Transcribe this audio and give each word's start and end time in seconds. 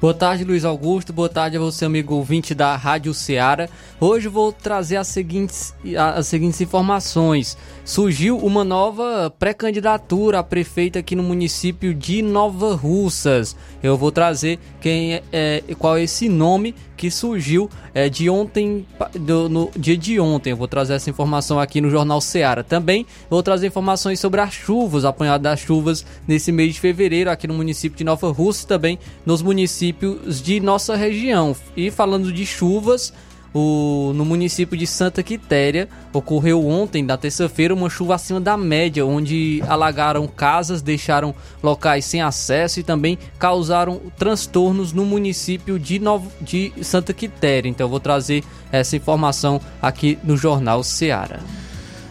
Boa 0.00 0.12
tarde, 0.12 0.44
Luiz 0.44 0.66
Augusto. 0.66 1.14
Boa 1.14 1.30
tarde 1.30 1.56
a 1.56 1.60
você, 1.60 1.86
amigo 1.86 2.14
ouvinte 2.16 2.54
da 2.54 2.76
Rádio 2.76 3.14
Ceará. 3.14 3.68
Hoje 4.06 4.28
vou 4.28 4.52
trazer 4.52 4.98
as 4.98 5.08
seguintes, 5.08 5.74
as 5.96 6.26
seguintes 6.26 6.60
informações. 6.60 7.56
Surgiu 7.86 8.36
uma 8.36 8.62
nova 8.62 9.32
pré-candidatura 9.38 10.40
a 10.40 10.42
prefeita 10.42 10.98
aqui 10.98 11.16
no 11.16 11.22
município 11.22 11.94
de 11.94 12.20
Nova 12.20 12.74
Russas. 12.74 13.56
Eu 13.82 13.96
vou 13.96 14.12
trazer 14.12 14.58
quem 14.78 15.14
é, 15.14 15.22
é 15.32 15.74
qual 15.78 15.96
é 15.96 16.02
esse 16.02 16.28
nome 16.28 16.74
que 16.98 17.10
surgiu 17.10 17.70
é, 17.94 18.10
de 18.10 18.28
ontem, 18.28 18.86
do, 19.14 19.48
no 19.48 19.70
dia 19.74 19.96
de 19.96 20.20
ontem. 20.20 20.50
Eu 20.50 20.56
vou 20.58 20.68
trazer 20.68 20.92
essa 20.92 21.08
informação 21.08 21.58
aqui 21.58 21.80
no 21.80 21.88
Jornal 21.88 22.20
Ceará. 22.20 22.62
Também 22.62 23.06
vou 23.30 23.42
trazer 23.42 23.68
informações 23.68 24.20
sobre 24.20 24.42
as 24.42 24.52
chuvas, 24.52 25.06
apanhado 25.06 25.42
das 25.42 25.60
chuvas 25.60 26.04
nesse 26.28 26.52
mês 26.52 26.74
de 26.74 26.80
fevereiro 26.80 27.30
aqui 27.30 27.46
no 27.46 27.54
município 27.54 27.96
de 27.96 28.04
Nova 28.04 28.30
Rússia, 28.30 28.68
também 28.68 28.98
nos 29.24 29.40
municípios 29.40 30.42
de 30.42 30.60
nossa 30.60 30.94
região. 30.94 31.56
E 31.74 31.90
falando 31.90 32.30
de 32.30 32.44
chuvas, 32.44 33.10
o, 33.54 34.12
no 34.14 34.24
município 34.24 34.76
de 34.76 34.84
Santa 34.84 35.22
Quitéria 35.22 35.88
ocorreu 36.12 36.66
ontem, 36.66 37.04
na 37.04 37.16
terça-feira, 37.16 37.72
uma 37.72 37.88
chuva 37.88 38.16
acima 38.16 38.40
da 38.40 38.56
média, 38.56 39.06
onde 39.06 39.62
alagaram 39.68 40.26
casas, 40.26 40.82
deixaram 40.82 41.32
locais 41.62 42.04
sem 42.04 42.20
acesso 42.20 42.80
e 42.80 42.82
também 42.82 43.16
causaram 43.38 44.00
transtornos 44.18 44.92
no 44.92 45.04
município 45.04 45.78
de, 45.78 46.00
Novo, 46.00 46.30
de 46.40 46.72
Santa 46.82 47.14
Quitéria. 47.14 47.68
Então 47.68 47.86
eu 47.86 47.90
vou 47.90 48.00
trazer 48.00 48.42
essa 48.72 48.96
informação 48.96 49.60
aqui 49.80 50.18
no 50.24 50.36
Jornal 50.36 50.82
Seara. 50.82 51.38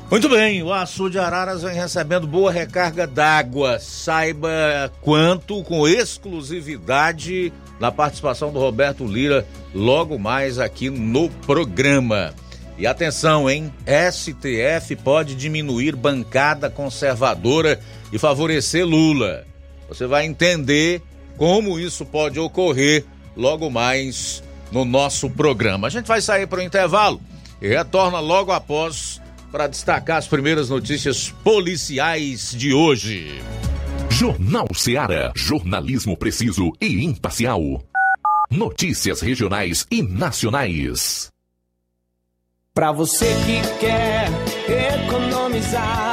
Muito 0.10 0.30
bem, 0.30 0.62
o 0.62 0.72
açude 0.72 1.14
de 1.14 1.20
Araras 1.20 1.64
vem 1.64 1.74
recebendo 1.74 2.28
boa 2.28 2.52
recarga 2.52 3.08
d'água. 3.08 3.80
Saiba 3.80 4.92
quanto 5.02 5.64
com 5.64 5.88
exclusividade 5.88 7.52
na 7.79 7.91
participação 7.91 8.51
do 8.51 8.59
Roberto 8.59 9.06
Lira 9.06 9.45
logo 9.73 10.17
mais 10.17 10.59
aqui 10.59 10.89
no 10.89 11.29
programa. 11.29 12.34
E 12.78 12.88
atenção, 12.88 13.50
hein? 13.50 13.72
STF 14.11 14.95
pode 14.97 15.35
diminuir 15.35 15.95
bancada 15.95 16.69
conservadora 16.69 17.79
e 18.12 18.17
favorecer 18.17 18.85
Lula. 18.85 19.45
Você 19.88 20.07
vai 20.07 20.25
entender 20.25 21.01
como 21.38 21.79
isso 21.79 22.06
pode 22.06 22.39
ocorrer 22.39 23.06
logo 23.35 23.69
mais 23.69 24.44
no 24.72 24.85
nosso 24.85 25.29
programa. 25.29 25.88
A 25.88 25.89
gente 25.89 26.07
vai 26.07 26.22
sair 26.22 26.47
para 26.47 26.59
o 26.59 26.63
intervalo 26.63 27.22
e 27.62 27.67
retorna 27.67 28.19
logo 28.19 28.51
após 28.51 29.22
para 29.51 29.67
destacar 29.67 30.17
as 30.17 30.28
primeiras 30.28 30.69
notícias 30.69 31.29
policiais 31.44 32.51
de 32.57 32.73
hoje. 32.73 33.39
Jornal 34.13 34.68
Ceará, 34.75 35.31
jornalismo 35.35 36.16
preciso 36.16 36.72
e 36.79 37.03
imparcial. 37.03 37.59
Notícias 38.47 39.22
regionais 39.22 39.88
e 39.90 40.03
nacionais. 40.03 41.31
Para 42.75 42.91
você 42.91 43.25
que 43.44 43.79
quer 43.79 44.29
economizar. 45.03 46.12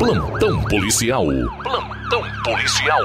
Plantão 0.00 0.64
policial. 0.64 1.26
Plantão 1.62 2.22
policial. 2.42 3.02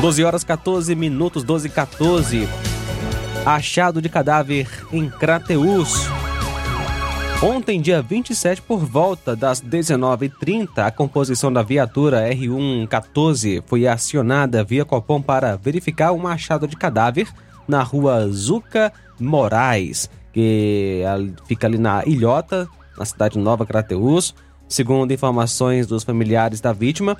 Doze 0.00 0.22
horas 0.22 0.44
14 0.44 0.94
minutos, 0.94 1.42
12 1.42 1.66
e 1.66 1.70
14. 1.72 2.48
Achado 3.44 4.00
de 4.00 4.08
cadáver 4.08 4.68
em 4.92 5.10
Crateús. 5.10 6.06
Ontem, 7.42 7.80
dia 7.80 8.00
27, 8.00 8.62
por 8.62 8.78
volta 8.78 9.34
das 9.34 9.60
19h30, 9.60 10.86
a 10.86 10.92
composição 10.92 11.52
da 11.52 11.64
viatura 11.64 12.30
R114 12.30 13.60
foi 13.66 13.88
acionada 13.88 14.62
via 14.62 14.84
Copom 14.84 15.20
para 15.20 15.56
verificar 15.56 16.12
um 16.12 16.28
achado 16.28 16.68
de 16.68 16.76
cadáver 16.76 17.26
na 17.66 17.82
rua 17.82 18.28
Zuca 18.28 18.92
Moraes, 19.18 20.08
que 20.36 21.02
fica 21.46 21.66
ali 21.66 21.78
na 21.78 22.04
Ilhota, 22.04 22.68
na 22.98 23.06
cidade 23.06 23.38
Nova 23.38 23.64
Crateús. 23.64 24.34
Segundo 24.68 25.10
informações 25.10 25.86
dos 25.86 26.04
familiares 26.04 26.60
da 26.60 26.74
vítima, 26.74 27.16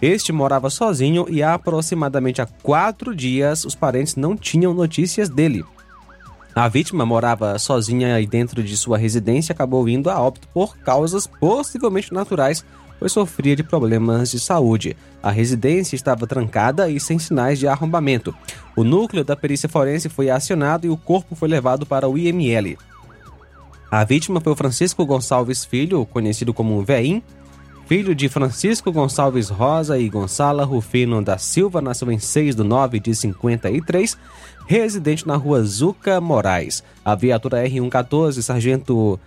este 0.00 0.32
morava 0.32 0.70
sozinho 0.70 1.26
e 1.28 1.42
há 1.42 1.52
aproximadamente 1.52 2.40
há 2.40 2.46
quatro 2.46 3.14
dias 3.14 3.66
os 3.66 3.74
parentes 3.74 4.16
não 4.16 4.34
tinham 4.34 4.72
notícias 4.72 5.28
dele. 5.28 5.62
A 6.54 6.68
vítima 6.68 7.04
morava 7.04 7.58
sozinha 7.58 8.14
aí 8.14 8.26
dentro 8.26 8.62
de 8.62 8.78
sua 8.78 8.96
residência 8.96 9.52
e 9.52 9.54
acabou 9.54 9.86
indo 9.86 10.08
a 10.08 10.18
óbito 10.18 10.48
por 10.54 10.78
causas 10.78 11.26
possivelmente 11.26 12.14
naturais, 12.14 12.64
pois 13.02 13.10
sofria 13.10 13.56
de 13.56 13.64
problemas 13.64 14.30
de 14.30 14.38
saúde. 14.38 14.96
A 15.20 15.28
residência 15.28 15.96
estava 15.96 16.24
trancada 16.24 16.88
e 16.88 17.00
sem 17.00 17.18
sinais 17.18 17.58
de 17.58 17.66
arrombamento. 17.66 18.32
O 18.76 18.84
núcleo 18.84 19.24
da 19.24 19.34
perícia 19.34 19.68
forense 19.68 20.08
foi 20.08 20.30
acionado 20.30 20.86
e 20.86 20.88
o 20.88 20.96
corpo 20.96 21.34
foi 21.34 21.48
levado 21.48 21.84
para 21.84 22.08
o 22.08 22.16
IML. 22.16 22.78
A 23.90 24.04
vítima 24.04 24.40
foi 24.40 24.52
o 24.52 24.56
Francisco 24.56 25.04
Gonçalves 25.04 25.64
Filho, 25.64 26.06
conhecido 26.06 26.54
como 26.54 26.80
Veim, 26.84 27.24
filho 27.88 28.14
de 28.14 28.28
Francisco 28.28 28.92
Gonçalves 28.92 29.48
Rosa 29.48 29.98
e 29.98 30.08
Gonçala 30.08 30.64
Rufino 30.64 31.20
da 31.20 31.38
Silva, 31.38 31.82
nasceu 31.82 32.08
em 32.12 32.20
6 32.20 32.54
de 32.54 32.62
9 32.62 33.00
de 33.00 33.16
53, 33.16 34.16
residente 34.64 35.26
na 35.26 35.34
rua 35.34 35.60
Zuca 35.64 36.20
Moraes. 36.20 36.84
A 37.04 37.16
viatura 37.16 37.66
R114, 37.66 38.40
sargento 38.42 39.18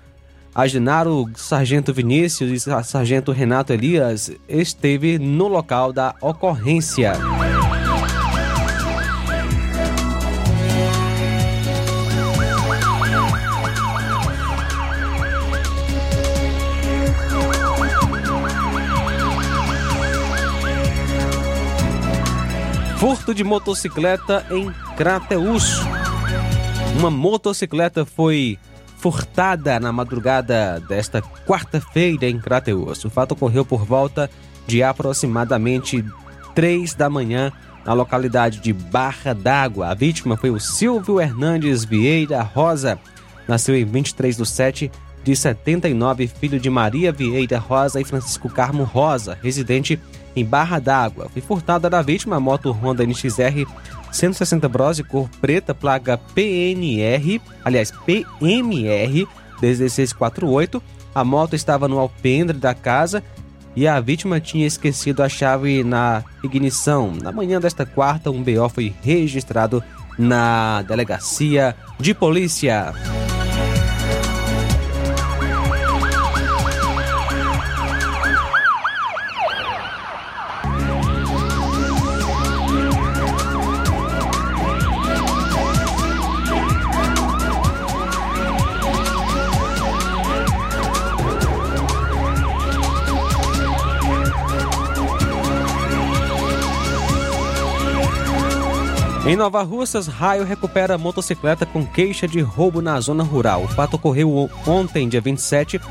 Agenaro, 0.56 1.30
sargento 1.36 1.94
Vinícius 1.94 2.66
e 2.66 2.84
sargento 2.86 3.34
Renato 3.34 3.74
Elias 3.74 4.31
esteve 4.48 5.19
no 5.19 5.50
local 5.50 5.92
da 5.92 6.16
ocorrência. 6.22 7.12
Furto 22.98 23.36
de 23.36 23.44
motocicleta 23.44 24.46
em 24.50 24.72
Crateús. 24.96 25.81
Uma 26.98 27.12
motocicleta 27.12 28.06
foi 28.06 28.57
furtada 28.97 29.80
na 29.80 29.92
madrugada 29.92 30.80
desta 30.88 31.21
quarta-feira 31.21 32.27
em 32.27 32.39
Crateús. 32.39 33.03
O 33.06 33.09
fato 33.09 33.33
ocorreu 33.33 33.65
por 33.65 33.86
volta 33.86 34.30
de 34.65 34.81
aproximadamente 34.81 36.03
3 36.53 36.94
da 36.95 37.09
manhã 37.09 37.51
na 37.86 37.94
localidade 37.94 38.59
de 38.59 38.74
Barra 38.74 39.33
d'Água. 39.33 39.89
A 39.89 39.94
vítima 39.94 40.36
foi 40.36 40.50
o 40.50 40.59
Silvio 40.59 41.21
Hernandes 41.21 41.86
Vieira 41.86 42.42
Rosa. 42.42 43.00
Nasceu 43.47 43.75
em 43.75 43.86
23 43.86 44.38
de 44.38 44.45
7 44.45 44.92
de 45.24 45.36
79, 45.36 46.27
filho 46.27 46.59
de 46.59 46.69
Maria 46.69 47.12
Vieira 47.12 47.57
Rosa 47.57 48.00
e 48.00 48.06
Francisco 48.06 48.50
Carmo 48.50 48.83
Rosa, 48.83 49.38
residente 49.42 50.00
em 50.36 50.46
Barra 50.46 50.80
d'Água. 50.80 51.30
Foi 51.32 51.42
furtada 51.42 51.90
da 51.90 52.02
vítima 52.02 52.36
a 52.36 52.40
moto 52.40 52.72
Honda 52.72 53.06
NXR 53.06 53.66
160 54.12 54.70
Bros 54.70 54.98
de 54.98 55.04
cor 55.04 55.30
preta, 55.42 55.74
placa 55.74 56.18
PNR, 56.18 57.42
aliás, 57.64 57.92
PMR 57.92 59.28
1648. 59.62 60.82
A 61.14 61.24
moto 61.24 61.56
estava 61.56 61.88
no 61.88 62.00
alpendre 62.00 62.58
da 62.58 62.74
casa 62.74 63.24
e 63.76 63.88
a 63.88 64.00
vítima 64.00 64.40
tinha 64.40 64.66
esquecido 64.66 65.22
a 65.22 65.30
chave 65.30 65.84
na 65.84 66.24
ignição. 66.44 67.14
Na 67.22 67.31
manhã 67.31 67.60
desta 67.60 67.86
quarta, 67.86 68.31
um 68.31 68.42
BO 68.42 68.70
foi 68.70 68.94
registrado 69.02 69.84
na 70.18 70.81
delegacia 70.84 71.76
de 72.00 72.14
polícia. 72.14 72.94
Em 99.25 99.36
Nova 99.36 99.63
Russas, 99.63 100.06
Raio 100.06 100.44
recupera 100.44 101.00
motocicleta 101.00 101.66
com 101.66 101.83
queixa 101.83 102.27
de 102.27 102.42
roubo 102.42 102.80
na 102.80 103.00
zona 103.00 103.24
rural. 103.24 103.63
O 103.63 103.68
fato 103.68 103.95
ocorreu 103.95 104.48
ontem, 104.68 105.10
dia 105.10 105.19
27, 105.19 105.81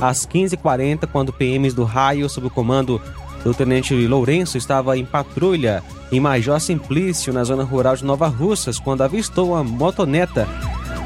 às 0.00 0.24
15h40, 0.24 1.08
quando 1.10 1.32
PMs 1.32 1.74
do 1.74 1.82
Raio, 1.82 2.28
sob 2.28 2.46
o 2.46 2.50
comando 2.50 3.02
do 3.42 3.52
Tenente 3.52 3.94
Lourenço, 4.06 4.56
estava 4.56 4.96
em 4.96 5.04
patrulha 5.04 5.82
em 6.12 6.20
Major 6.20 6.60
Simplício, 6.60 7.32
na 7.32 7.42
zona 7.42 7.64
rural 7.64 7.96
de 7.96 8.04
Nova 8.04 8.28
Russas, 8.28 8.78
quando 8.78 9.02
avistou 9.02 9.50
uma 9.50 9.64
motoneta, 9.64 10.48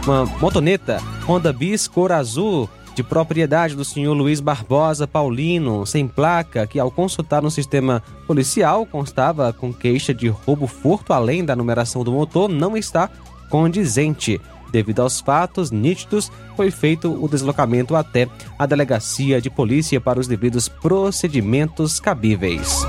uma 0.04 0.26
motoneta 0.26 1.02
Honda 1.26 1.54
Bis 1.54 1.88
cor 1.88 2.12
azul 2.12 2.68
de 2.98 3.02
propriedade 3.04 3.76
do 3.76 3.84
senhor 3.84 4.12
Luiz 4.12 4.40
Barbosa 4.40 5.06
Paulino, 5.06 5.86
sem 5.86 6.08
placa, 6.08 6.66
que 6.66 6.80
ao 6.80 6.90
consultar 6.90 7.40
no 7.40 7.48
sistema 7.48 8.02
policial 8.26 8.84
constava 8.84 9.52
com 9.52 9.72
queixa 9.72 10.12
de 10.12 10.26
roubo 10.26 10.66
furto, 10.66 11.12
além 11.12 11.44
da 11.44 11.54
numeração 11.54 12.02
do 12.02 12.10
motor, 12.10 12.48
não 12.48 12.76
está 12.76 13.08
condizente. 13.48 14.40
Devido 14.72 15.00
aos 15.00 15.20
fatos 15.20 15.70
nítidos, 15.70 16.28
foi 16.56 16.72
feito 16.72 17.24
o 17.24 17.28
deslocamento 17.28 17.94
até 17.94 18.26
a 18.58 18.66
delegacia 18.66 19.40
de 19.40 19.48
polícia 19.48 20.00
para 20.00 20.18
os 20.18 20.26
devidos 20.26 20.68
procedimentos 20.68 22.00
cabíveis. 22.00 22.84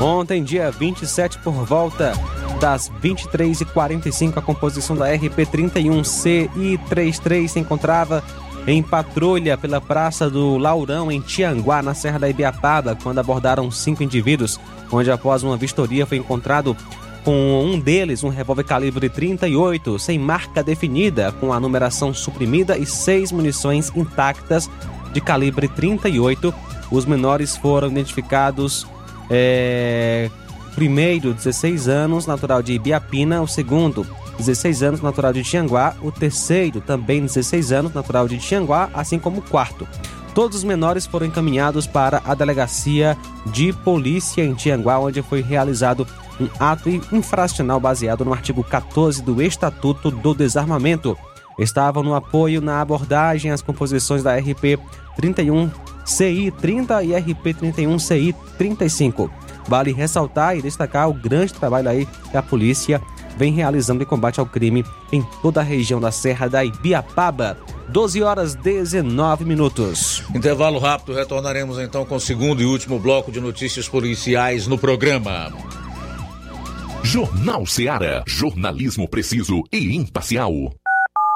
Ontem, 0.00 0.42
dia 0.42 0.70
27, 0.70 1.38
por 1.40 1.52
volta 1.52 2.14
das 2.58 2.90
23h45, 3.02 4.38
a 4.38 4.40
composição 4.40 4.96
da 4.96 5.06
RP-31C 5.14 6.50
e 6.56 6.78
33 6.88 7.50
se 7.50 7.60
encontrava 7.60 8.24
em 8.66 8.82
patrulha 8.82 9.58
pela 9.58 9.78
Praça 9.78 10.30
do 10.30 10.56
Laurão, 10.56 11.12
em 11.12 11.20
Tianguá, 11.20 11.82
na 11.82 11.92
Serra 11.92 12.18
da 12.18 12.30
Ibiapaba, 12.30 12.96
quando 13.02 13.18
abordaram 13.18 13.70
cinco 13.70 14.02
indivíduos, 14.02 14.58
onde 14.90 15.10
após 15.10 15.42
uma 15.42 15.56
vistoria 15.56 16.06
foi 16.06 16.16
encontrado 16.16 16.74
com 17.22 17.62
um 17.62 17.78
deles 17.78 18.24
um 18.24 18.30
revólver 18.30 18.64
calibre 18.64 19.10
38, 19.10 19.98
sem 19.98 20.18
marca 20.18 20.62
definida, 20.62 21.30
com 21.32 21.52
a 21.52 21.60
numeração 21.60 22.14
suprimida 22.14 22.78
e 22.78 22.86
seis 22.86 23.30
munições 23.30 23.92
intactas 23.94 24.70
de 25.12 25.20
calibre 25.20 25.68
38. 25.68 26.54
Os 26.90 27.04
menores 27.04 27.56
foram 27.56 27.88
identificados 27.88 28.86
é, 29.30 30.28
primeiro, 30.74 31.32
16 31.32 31.88
anos, 31.88 32.26
natural 32.26 32.62
de 32.62 32.72
Ibiapina. 32.72 33.40
O 33.40 33.46
segundo, 33.46 34.06
16 34.36 34.82
anos, 34.82 35.00
natural 35.00 35.32
de 35.32 35.42
Tianguá. 35.42 35.94
O 36.02 36.10
terceiro, 36.10 36.80
também 36.80 37.20
16 37.20 37.72
anos, 37.72 37.94
natural 37.94 38.26
de 38.26 38.38
Tianguá, 38.38 38.90
assim 38.92 39.18
como 39.18 39.38
o 39.38 39.42
quarto. 39.42 39.86
Todos 40.34 40.58
os 40.58 40.64
menores 40.64 41.06
foram 41.06 41.26
encaminhados 41.26 41.86
para 41.86 42.22
a 42.24 42.34
delegacia 42.34 43.16
de 43.46 43.72
polícia 43.72 44.44
em 44.44 44.54
Tianguá, 44.54 44.98
onde 44.98 45.22
foi 45.22 45.42
realizado 45.42 46.06
um 46.40 46.48
ato 46.58 46.88
infracional 46.88 47.78
baseado 47.78 48.24
no 48.24 48.32
artigo 48.32 48.64
14 48.64 49.22
do 49.22 49.42
Estatuto 49.42 50.10
do 50.10 50.34
Desarmamento. 50.34 51.16
Estavam 51.60 52.02
no 52.02 52.14
apoio 52.14 52.60
na 52.60 52.80
abordagem 52.80 53.50
as 53.50 53.62
composições 53.62 54.22
da 54.22 54.34
RP 54.36 54.80
31 55.16 55.70
CI 56.04 56.50
30 56.60 57.04
e 57.04 57.14
RP 57.14 57.54
31 57.56 57.98
CI 57.98 58.34
35. 58.58 59.30
Vale 59.68 59.92
ressaltar 59.92 60.56
e 60.56 60.62
destacar 60.62 61.08
o 61.08 61.14
grande 61.14 61.52
trabalho 61.52 61.88
aí 61.88 62.08
que 62.30 62.36
a 62.36 62.42
polícia 62.42 63.00
vem 63.36 63.52
realizando 63.52 64.02
em 64.02 64.06
combate 64.06 64.40
ao 64.40 64.46
crime 64.46 64.84
em 65.12 65.22
toda 65.40 65.60
a 65.60 65.64
região 65.64 66.00
da 66.00 66.10
Serra 66.10 66.48
da 66.48 66.64
Ibiapaba. 66.64 67.56
12 67.88 68.22
horas 68.22 68.54
19 68.54 69.44
minutos. 69.44 70.22
Intervalo 70.34 70.78
rápido, 70.78 71.14
retornaremos 71.14 71.78
então 71.78 72.04
com 72.04 72.16
o 72.16 72.20
segundo 72.20 72.62
e 72.62 72.64
último 72.64 72.98
bloco 72.98 73.32
de 73.32 73.40
notícias 73.40 73.88
policiais 73.88 74.66
no 74.66 74.78
programa. 74.78 75.52
Jornal 77.02 77.66
Seara. 77.66 78.22
Jornalismo 78.26 79.08
preciso 79.08 79.62
e 79.72 79.96
imparcial. 79.96 80.52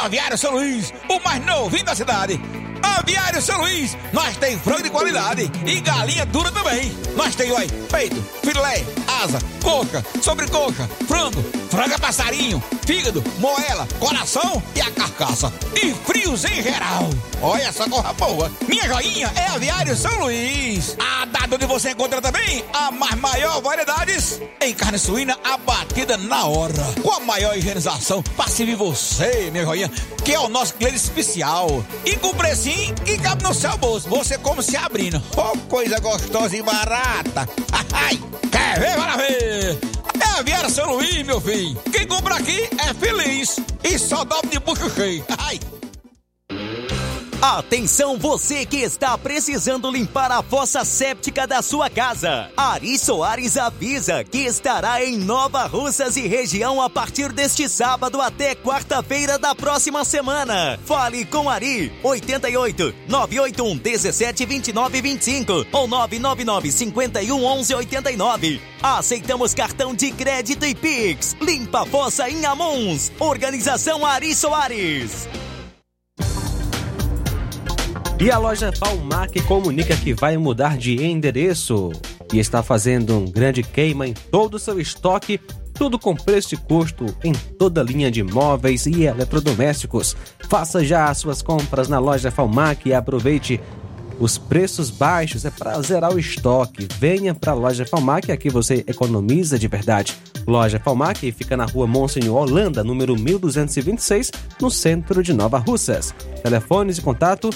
Aviário 0.00 0.38
São 0.38 0.52
Luís, 0.52 0.94
o 1.10 1.20
mais 1.20 1.44
novinho 1.44 1.84
da 1.84 1.94
cidade. 1.94 2.40
Aviário 2.82 3.42
São 3.42 3.60
Luís, 3.60 3.96
nós 4.14 4.34
tem 4.38 4.58
frango 4.58 4.82
de 4.82 4.88
qualidade 4.88 5.50
e 5.66 5.80
galinha 5.80 6.24
dura 6.24 6.50
também. 6.50 6.90
Nós 7.14 7.34
tem, 7.34 7.52
olha, 7.52 7.68
peito, 7.92 8.16
filé, 8.42 8.82
asa, 9.22 9.38
coxa, 9.62 10.02
sobrecoxa, 10.22 10.88
frango, 11.06 11.42
franga 11.70 11.98
passarinho, 11.98 12.62
fígado, 12.90 13.22
moela, 13.38 13.86
coração 14.00 14.60
e 14.74 14.80
a 14.80 14.90
carcaça. 14.90 15.52
E 15.80 15.94
frios 15.94 16.44
em 16.44 16.60
geral. 16.60 17.08
Olha 17.40 17.62
essa 17.62 17.88
corra 17.88 18.12
boa. 18.14 18.50
Minha 18.66 18.82
joinha 18.88 19.32
é 19.36 19.46
Aviário 19.46 19.94
São 19.94 20.18
Luís. 20.18 20.96
A 20.98 21.24
data 21.24 21.54
onde 21.54 21.66
você 21.66 21.92
encontra 21.92 22.20
também 22.20 22.64
a 22.72 22.90
mais 22.90 23.14
maior 23.14 23.62
variedades 23.62 24.40
em 24.60 24.74
carne 24.74 24.98
suína 24.98 25.38
abatida 25.44 26.16
na 26.16 26.46
hora. 26.46 26.84
Com 27.00 27.12
a 27.12 27.20
maior 27.20 27.56
higienização 27.56 28.24
para 28.36 28.50
servir 28.50 28.74
você, 28.74 29.50
minha 29.52 29.64
joinha, 29.64 29.88
que 30.24 30.34
é 30.34 30.40
o 30.40 30.48
nosso 30.48 30.74
cliente 30.74 30.96
especial. 30.96 31.84
E 32.04 32.16
com 32.16 32.34
precinho 32.34 32.92
que 32.96 33.16
cabe 33.18 33.44
no 33.44 33.54
seu 33.54 33.76
bolso. 33.78 34.08
Você 34.08 34.36
come 34.36 34.64
se 34.64 34.76
abrindo. 34.76 35.22
Oh, 35.36 35.56
coisa 35.68 36.00
gostosa 36.00 36.56
e 36.56 36.62
barata. 36.62 37.48
Ai, 37.94 38.18
quer 38.50 38.80
ver? 38.80 38.96
Bora 38.96 39.16
ver. 39.16 39.78
É 40.46 40.54
a 40.54 40.68
São 40.70 40.94
Luís, 40.94 41.22
meu 41.26 41.40
filho. 41.40 41.76
Quem 41.92 42.06
compra 42.06 42.36
aqui 42.36 42.68
é 42.88 42.94
feliz. 42.94 43.56
E 43.84 43.98
só 43.98 44.24
dobra 44.24 44.48
de 44.50 44.58
bucho 44.58 44.90
cheio. 44.90 45.24
Ai. 45.38 45.60
Atenção 47.42 48.18
você 48.18 48.66
que 48.66 48.76
está 48.76 49.16
precisando 49.16 49.90
limpar 49.90 50.30
a 50.30 50.42
fossa 50.42 50.84
séptica 50.84 51.46
da 51.46 51.62
sua 51.62 51.88
casa. 51.88 52.50
Ari 52.54 52.98
Soares 52.98 53.56
avisa 53.56 54.22
que 54.22 54.40
estará 54.40 55.02
em 55.02 55.16
Nova 55.16 55.64
Russas 55.64 56.18
e 56.18 56.28
região 56.28 56.82
a 56.82 56.90
partir 56.90 57.32
deste 57.32 57.66
sábado 57.66 58.20
até 58.20 58.54
quarta-feira 58.54 59.38
da 59.38 59.54
próxima 59.54 60.04
semana. 60.04 60.78
Fale 60.84 61.24
com 61.24 61.48
Ari 61.48 61.90
88 62.02 62.94
981 63.08 63.78
17 63.78 64.44
29 64.44 65.00
25 65.00 65.66
ou 65.72 65.88
999 65.88 66.70
51 66.70 67.42
11 67.42 67.74
89. 67.74 68.60
Aceitamos 68.82 69.54
cartão 69.54 69.94
de 69.94 70.10
crédito 70.10 70.66
e 70.66 70.74
Pix. 70.74 71.34
Limpa 71.40 71.84
a 71.84 71.86
fossa 71.86 72.28
em 72.28 72.44
Amuns. 72.44 73.10
Organização 73.18 74.04
Ari 74.04 74.34
Soares. 74.34 75.26
E 78.20 78.30
a 78.30 78.36
loja 78.36 78.70
Palmac 78.78 79.40
comunica 79.44 79.96
que 79.96 80.12
vai 80.12 80.36
mudar 80.36 80.76
de 80.76 81.02
endereço 81.02 81.90
e 82.30 82.38
está 82.38 82.62
fazendo 82.62 83.16
um 83.16 83.24
grande 83.24 83.62
queima 83.62 84.06
em 84.06 84.12
todo 84.12 84.56
o 84.56 84.58
seu 84.58 84.78
estoque, 84.78 85.40
tudo 85.72 85.98
com 85.98 86.14
preço 86.14 86.52
e 86.52 86.58
custo 86.58 87.06
em 87.24 87.32
toda 87.32 87.80
a 87.80 87.84
linha 87.84 88.10
de 88.10 88.22
móveis 88.22 88.84
e 88.84 89.04
eletrodomésticos. 89.04 90.14
Faça 90.50 90.84
já 90.84 91.06
as 91.06 91.16
suas 91.16 91.40
compras 91.40 91.88
na 91.88 91.98
loja 91.98 92.30
Palmac 92.30 92.86
e 92.86 92.92
aproveite 92.92 93.58
os 94.20 94.36
preços 94.36 94.90
baixos 94.90 95.46
é 95.46 95.50
para 95.50 95.80
zerar 95.80 96.14
o 96.14 96.18
estoque. 96.18 96.86
Venha 96.98 97.34
para 97.34 97.52
a 97.52 97.54
loja 97.54 97.86
Falmac, 97.86 98.30
aqui 98.30 98.50
você 98.50 98.84
economiza 98.86 99.58
de 99.58 99.66
verdade. 99.66 100.14
Loja 100.46 100.78
Falmac 100.78 101.32
fica 101.32 101.56
na 101.56 101.64
rua 101.64 101.86
Monsenhor 101.86 102.36
Holanda, 102.42 102.84
número 102.84 103.16
1226, 103.16 104.30
no 104.60 104.70
centro 104.70 105.22
de 105.22 105.32
Nova 105.32 105.56
Russas. 105.56 106.14
Telefones 106.42 106.96
de 106.96 107.02
contato 107.02 107.48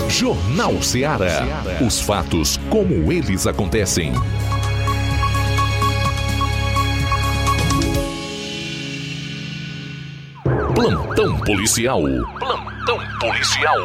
Jornal 0.09 0.81
Ceará. 0.83 1.45
Os 1.87 2.01
fatos 2.01 2.59
como 2.71 3.13
eles 3.13 3.47
acontecem. 3.47 4.15
Plantão 10.77 11.41
policial. 11.41 12.03
Plantão 12.39 12.99
policial. 13.19 13.79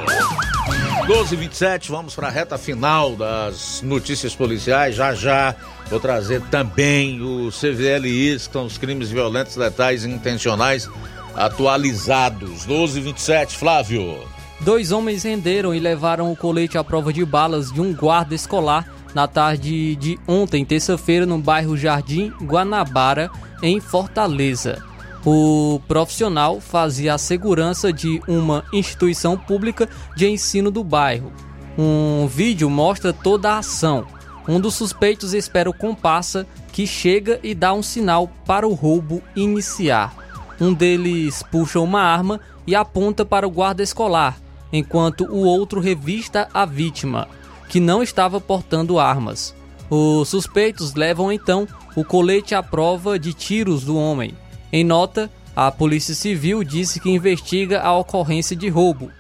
12 1.08 1.36
27 1.38 1.90
vamos 1.90 2.14
para 2.14 2.28
a 2.28 2.30
reta 2.30 2.58
final 2.58 3.16
das 3.16 3.82
notícias 3.82 4.36
policiais. 4.36 4.94
Já 4.94 5.14
já 5.14 5.56
vou 5.90 6.02
trazer 6.02 6.42
também 6.52 7.22
o 7.22 7.50
CVLIs, 7.50 8.46
que 8.46 8.52
são 8.52 8.66
os 8.66 8.78
crimes 8.78 9.10
violentos, 9.10 9.56
letais 9.56 10.04
e 10.04 10.10
intencionais 10.10 10.90
atualizados. 11.34 12.66
12 12.66 13.00
27 13.00 13.58
Flávio. 13.58 14.20
Dois 14.60 14.92
homens 14.92 15.24
renderam 15.24 15.74
e 15.74 15.80
levaram 15.80 16.30
o 16.30 16.36
colete 16.36 16.78
à 16.78 16.84
prova 16.84 17.14
de 17.14 17.24
balas 17.24 17.72
de 17.72 17.80
um 17.80 17.94
guarda 17.94 18.36
escolar 18.36 18.86
na 19.16 19.30
tarde 19.30 19.96
de 19.96 20.20
ontem, 20.28 20.66
terça-feira, 20.66 21.26
no 21.26 21.38
bairro 21.38 21.78
Jardim 21.78 22.34
Guanabara, 22.42 23.32
em 23.64 23.80
Fortaleza. 23.80 24.91
O 25.26 25.80
profissional 25.88 26.60
fazia 26.60 27.14
a 27.14 27.18
segurança 27.18 27.94
de 27.94 28.20
uma 28.28 28.64
instituição 28.74 29.38
pública 29.38 29.88
de 30.16 30.28
ensino 30.28 30.72
do 30.72 30.84
bairro. 30.84 31.32
Um 31.78 32.28
vídeo 32.28 32.70
mostra 32.70 33.14
toda 33.14 33.52
a 33.52 33.60
ação. 33.60 34.06
Um 34.48 34.60
dos 34.60 34.74
suspeitos 34.74 35.34
espera 35.34 35.70
o 35.70 35.74
comparsa 35.74 36.48
que 36.72 36.88
chega 36.88 37.40
e 37.44 37.54
dá 37.54 37.72
um 37.72 37.84
sinal 37.84 38.28
para 38.46 38.68
o 38.68 38.74
roubo 38.74 39.22
iniciar. 39.36 40.16
Um 40.60 40.74
deles 40.74 41.44
puxa 41.52 41.80
uma 41.80 42.02
arma 42.02 42.40
e 42.66 42.76
aponta 42.76 43.24
para 43.24 43.48
o 43.48 43.52
guarda 43.52 43.84
escolar, 43.84 44.38
enquanto 44.74 45.26
o 45.26 45.44
outro 45.44 45.80
revista 45.80 46.48
a 46.52 46.66
vítima, 46.66 47.28
que 47.70 47.80
não 47.80 48.02
estava 48.02 48.42
portando 48.42 49.00
armas. 49.00 49.56
Os 49.88 50.30
suspeitos 50.30 50.96
levam 50.96 51.32
então 51.32 51.68
o 51.96 52.04
colete 52.04 52.56
à 52.56 52.64
prova 52.64 53.20
de 53.20 53.34
tiros 53.34 53.84
do 53.84 53.96
homem. 53.96 54.34
Em 54.72 54.84
nota, 54.84 55.30
a 55.56 55.70
Polícia 55.70 56.16
Civil 56.16 56.64
disse 56.64 57.00
que 57.00 57.10
investiga 57.10 57.82
a 57.82 57.98
ocorrência 57.98 58.56
de 58.56 58.70
roubo. 58.70 59.12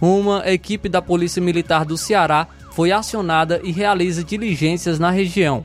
Uma 0.00 0.42
equipe 0.48 0.88
da 0.88 1.00
Polícia 1.00 1.40
Militar 1.40 1.84
do 1.84 1.96
Ceará 1.96 2.46
foi 2.72 2.92
acionada 2.92 3.60
e 3.64 3.72
realiza 3.72 4.22
diligências 4.22 4.98
na 4.98 5.10
região. 5.10 5.64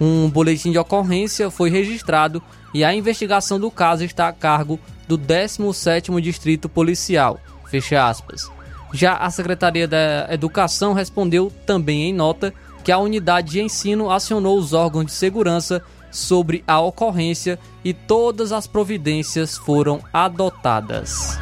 Um 0.00 0.30
boletim 0.30 0.70
de 0.70 0.78
ocorrência 0.78 1.50
foi 1.50 1.68
registrado 1.68 2.42
e 2.72 2.84
a 2.84 2.94
investigação 2.94 3.58
do 3.58 3.70
caso 3.70 4.04
está 4.04 4.28
a 4.28 4.32
cargo 4.32 4.78
do 5.08 5.18
17º 5.18 6.20
Distrito 6.20 6.68
Policial. 6.68 7.40
Fecha 7.68 8.06
aspas. 8.06 8.50
Já 8.92 9.16
a 9.16 9.30
Secretaria 9.30 9.88
da 9.88 10.28
Educação 10.30 10.92
respondeu 10.92 11.52
também 11.66 12.04
em 12.04 12.12
nota 12.12 12.54
que 12.84 12.92
a 12.92 12.98
unidade 12.98 13.52
de 13.52 13.60
ensino 13.60 14.10
acionou 14.10 14.56
os 14.56 14.72
órgãos 14.72 15.06
de 15.06 15.12
segurança 15.12 15.82
sobre 16.10 16.62
a 16.66 16.80
ocorrência 16.80 17.58
e 17.84 17.92
todas 17.92 18.52
as 18.52 18.66
providências 18.66 19.56
foram 19.56 20.00
adotadas. 20.12 21.38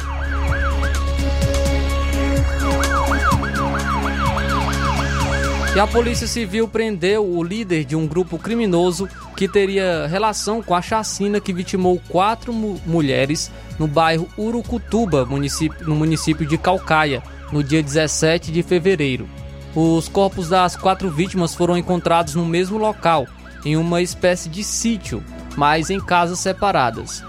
E 5.75 5.79
a 5.79 5.85
Polícia 5.85 6.25
Civil 6.25 6.69
prendeu 6.69 7.25
o 7.25 7.43
líder 7.43 7.83
de 7.83 7.97
um 7.97 8.07
grupo 8.07 8.39
criminoso 8.39 9.09
que 9.35 9.45
teria 9.45 10.07
relação 10.07 10.63
com 10.63 10.73
a 10.73 10.81
chacina 10.81 11.41
que 11.41 11.51
vitimou 11.51 12.01
quatro 12.07 12.53
mu 12.53 12.79
mulheres 12.85 13.51
no 13.77 13.85
bairro 13.85 14.29
Urucutuba, 14.37 15.25
município, 15.25 15.85
no 15.85 15.93
município 15.93 16.45
de 16.45 16.57
Calcaia, 16.57 17.21
no 17.51 17.61
dia 17.61 17.83
17 17.83 18.53
de 18.53 18.63
fevereiro. 18.63 19.27
Os 19.75 20.07
corpos 20.07 20.47
das 20.47 20.77
quatro 20.77 21.11
vítimas 21.11 21.53
foram 21.53 21.77
encontrados 21.77 22.35
no 22.35 22.45
mesmo 22.45 22.77
local, 22.77 23.27
em 23.65 23.75
uma 23.75 24.01
espécie 24.01 24.47
de 24.47 24.63
sítio, 24.63 25.23
mas 25.57 25.89
em 25.89 25.99
casas 25.99 26.39
separadas. 26.39 27.23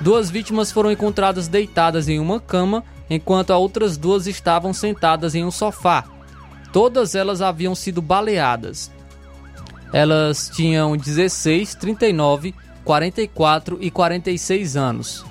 Duas 0.00 0.30
vítimas 0.30 0.72
foram 0.72 0.90
encontradas 0.90 1.48
deitadas 1.48 2.08
em 2.08 2.18
uma 2.18 2.40
cama, 2.40 2.82
enquanto 3.10 3.52
as 3.52 3.58
outras 3.58 3.96
duas 3.98 4.26
estavam 4.26 4.72
sentadas 4.72 5.34
em 5.34 5.44
um 5.44 5.50
sofá. 5.50 6.04
Todas 6.72 7.14
elas 7.14 7.42
haviam 7.42 7.74
sido 7.74 8.00
baleadas. 8.00 8.90
Elas 9.92 10.48
tinham 10.54 10.96
16, 10.96 11.74
39, 11.74 12.54
44 12.84 13.78
e 13.80 13.90
46 13.90 14.76
anos. 14.76 15.24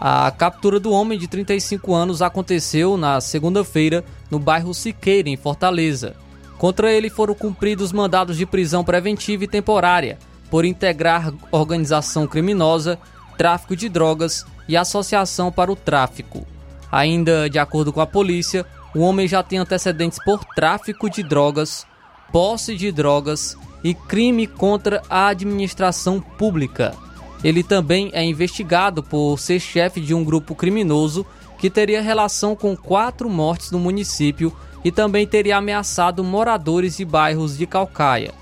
A 0.00 0.30
captura 0.30 0.80
do 0.80 0.90
homem 0.90 1.18
de 1.18 1.28
35 1.28 1.94
anos 1.94 2.22
aconteceu 2.22 2.96
na 2.96 3.20
segunda-feira 3.20 4.02
no 4.30 4.38
bairro 4.38 4.72
Siqueira, 4.72 5.28
em 5.28 5.36
Fortaleza. 5.36 6.16
Contra 6.60 6.92
ele 6.92 7.08
foram 7.08 7.34
cumpridos 7.34 7.90
mandados 7.90 8.36
de 8.36 8.44
prisão 8.44 8.84
preventiva 8.84 9.44
e 9.44 9.48
temporária 9.48 10.18
por 10.50 10.66
integrar 10.66 11.32
organização 11.50 12.26
criminosa, 12.26 12.98
tráfico 13.38 13.74
de 13.74 13.88
drogas 13.88 14.44
e 14.68 14.76
associação 14.76 15.50
para 15.50 15.72
o 15.72 15.76
tráfico. 15.76 16.46
Ainda 16.92 17.48
de 17.48 17.58
acordo 17.58 17.94
com 17.94 18.02
a 18.02 18.06
polícia, 18.06 18.66
o 18.94 19.00
homem 19.00 19.26
já 19.26 19.42
tem 19.42 19.58
antecedentes 19.58 20.22
por 20.22 20.44
tráfico 20.44 21.08
de 21.08 21.22
drogas, 21.22 21.86
posse 22.30 22.76
de 22.76 22.92
drogas 22.92 23.56
e 23.82 23.94
crime 23.94 24.46
contra 24.46 25.00
a 25.08 25.28
administração 25.28 26.20
pública. 26.20 26.94
Ele 27.42 27.62
também 27.62 28.10
é 28.12 28.22
investigado 28.22 29.02
por 29.02 29.38
ser 29.38 29.60
chefe 29.60 29.98
de 29.98 30.12
um 30.12 30.22
grupo 30.22 30.54
criminoso 30.54 31.24
que 31.58 31.70
teria 31.70 32.02
relação 32.02 32.54
com 32.54 32.76
quatro 32.76 33.30
mortes 33.30 33.70
no 33.70 33.78
município 33.78 34.54
e 34.84 34.90
também 34.90 35.26
teria 35.26 35.56
ameaçado 35.56 36.24
moradores 36.24 36.96
de 36.96 37.04
bairros 37.04 37.56
de 37.56 37.66
Calcaia. 37.66 38.32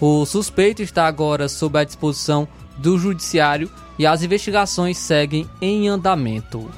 O 0.00 0.24
suspeito 0.26 0.82
está 0.82 1.06
agora 1.06 1.48
sob 1.48 1.78
a 1.78 1.84
disposição 1.84 2.48
do 2.76 2.98
judiciário 2.98 3.70
e 3.98 4.06
as 4.06 4.22
investigações 4.22 4.98
seguem 4.98 5.48
em 5.60 5.88
andamento. 5.88 6.68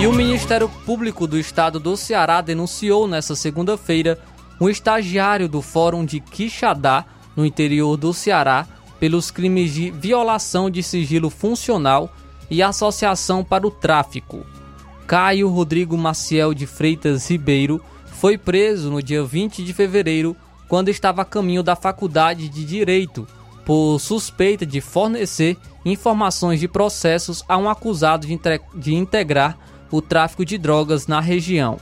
E 0.00 0.06
o 0.06 0.12
Ministério 0.12 0.68
Público 0.84 1.28
do 1.28 1.38
Estado 1.38 1.78
do 1.78 1.96
Ceará 1.96 2.40
denunciou 2.40 3.06
nesta 3.06 3.36
segunda-feira 3.36 4.18
um 4.60 4.68
estagiário 4.68 5.48
do 5.48 5.62
Fórum 5.62 6.04
de 6.04 6.18
Quixadá, 6.18 7.04
no 7.36 7.46
interior 7.46 7.96
do 7.96 8.12
Ceará, 8.12 8.66
pelos 9.02 9.32
crimes 9.32 9.74
de 9.74 9.90
violação 9.90 10.70
de 10.70 10.80
sigilo 10.80 11.28
funcional 11.28 12.08
e 12.48 12.62
associação 12.62 13.42
para 13.42 13.66
o 13.66 13.70
tráfico. 13.72 14.46
Caio 15.08 15.48
Rodrigo 15.48 15.98
Maciel 15.98 16.54
de 16.54 16.68
Freitas 16.68 17.28
Ribeiro 17.28 17.82
foi 18.06 18.38
preso 18.38 18.92
no 18.92 19.02
dia 19.02 19.24
20 19.24 19.64
de 19.64 19.72
fevereiro, 19.72 20.36
quando 20.68 20.88
estava 20.88 21.22
a 21.22 21.24
caminho 21.24 21.64
da 21.64 21.74
Faculdade 21.74 22.48
de 22.48 22.64
Direito, 22.64 23.26
por 23.64 23.98
suspeita 23.98 24.64
de 24.64 24.80
fornecer 24.80 25.56
informações 25.84 26.60
de 26.60 26.68
processos 26.68 27.42
a 27.48 27.58
um 27.58 27.68
acusado 27.68 28.24
de, 28.24 28.40
de 28.76 28.94
integrar 28.94 29.58
o 29.90 30.00
tráfico 30.00 30.44
de 30.44 30.56
drogas 30.56 31.08
na 31.08 31.18
região. 31.18 31.76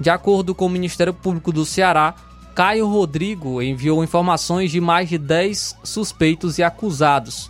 De 0.00 0.10
acordo 0.10 0.56
com 0.56 0.66
o 0.66 0.70
Ministério 0.70 1.14
Público 1.14 1.52
do 1.52 1.64
Ceará, 1.64 2.16
Caio 2.58 2.88
Rodrigo 2.88 3.62
enviou 3.62 4.02
informações 4.02 4.72
de 4.72 4.80
mais 4.80 5.08
de 5.08 5.16
10 5.16 5.76
suspeitos 5.84 6.58
e 6.58 6.62
acusados. 6.64 7.48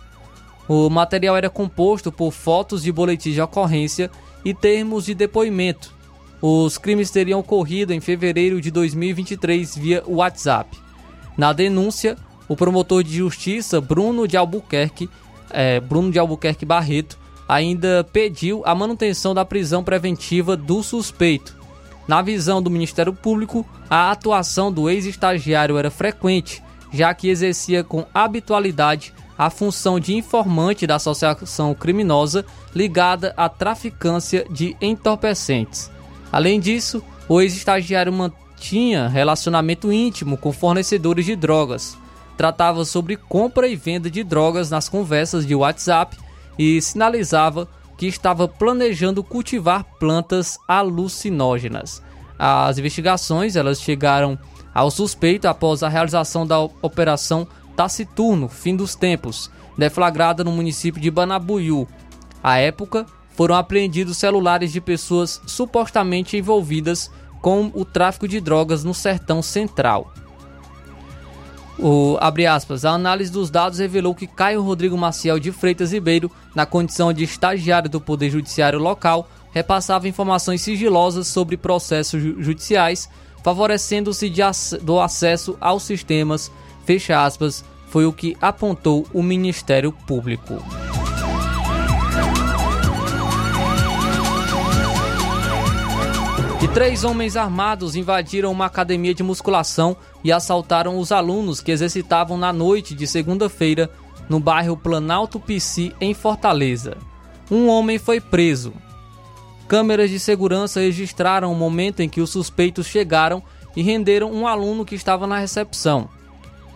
O 0.67 0.87
material 0.87 1.35
era 1.35 1.49
composto 1.49 2.11
por 2.11 2.31
fotos 2.31 2.83
de 2.83 2.91
boletins 2.91 3.33
de 3.33 3.41
ocorrência 3.41 4.11
e 4.45 4.53
termos 4.53 5.05
de 5.05 5.15
depoimento. 5.15 5.91
Os 6.39 6.77
crimes 6.77 7.09
teriam 7.09 7.39
ocorrido 7.39 7.91
em 7.91 7.99
fevereiro 7.99 8.61
de 8.61 8.69
2023 8.69 9.75
via 9.75 10.03
WhatsApp. 10.05 10.77
Na 11.35 11.53
denúncia, 11.53 12.15
o 12.47 12.55
promotor 12.55 13.03
de 13.03 13.17
justiça 13.17 13.81
Bruno 13.81 14.27
de 14.27 14.37
Albuquerque, 14.37 15.09
é, 15.49 15.79
Bruno 15.79 16.11
de 16.11 16.19
Albuquerque 16.19 16.65
Barreto, 16.65 17.17
ainda 17.47 18.07
pediu 18.13 18.61
a 18.63 18.75
manutenção 18.75 19.33
da 19.33 19.43
prisão 19.43 19.83
preventiva 19.83 20.55
do 20.55 20.83
suspeito. 20.83 21.58
Na 22.09 22.23
visão 22.23 22.59
do 22.59 22.71
Ministério 22.71 23.13
Público, 23.13 23.63
a 23.87 24.09
atuação 24.09 24.71
do 24.71 24.89
ex-estagiário 24.89 25.77
era 25.77 25.91
frequente, 25.91 26.59
já 26.91 27.13
que 27.13 27.29
exercia 27.29 27.83
com 27.83 28.03
habitualidade 28.11 29.13
a 29.37 29.51
função 29.51 29.99
de 29.99 30.15
informante 30.15 30.87
da 30.87 30.95
associação 30.95 31.75
criminosa 31.75 32.43
ligada 32.73 33.31
à 33.37 33.47
traficância 33.47 34.43
de 34.49 34.75
entorpecentes. 34.81 35.91
Além 36.31 36.59
disso, 36.59 37.03
o 37.27 37.39
ex-estagiário 37.39 38.11
mantinha 38.11 39.07
relacionamento 39.07 39.93
íntimo 39.93 40.35
com 40.35 40.51
fornecedores 40.51 41.27
de 41.27 41.35
drogas. 41.35 41.95
Tratava 42.35 42.85
sobre 42.85 43.17
compra 43.17 43.67
e 43.67 43.75
venda 43.75 44.09
de 44.09 44.23
drogas 44.23 44.71
nas 44.71 44.89
conversas 44.89 45.45
de 45.45 45.53
WhatsApp 45.53 46.17
e 46.57 46.81
sinalizava 46.81 47.67
que 47.99 48.07
estava 48.07 48.47
planejando 48.47 49.21
cultivar 49.21 49.83
plantas 49.99 50.57
alucinógenas. 50.65 52.01
As 52.39 52.77
investigações 52.77 53.57
elas 53.57 53.81
chegaram 53.81 54.39
ao 54.73 54.89
suspeito 54.89 55.49
após 55.49 55.83
a 55.83 55.89
realização 55.89 56.47
da 56.47 56.57
operação 56.61 57.45
Taciturno, 57.75 58.47
fim 58.47 58.73
dos 58.73 58.95
tempos, 58.95 59.51
deflagrada 59.77 60.45
no 60.45 60.51
município 60.53 61.01
de 61.01 61.11
Banabuiú. 61.11 61.85
À 62.41 62.57
época, 62.57 63.05
foram 63.31 63.55
apreendidos 63.55 64.17
celulares 64.17 64.71
de 64.71 64.79
pessoas 64.79 65.41
supostamente 65.45 66.37
envolvidas 66.37 67.11
com 67.41 67.69
o 67.73 67.83
tráfico 67.83 68.29
de 68.29 68.39
drogas 68.39 68.81
no 68.81 68.93
sertão 68.93 69.41
central. 69.41 70.13
O, 71.81 72.17
abre 72.19 72.45
aspas, 72.45 72.83
a 72.83 72.91
análise 72.91 73.31
dos 73.31 73.49
dados 73.49 73.79
revelou 73.79 74.13
que 74.13 74.27
Caio 74.27 74.61
Rodrigo 74.61 74.97
Maciel 74.97 75.39
de 75.39 75.51
Freitas 75.51 75.93
Ribeiro, 75.93 76.29
na 76.53 76.65
condição 76.65 77.13
de 77.13 77.23
estagiário 77.23 77.89
do 77.89 78.01
Poder 78.01 78.29
Judiciário 78.29 78.79
local, 78.79 79.29
repassava 79.51 80.07
informações 80.07 80.61
sigilosas 80.61 81.27
sobre 81.27 81.55
processos 81.55 82.21
judiciais, 82.21 83.09
favorecendo-se 83.43 84.29
do 84.81 84.99
acesso 84.99 85.57
aos 85.61 85.83
sistemas, 85.83 86.51
fecha 86.85 87.23
aspas, 87.23 87.63
foi 87.87 88.05
o 88.05 88.13
que 88.13 88.35
apontou 88.41 89.07
o 89.13 89.23
Ministério 89.23 89.93
Público. 90.05 90.61
Três 96.73 97.03
homens 97.03 97.35
armados 97.35 97.95
invadiram 97.95 98.51
uma 98.51 98.65
academia 98.65 99.13
de 99.13 99.23
musculação 99.23 99.97
e 100.23 100.31
assaltaram 100.31 100.99
os 100.99 101.11
alunos 101.11 101.61
que 101.61 101.71
exercitavam 101.71 102.37
na 102.37 102.53
noite 102.53 102.93
de 102.93 103.07
segunda-feira 103.07 103.89
no 104.27 104.39
bairro 104.39 104.77
Planalto 104.77 105.39
Pici, 105.39 105.93
em 105.99 106.13
Fortaleza. 106.13 106.97
Um 107.49 107.67
homem 107.67 107.97
foi 107.97 108.21
preso. 108.21 108.73
Câmeras 109.67 110.09
de 110.09 110.19
segurança 110.19 110.79
registraram 110.79 111.51
o 111.51 111.55
momento 111.55 112.01
em 112.01 112.09
que 112.09 112.21
os 112.21 112.29
suspeitos 112.29 112.85
chegaram 112.85 113.41
e 113.75 113.81
renderam 113.81 114.31
um 114.31 114.47
aluno 114.47 114.85
que 114.85 114.95
estava 114.95 115.25
na 115.25 115.39
recepção. 115.39 116.07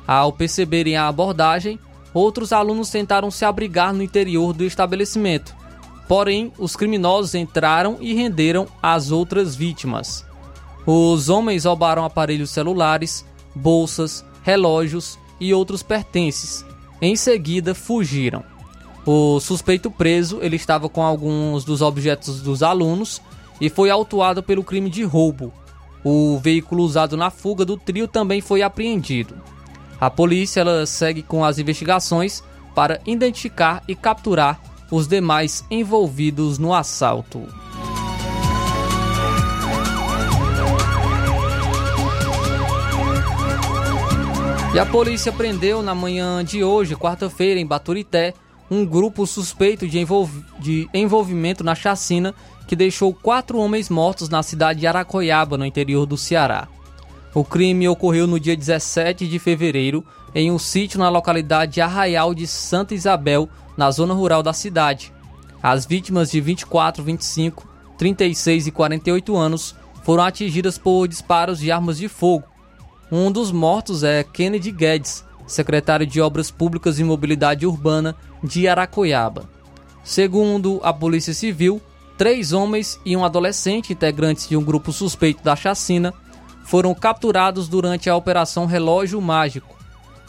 Ao 0.08 0.34
perceberem 0.34 0.96
a 0.96 1.08
abordagem, 1.08 1.80
outros 2.14 2.52
alunos 2.52 2.90
tentaram 2.90 3.30
se 3.30 3.46
abrigar 3.46 3.94
no 3.94 4.02
interior 4.02 4.54
do 4.54 4.64
estabelecimento 4.64 5.63
Porém, 6.14 6.54
os 6.60 6.76
criminosos 6.76 7.34
entraram 7.34 7.98
e 8.00 8.14
renderam 8.14 8.68
as 8.84 9.10
outras 9.10 9.56
vítimas. 9.56 10.24
Os 10.86 11.28
homens 11.28 11.66
roubaram 11.66 12.06
aparelhos 12.06 12.52
celulares, 12.52 13.26
bolsas, 13.56 14.24
relógios 14.44 15.18
e 15.40 15.56
outros 15.56 15.82
pertences. 15.82 16.64
Em 17.02 17.16
seguida, 17.16 17.74
fugiram. 17.74 18.44
O 19.04 19.40
suspeito 19.40 19.90
preso, 19.90 20.38
ele 20.44 20.56
estava 20.56 20.88
com 20.88 21.02
alguns 21.02 21.66
dos 21.66 21.82
objetos 21.82 22.44
dos 22.44 22.62
alunos 22.62 23.20
e 23.60 23.68
foi 23.68 23.90
autuado 23.90 24.44
pelo 24.44 24.64
crime 24.64 24.92
de 24.92 25.04
roubo. 25.04 25.52
O 26.04 26.38
veículo 26.38 26.84
usado 26.84 27.18
na 27.18 27.32
fuga 27.32 27.66
do 27.66 27.76
trio 27.76 28.08
também 28.08 28.40
foi 28.40 28.62
apreendido. 28.62 29.34
A 30.00 30.12
polícia 30.12 30.62
ela 30.62 30.86
segue 30.86 31.24
com 31.24 31.44
as 31.44 31.58
investigações 31.58 32.44
para 32.76 33.02
identificar 33.04 33.82
e 33.88 33.96
capturar 33.96 34.73
os 34.94 35.08
demais 35.08 35.66
envolvidos 35.72 36.60
no 36.60 36.72
assalto. 36.72 37.48
E 44.72 44.78
a 44.78 44.86
polícia 44.86 45.32
prendeu 45.32 45.82
na 45.82 45.96
manhã 45.96 46.46
de 46.46 46.64
hoje, 46.64 46.96
quarta-feira, 46.96 47.60
em 47.60 47.66
Baturité, 47.66 48.36
um 48.70 48.86
grupo 48.86 49.26
suspeito 49.26 49.88
de, 49.88 49.98
envolv 49.98 50.30
de, 50.60 50.88
envolvimento 50.94 51.64
na 51.64 51.74
chacina 51.74 52.34
que 52.68 52.76
deixou 52.76 53.12
quatro 53.16 53.58
homens 53.58 53.90
mortos 53.90 54.30
na 54.30 54.44
cidade 54.44 54.82
de 54.82 54.88
Aracoiaba, 54.88 55.58
no 55.58 55.66
interior 55.66 56.06
do 56.06 56.18
Ceará. 56.18 56.68
O 57.34 57.44
crime 57.44 57.90
ocorreu 57.90 58.28
no 58.28 58.40
dia 58.40 58.56
17 58.56 59.28
de 59.28 59.40
fevereiro 59.40 60.06
em 60.36 60.52
um 60.52 60.60
sítio 60.60 61.00
na 61.00 61.10
localidade 61.10 61.74
de 61.74 61.82
Arraial 61.82 62.34
de 62.34 62.46
Santa 62.46 62.94
Isabel, 62.94 63.50
na 63.78 63.90
zona 63.92 64.14
rural 64.14 64.44
da 64.44 64.54
cidade. 64.54 65.12
As 65.62 65.86
vítimas 65.86 66.32
de 66.32 66.42
24, 66.42 67.04
25, 67.04 67.68
36 67.98 68.68
e 68.68 68.72
48 68.72 69.36
anos 69.36 69.76
foram 70.04 70.24
atingidas 70.24 70.78
por 70.78 71.08
disparos 71.08 71.60
de 71.60 71.72
armas 71.72 71.98
de 71.98 72.08
fogo. 72.08 72.46
Um 73.12 73.32
dos 73.32 73.52
mortos 73.52 74.04
é 74.04 74.24
Kennedy 74.24 74.72
Guedes, 74.72 75.24
secretário 75.48 76.06
de 76.06 76.20
Obras 76.20 76.52
Públicas 76.52 77.00
e 77.00 77.04
Mobilidade 77.04 77.66
Urbana 77.66 78.16
de 78.44 78.68
Aracoiaba. 78.68 79.50
Segundo 80.04 80.82
a 80.84 80.92
Polícia 80.92 81.34
Civil, 81.34 81.82
três 82.18 82.52
homens 82.52 83.00
e 83.06 83.16
um 83.16 83.24
adolescente, 83.24 83.94
integrantes 83.94 84.48
de 84.48 84.58
um 84.58 84.64
grupo 84.64 84.92
suspeito 84.92 85.44
da 85.44 85.56
chacina, 85.56 86.14
foram 86.66 86.94
capturados 86.94 87.68
durante 87.68 88.10
a 88.10 88.16
Operação 88.16 88.66
Relógio 88.66 89.22
Mágico. 89.22 89.78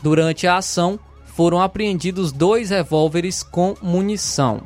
Durante 0.03 0.47
a 0.47 0.59
ação, 0.59 0.99
foram 1.35 1.61
apreendidos 1.61 2.31
dois 2.33 2.71
revólveres 2.71 3.43
com 3.43 3.75
munição. 3.83 4.63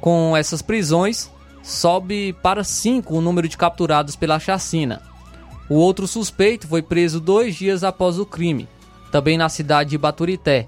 Com 0.00 0.34
essas 0.36 0.62
prisões, 0.62 1.30
sobe 1.62 2.32
para 2.42 2.64
cinco 2.64 3.16
o 3.16 3.20
número 3.20 3.46
de 3.46 3.56
capturados 3.56 4.16
pela 4.16 4.38
chacina. 4.38 5.02
O 5.68 5.74
outro 5.74 6.08
suspeito 6.08 6.66
foi 6.66 6.82
preso 6.82 7.20
dois 7.20 7.54
dias 7.54 7.84
após 7.84 8.18
o 8.18 8.24
crime, 8.24 8.66
também 9.12 9.36
na 9.36 9.48
cidade 9.48 9.90
de 9.90 9.98
Baturité. 9.98 10.66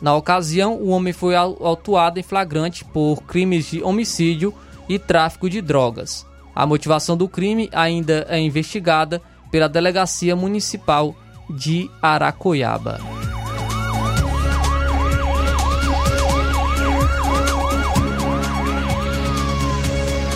Na 0.00 0.16
ocasião, 0.16 0.74
o 0.74 0.88
homem 0.88 1.12
foi 1.12 1.36
autuado 1.36 2.18
em 2.18 2.24
flagrante 2.24 2.84
por 2.84 3.22
crimes 3.22 3.70
de 3.70 3.82
homicídio 3.84 4.52
e 4.88 4.98
tráfico 4.98 5.48
de 5.48 5.62
drogas. 5.62 6.26
A 6.54 6.66
motivação 6.66 7.16
do 7.16 7.28
crime 7.28 7.70
ainda 7.72 8.26
é 8.28 8.38
investigada 8.40 9.22
pela 9.50 9.68
Delegacia 9.68 10.34
Municipal 10.34 11.14
de 11.48 11.88
Aracoiaba. 12.02 13.21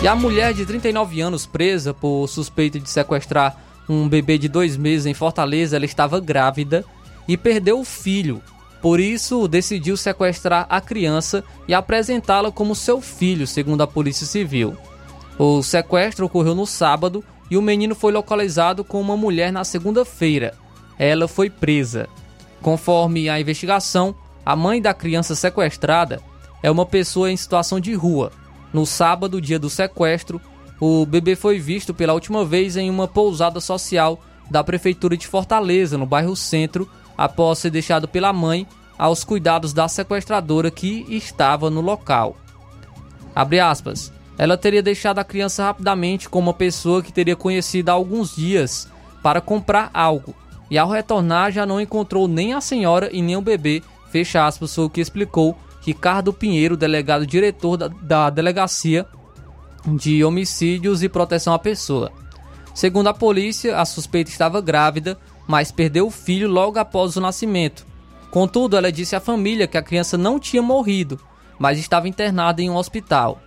E 0.01 0.07
a 0.07 0.15
mulher 0.15 0.53
de 0.53 0.65
39 0.65 1.21
anos 1.21 1.45
presa 1.45 1.93
por 1.93 2.27
suspeita 2.27 2.79
de 2.79 2.89
sequestrar 2.89 3.57
um 3.89 4.07
bebê 4.07 4.37
de 4.37 4.47
dois 4.47 4.77
meses 4.77 5.05
em 5.05 5.13
Fortaleza, 5.13 5.75
ela 5.75 5.85
estava 5.85 6.19
grávida 6.19 6.85
e 7.27 7.35
perdeu 7.35 7.79
o 7.79 7.85
filho. 7.85 8.41
Por 8.79 8.99
isso, 8.99 9.47
decidiu 9.47 9.97
sequestrar 9.97 10.67
a 10.69 10.79
criança 10.79 11.43
e 11.67 11.73
apresentá-la 11.73 12.51
como 12.51 12.75
seu 12.75 13.01
filho, 13.01 13.47
segundo 13.47 13.81
a 13.81 13.87
Polícia 13.87 14.25
Civil. 14.25 14.77
O 15.37 15.63
sequestro 15.63 16.27
ocorreu 16.27 16.53
no 16.53 16.67
sábado 16.67 17.23
e 17.49 17.57
o 17.57 17.61
menino 17.61 17.95
foi 17.95 18.11
localizado 18.11 18.83
com 18.83 19.01
uma 19.01 19.17
mulher 19.17 19.51
na 19.51 19.63
segunda-feira. 19.63 20.53
Ela 20.99 21.27
foi 21.27 21.49
presa. 21.49 22.07
Conforme 22.61 23.29
a 23.29 23.39
investigação, 23.39 24.15
a 24.45 24.55
mãe 24.55 24.79
da 24.79 24.93
criança 24.93 25.33
sequestrada 25.33 26.21
é 26.61 26.69
uma 26.69 26.85
pessoa 26.85 27.31
em 27.31 27.37
situação 27.37 27.79
de 27.79 27.93
rua. 27.93 28.31
No 28.73 28.85
sábado, 28.85 29.41
dia 29.41 29.57
do 29.57 29.69
sequestro, 29.69 30.41
o 30.79 31.05
bebê 31.05 31.35
foi 31.35 31.59
visto 31.59 31.93
pela 31.93 32.13
última 32.13 32.45
vez 32.45 32.77
em 32.77 32.89
uma 32.89 33.07
pousada 33.07 33.59
social 33.59 34.21
da 34.49 34.63
Prefeitura 34.63 35.17
de 35.17 35.27
Fortaleza, 35.27 35.97
no 35.97 36.05
bairro 36.05 36.35
Centro, 36.35 36.89
após 37.17 37.59
ser 37.59 37.71
deixado 37.71 38.07
pela 38.07 38.31
mãe 38.31 38.67
aos 38.97 39.23
cuidados 39.23 39.73
da 39.73 39.87
sequestradora 39.87 40.71
que 40.71 41.05
estava 41.09 41.69
no 41.69 41.81
local. 41.81 42.37
Aspas. 43.35 44.11
Ela 44.37 44.57
teria 44.57 44.83
deixado 44.83 45.19
a 45.19 45.23
criança 45.23 45.63
rapidamente 45.63 46.29
com 46.29 46.39
uma 46.39 46.53
pessoa 46.53 47.01
que 47.01 47.11
teria 47.11 47.35
conhecido 47.35 47.89
há 47.89 47.93
alguns 47.93 48.35
dias 48.35 48.87
para 49.23 49.41
comprar 49.41 49.89
algo, 49.93 50.35
e 50.69 50.77
ao 50.77 50.89
retornar 50.89 51.51
já 51.51 51.65
não 51.65 51.81
encontrou 51.81 52.27
nem 52.27 52.53
a 52.53 52.61
senhora 52.61 53.09
e 53.11 53.21
nem 53.21 53.35
o 53.35 53.41
bebê, 53.41 53.81
fecha 54.11 54.45
aspas, 54.45 54.73
foi 54.75 54.85
o 54.85 54.89
que 54.89 55.01
explicou 55.01 55.57
Ricardo 55.87 56.33
Pinheiro, 56.33 56.75
delegado 56.75 57.25
diretor 57.25 57.77
da, 57.77 57.87
da 57.87 58.29
Delegacia 58.29 59.05
de 59.85 60.21
Homicídios 60.21 61.01
e 61.01 61.07
Proteção 61.07 61.53
à 61.53 61.59
Pessoa. 61.59 62.11
Segundo 62.75 63.07
a 63.07 63.13
polícia, 63.13 63.79
a 63.79 63.85
suspeita 63.85 64.29
estava 64.29 64.59
grávida, 64.59 65.17
mas 65.47 65.71
perdeu 65.71 66.07
o 66.07 66.11
filho 66.11 66.49
logo 66.49 66.77
após 66.77 67.15
o 67.15 67.21
nascimento. 67.21 67.87
Contudo, 68.29 68.75
ela 68.75 68.91
disse 68.91 69.15
à 69.15 69.21
família 69.21 69.65
que 69.65 69.77
a 69.77 69.81
criança 69.81 70.17
não 70.17 70.37
tinha 70.37 70.61
morrido, 70.61 71.17
mas 71.57 71.79
estava 71.79 72.09
internada 72.09 72.61
em 72.61 72.69
um 72.69 72.75
hospital. 72.75 73.41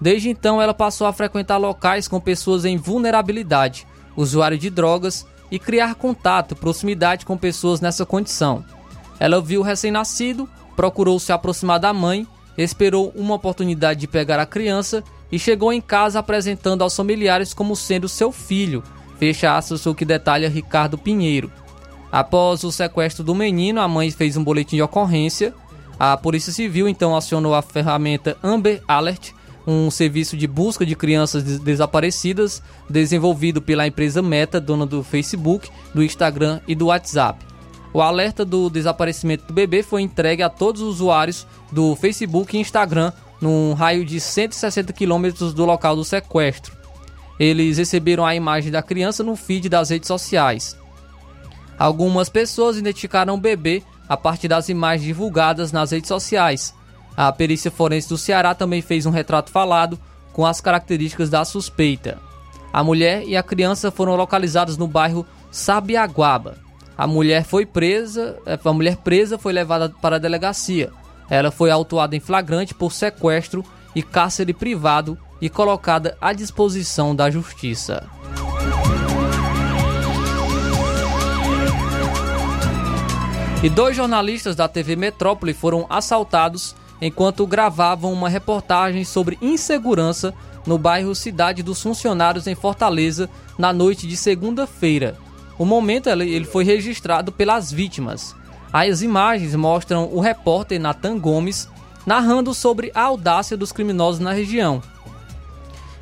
Desde 0.00 0.30
então, 0.30 0.62
ela 0.62 0.72
passou 0.72 1.08
a 1.08 1.12
frequentar 1.12 1.56
locais 1.56 2.06
com 2.06 2.20
pessoas 2.20 2.64
em 2.64 2.76
vulnerabilidade, 2.76 3.84
usuário 4.16 4.56
de 4.56 4.70
drogas 4.70 5.26
e 5.50 5.58
criar 5.58 5.96
contato, 5.96 6.54
proximidade 6.54 7.26
com 7.26 7.36
pessoas 7.36 7.80
nessa 7.80 8.06
condição. 8.06 8.64
Ela 9.18 9.40
viu 9.40 9.62
o 9.62 9.64
recém-nascido, 9.64 10.48
procurou 10.76 11.18
se 11.18 11.32
aproximar 11.32 11.80
da 11.80 11.92
mãe, 11.92 12.26
esperou 12.56 13.12
uma 13.16 13.34
oportunidade 13.34 14.00
de 14.00 14.06
pegar 14.06 14.38
a 14.38 14.46
criança 14.46 15.02
e 15.32 15.38
chegou 15.38 15.72
em 15.72 15.80
casa 15.80 16.18
apresentando 16.20 16.82
aos 16.82 16.94
familiares 16.94 17.52
como 17.52 17.74
sendo 17.74 18.08
seu 18.08 18.30
filho, 18.30 18.84
fecha 19.18 19.56
aspas 19.56 19.84
o 19.86 19.94
que 19.94 20.04
detalha 20.04 20.48
Ricardo 20.48 20.96
Pinheiro. 20.96 21.50
Após 22.12 22.62
o 22.62 22.70
sequestro 22.70 23.24
do 23.24 23.34
menino, 23.34 23.80
a 23.80 23.88
mãe 23.88 24.10
fez 24.10 24.36
um 24.36 24.44
boletim 24.44 24.76
de 24.76 24.82
ocorrência 24.82 25.52
a 25.98 26.16
Polícia 26.16 26.52
Civil 26.52 26.88
então 26.88 27.16
acionou 27.16 27.54
a 27.54 27.62
ferramenta 27.62 28.36
Amber 28.42 28.82
Alert, 28.86 29.32
um 29.66 29.90
serviço 29.90 30.36
de 30.36 30.46
busca 30.46 30.84
de 30.84 30.94
crianças 30.94 31.42
desaparecidas 31.42 32.62
desenvolvido 32.88 33.62
pela 33.62 33.86
empresa 33.86 34.20
Meta, 34.20 34.60
dona 34.60 34.84
do 34.84 35.02
Facebook, 35.02 35.70
do 35.94 36.02
Instagram 36.02 36.60
e 36.68 36.74
do 36.74 36.86
WhatsApp. 36.86 37.45
O 37.96 38.02
alerta 38.02 38.44
do 38.44 38.68
desaparecimento 38.68 39.46
do 39.46 39.54
bebê 39.54 39.82
foi 39.82 40.02
entregue 40.02 40.42
a 40.42 40.50
todos 40.50 40.82
os 40.82 40.96
usuários 40.96 41.46
do 41.72 41.96
Facebook 41.96 42.54
e 42.54 42.60
Instagram 42.60 43.10
num 43.40 43.72
raio 43.72 44.04
de 44.04 44.20
160 44.20 44.92
quilômetros 44.92 45.54
do 45.54 45.64
local 45.64 45.96
do 45.96 46.04
sequestro. 46.04 46.76
Eles 47.40 47.78
receberam 47.78 48.26
a 48.26 48.34
imagem 48.34 48.70
da 48.70 48.82
criança 48.82 49.24
no 49.24 49.34
feed 49.34 49.70
das 49.70 49.88
redes 49.88 50.08
sociais. 50.08 50.76
Algumas 51.78 52.28
pessoas 52.28 52.76
identificaram 52.76 53.32
o 53.32 53.40
bebê 53.40 53.82
a 54.06 54.14
partir 54.14 54.48
das 54.48 54.68
imagens 54.68 55.06
divulgadas 55.06 55.72
nas 55.72 55.90
redes 55.90 56.08
sociais. 56.08 56.74
A 57.16 57.32
perícia 57.32 57.70
forense 57.70 58.10
do 58.10 58.18
Ceará 58.18 58.54
também 58.54 58.82
fez 58.82 59.06
um 59.06 59.10
retrato 59.10 59.50
falado 59.50 59.98
com 60.34 60.44
as 60.44 60.60
características 60.60 61.30
da 61.30 61.46
suspeita. 61.46 62.18
A 62.70 62.84
mulher 62.84 63.22
e 63.26 63.38
a 63.38 63.42
criança 63.42 63.90
foram 63.90 64.16
localizados 64.16 64.76
no 64.76 64.86
bairro 64.86 65.24
Sabiaguaba. 65.50 66.65
A 66.96 67.06
mulher 67.06 67.44
foi 67.44 67.66
presa, 67.66 68.38
eh, 68.46 68.58
a 68.62 68.72
mulher 68.72 68.96
presa 68.96 69.38
foi 69.38 69.52
levada 69.52 69.90
para 70.00 70.16
a 70.16 70.18
delegacia. 70.18 70.90
Ela 71.28 71.50
foi 71.50 71.70
autuada 71.70 72.16
em 72.16 72.20
flagrante 72.20 72.74
por 72.74 72.92
sequestro 72.92 73.62
e 73.94 74.02
cárcere 74.02 74.54
privado 74.54 75.18
e 75.40 75.50
colocada 75.50 76.16
à 76.20 76.32
disposição 76.32 77.14
da 77.14 77.30
justiça. 77.30 78.08
E 83.62 83.68
dois 83.68 83.96
jornalistas 83.96 84.54
da 84.54 84.68
TV 84.68 84.96
Metrópole 84.96 85.52
foram 85.52 85.86
assaltados 85.90 86.74
enquanto 87.00 87.46
gravavam 87.46 88.12
uma 88.12 88.28
reportagem 88.28 89.04
sobre 89.04 89.38
insegurança 89.42 90.32
no 90.66 90.78
bairro 90.78 91.14
Cidade 91.14 91.62
dos 91.62 91.82
Funcionários 91.82 92.46
em 92.46 92.54
Fortaleza 92.54 93.28
na 93.58 93.72
noite 93.72 94.06
de 94.06 94.16
segunda-feira. 94.16 95.16
O 95.58 95.64
momento 95.64 96.08
ele 96.08 96.44
foi 96.44 96.64
registrado 96.64 97.32
pelas 97.32 97.72
vítimas. 97.72 98.34
As 98.72 99.00
imagens 99.00 99.54
mostram 99.54 100.08
o 100.12 100.20
repórter 100.20 100.80
Nathan 100.80 101.18
Gomes 101.18 101.68
narrando 102.04 102.54
sobre 102.54 102.92
a 102.94 103.02
audácia 103.02 103.56
dos 103.56 103.72
criminosos 103.72 104.20
na 104.20 104.32
região. 104.32 104.82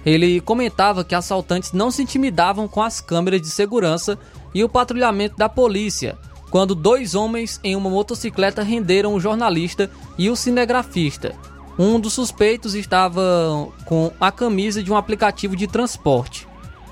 Ele 0.04 0.40
comentava 0.40 1.04
que 1.04 1.14
assaltantes 1.14 1.72
não 1.72 1.90
se 1.90 2.02
intimidavam 2.02 2.68
com 2.68 2.82
as 2.82 3.00
câmeras 3.00 3.40
de 3.40 3.48
segurança 3.48 4.18
e 4.52 4.62
o 4.62 4.68
patrulhamento 4.68 5.36
da 5.36 5.48
polícia, 5.48 6.18
quando 6.50 6.74
dois 6.74 7.14
homens 7.14 7.58
em 7.64 7.74
uma 7.74 7.88
motocicleta 7.88 8.62
renderam 8.62 9.14
o 9.14 9.20
jornalista 9.20 9.90
e 10.18 10.28
o 10.28 10.36
cinegrafista. 10.36 11.34
Um 11.78 11.98
dos 11.98 12.12
suspeitos 12.12 12.74
estava 12.74 13.68
com 13.86 14.12
a 14.20 14.30
camisa 14.30 14.82
de 14.82 14.92
um 14.92 14.96
aplicativo 14.96 15.56
de 15.56 15.66
transporte. 15.66 16.46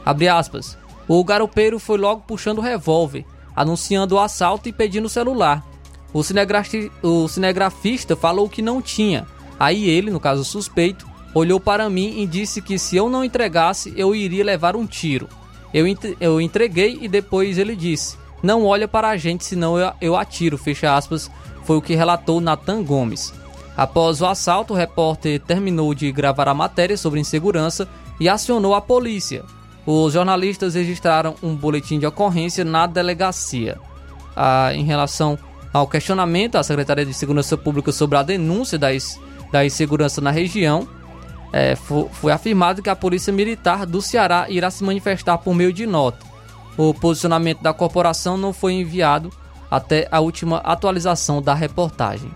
Aspas, 0.05 0.77
o 1.09 1.23
garupeiro 1.25 1.79
foi 1.79 1.99
logo 1.99 2.23
puxando 2.27 2.59
o 2.59 2.62
revólver, 2.62 3.25
anunciando 3.55 4.15
o 4.15 4.21
assalto 4.21 4.69
e 4.69 4.73
pedindo 4.73 5.07
o 5.07 5.11
celular. 5.11 5.65
O, 6.12 6.23
cinegrafi 6.23 6.91
o 7.03 7.27
cinegrafista 7.29 8.15
falou 8.15 8.49
que 8.49 8.62
não 8.62 8.83
tinha. 8.83 9.27
Aí 9.59 9.88
ele, 9.88 10.11
no 10.11 10.21
caso 10.21 10.45
suspeito, 10.45 11.07
olhou 11.35 11.59
para 11.59 11.88
mim 11.88 12.21
e 12.21 12.27
disse 12.27 12.61
que 12.61 12.79
se 12.79 12.97
eu 12.97 13.09
não 13.09 13.25
entregasse, 13.25 13.93
eu 13.97 14.15
iria 14.15 14.45
levar 14.45 14.77
um 14.77 14.87
tiro. 14.87 15.29
Eu, 15.73 15.87
eu 16.21 16.41
entreguei 16.41 16.99
e 17.01 17.09
depois 17.09 17.57
ele 17.57 17.75
disse: 17.75 18.17
não 18.43 18.65
olha 18.67 18.88
para 18.88 19.09
a 19.09 19.17
gente, 19.17 19.45
senão 19.45 19.79
eu, 19.79 19.93
eu 20.01 20.17
atiro, 20.17 20.59
fecha 20.59 20.95
aspas, 20.95 21.31
foi 21.65 21.77
o 21.77 21.83
que 21.83 21.95
relatou 21.95 22.41
Nathan 22.41 22.83
Gomes. 22.83 23.33
Após 23.77 24.21
o 24.21 24.27
assalto, 24.27 24.75
o 24.75 24.77
repórter 24.77 25.41
terminou 25.41 25.95
de 25.95 26.11
gravar 26.12 26.49
a 26.49 26.55
matéria 26.55 26.97
sobre 26.97 27.21
insegurança 27.21 27.88
e 28.21 28.29
acionou 28.29 28.75
a 28.75 28.81
polícia. 28.81 29.45
Os 29.87 30.12
jornalistas 30.12 30.75
registraram 30.75 31.35
um 31.42 31.55
boletim 31.55 31.99
de 31.99 32.07
ocorrência 32.07 32.64
na 32.64 32.87
delegacia. 32.87 33.79
Ah, 34.37 34.73
em 34.75 34.85
relação 34.85 35.38
ao 35.73 35.87
questionamento 35.87 36.57
à 36.57 36.62
Secretaria 36.62 37.05
de 37.05 37.14
Segurança 37.14 37.57
Pública 37.57 37.90
sobre 37.90 38.16
a 38.16 38.23
denúncia 38.23 38.79
da, 38.79 38.88
da 39.51 39.64
insegurança 39.64 40.21
na 40.21 40.31
região, 40.31 40.87
é, 41.53 41.75
foi, 41.77 42.09
foi 42.12 42.33
afirmado 42.33 42.83
que 42.83 42.90
a 42.90 42.97
Polícia 42.97 43.33
Militar 43.33 43.85
do 43.85 44.01
Ceará 44.01 44.47
irá 44.49 44.71
se 44.71 44.85
manifestar 44.85 45.38
por 45.38 45.55
meio 45.55 45.73
de 45.73 45.87
nota. 45.87 46.25
O 46.77 46.95
posicionamento 46.95 47.61
da 47.61 47.73
corporação 47.73 48.37
não 48.37 48.53
foi 48.53 48.75
enviado 48.75 49.31
até 49.71 50.09
a 50.11 50.21
última 50.21 50.59
atualização 50.59 51.42
da 51.42 51.55
reportagem. 51.55 52.31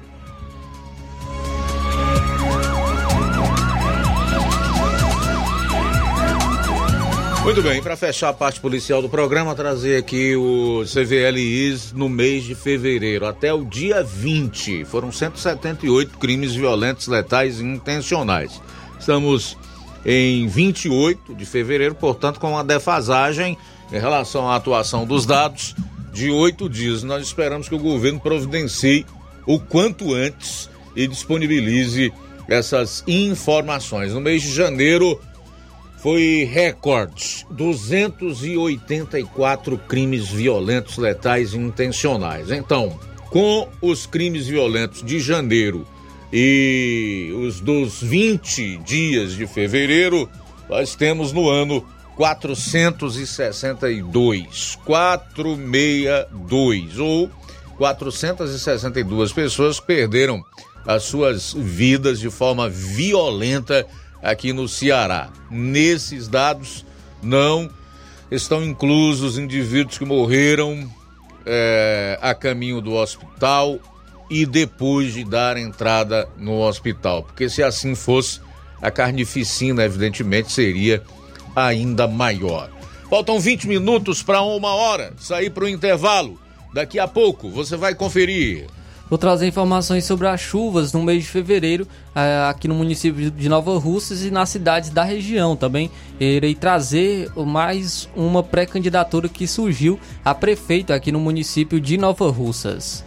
Muito 7.47 7.63
bem, 7.63 7.81
para 7.81 7.97
fechar 7.97 8.31
a 8.31 8.33
parte 8.33 8.59
policial 8.59 9.01
do 9.01 9.09
programa, 9.09 9.55
trazer 9.55 9.99
aqui 9.99 10.35
o 10.35 10.83
CVLIs 10.85 11.93
no 11.93 12.09
mês 12.09 12.43
de 12.43 12.57
fevereiro. 12.57 13.25
Até 13.25 13.55
o 13.55 13.65
dia 13.65 14.03
20, 14.03 14.85
foram 14.85 15.13
178 15.13 16.19
crimes 16.19 16.57
violentos, 16.57 17.07
letais 17.07 17.61
e 17.61 17.65
intencionais. 17.65 18.61
Estamos 18.99 19.57
em 20.05 20.49
28 20.49 21.37
de 21.37 21.47
fevereiro, 21.47 21.95
portanto, 21.95 22.41
com 22.41 22.51
uma 22.51 22.65
defasagem 22.65 23.57
em 23.93 24.01
relação 24.01 24.51
à 24.51 24.57
atuação 24.57 25.07
dos 25.07 25.25
dados 25.25 25.77
de 26.13 26.29
oito 26.29 26.69
dias. 26.69 27.05
Nós 27.05 27.25
esperamos 27.25 27.69
que 27.69 27.77
o 27.77 27.79
governo 27.79 28.19
providencie 28.19 29.07
o 29.47 29.61
quanto 29.61 30.13
antes 30.13 30.69
e 30.97 31.07
disponibilize 31.07 32.13
essas 32.49 33.05
informações. 33.07 34.13
No 34.13 34.21
mês 34.21 34.43
de 34.43 34.53
janeiro 34.53 35.21
foi 35.99 36.49
recorde: 36.51 37.47
284 37.51 39.79
crimes 39.89 40.29
violentos, 40.29 40.99
letais 40.99 41.55
e 41.55 41.59
intencionais. 41.59 42.51
Então, 42.51 42.99
com 43.31 43.69
os 43.81 44.05
crimes 44.07 44.47
violentos 44.47 45.03
de 45.03 45.19
janeiro 45.21 45.87
E 46.33 47.33
os 47.37 47.61
dos 47.61 48.03
20 48.03 48.79
dias 48.79 49.35
de 49.35 49.47
fevereiro, 49.47 50.29
nós 50.69 50.97
temos 50.97 51.33
no 51.33 51.49
ano 51.49 51.87
462. 52.17 54.77
462 54.85 56.99
ou 56.99 57.31
462 57.77 59.33
pessoas 59.33 59.79
perderam 59.79 60.43
as 60.87 61.05
suas 61.05 61.53
vidas 61.53 62.19
de 62.19 62.31
forma 62.31 62.69
violenta 62.69 63.87
aqui 64.23 64.53
no 64.53 64.69
Ceará. 64.69 65.31
Nesses 65.51 66.29
dados 66.29 66.85
não 67.23 67.71
estão 68.31 68.63
inclusos 68.63 69.39
indivíduos 69.39 69.99
que 69.99 70.05
morreram 70.05 70.89
é, 71.45 72.19
a 72.21 72.35
caminho 72.35 72.81
do 72.81 72.95
hospital 72.95 73.79
e 74.29 74.45
depois 74.45 75.15
de 75.15 75.25
dar 75.25 75.57
entrada 75.57 76.29
no 76.37 76.61
hospital. 76.61 77.23
Porque 77.23 77.49
se 77.49 77.63
assim 77.63 77.95
fosse, 77.95 78.41
a 78.83 78.91
carnificina, 78.91 79.85
evidentemente, 79.85 80.53
seria 80.53 81.03
ainda 81.55 82.07
maior. 82.07 82.71
Faltam 83.09 83.39
20 83.39 83.69
minutos 83.69 84.23
para 84.23 84.43
uma 84.43 84.75
hora. 84.75 85.13
Sair 85.19 85.51
para 85.51 85.65
o 85.65 85.69
intervalo. 85.69 86.39
Daqui 86.75 86.99
a 86.99 87.07
pouco 87.07 87.49
você 87.49 87.77
vai 87.77 87.95
conferir. 87.95 88.67
Vou 89.09 89.19
trazer 89.19 89.47
informações 89.47 90.05
sobre 90.05 90.27
as 90.27 90.41
chuvas 90.41 90.93
no 90.93 91.03
mês 91.03 91.23
de 91.23 91.29
fevereiro 91.29 91.87
aqui 92.49 92.67
no 92.67 92.75
município 92.75 93.31
de 93.31 93.49
Nova 93.49 93.79
Russas 93.79 94.25
e 94.25 94.31
nas 94.31 94.49
cidades 94.49 94.91
da 94.91 95.05
região. 95.05 95.55
Também 95.55 95.91
irei 96.19 96.55
trazer 96.55 97.31
mais 97.37 98.09
uma 98.17 98.43
pré-candidatura 98.43 99.29
que 99.29 99.47
surgiu 99.47 99.99
a 100.25 100.35
prefeito 100.35 100.93
aqui 100.93 101.13
no 101.13 101.21
município 101.21 101.81
de 101.81 101.97
Nova 101.97 102.29
Russas. 102.31 103.05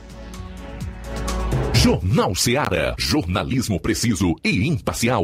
Jornal 1.73 2.33
Seara. 2.33 2.95
Jornalismo 2.97 3.79
preciso 3.79 4.35
e 4.43 4.67
imparcial. 4.67 5.23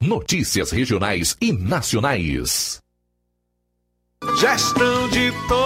Notícias 0.00 0.72
regionais 0.72 1.36
e 1.40 1.52
nacionais. 1.52 2.80
Gestão 4.40 5.08
de 5.10 5.32
todos 5.48 5.65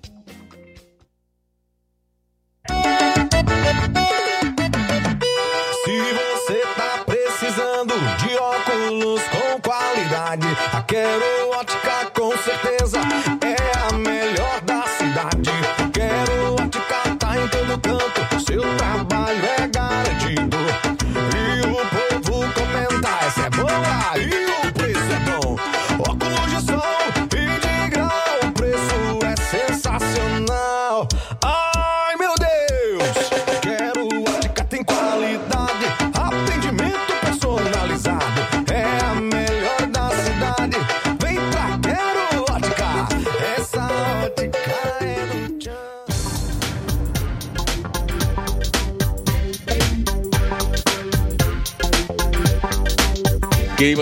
A 10.93 11.30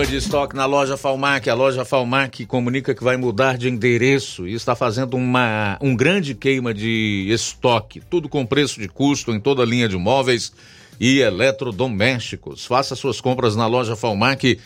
De 0.00 0.16
estoque 0.16 0.56
na 0.56 0.64
loja 0.64 0.96
Falmac. 0.96 1.48
A 1.48 1.54
loja 1.54 1.84
Falmac 1.84 2.46
comunica 2.46 2.94
que 2.94 3.04
vai 3.04 3.18
mudar 3.18 3.58
de 3.58 3.68
endereço 3.68 4.48
e 4.48 4.54
está 4.54 4.74
fazendo 4.74 5.14
uma, 5.14 5.78
um 5.80 5.94
grande 5.94 6.34
queima 6.34 6.72
de 6.72 7.26
estoque. 7.28 8.00
Tudo 8.10 8.28
com 8.28 8.44
preço 8.46 8.80
de 8.80 8.88
custo 8.88 9.30
em 9.30 9.38
toda 9.38 9.62
a 9.62 9.66
linha 9.66 9.86
de 9.86 9.96
móveis 9.96 10.52
e 10.98 11.20
eletrodomésticos. 11.20 12.64
Faça 12.64 12.96
suas 12.96 13.20
compras 13.20 13.54
na 13.54 13.66
loja 13.66 13.94
Falmac 13.94 14.58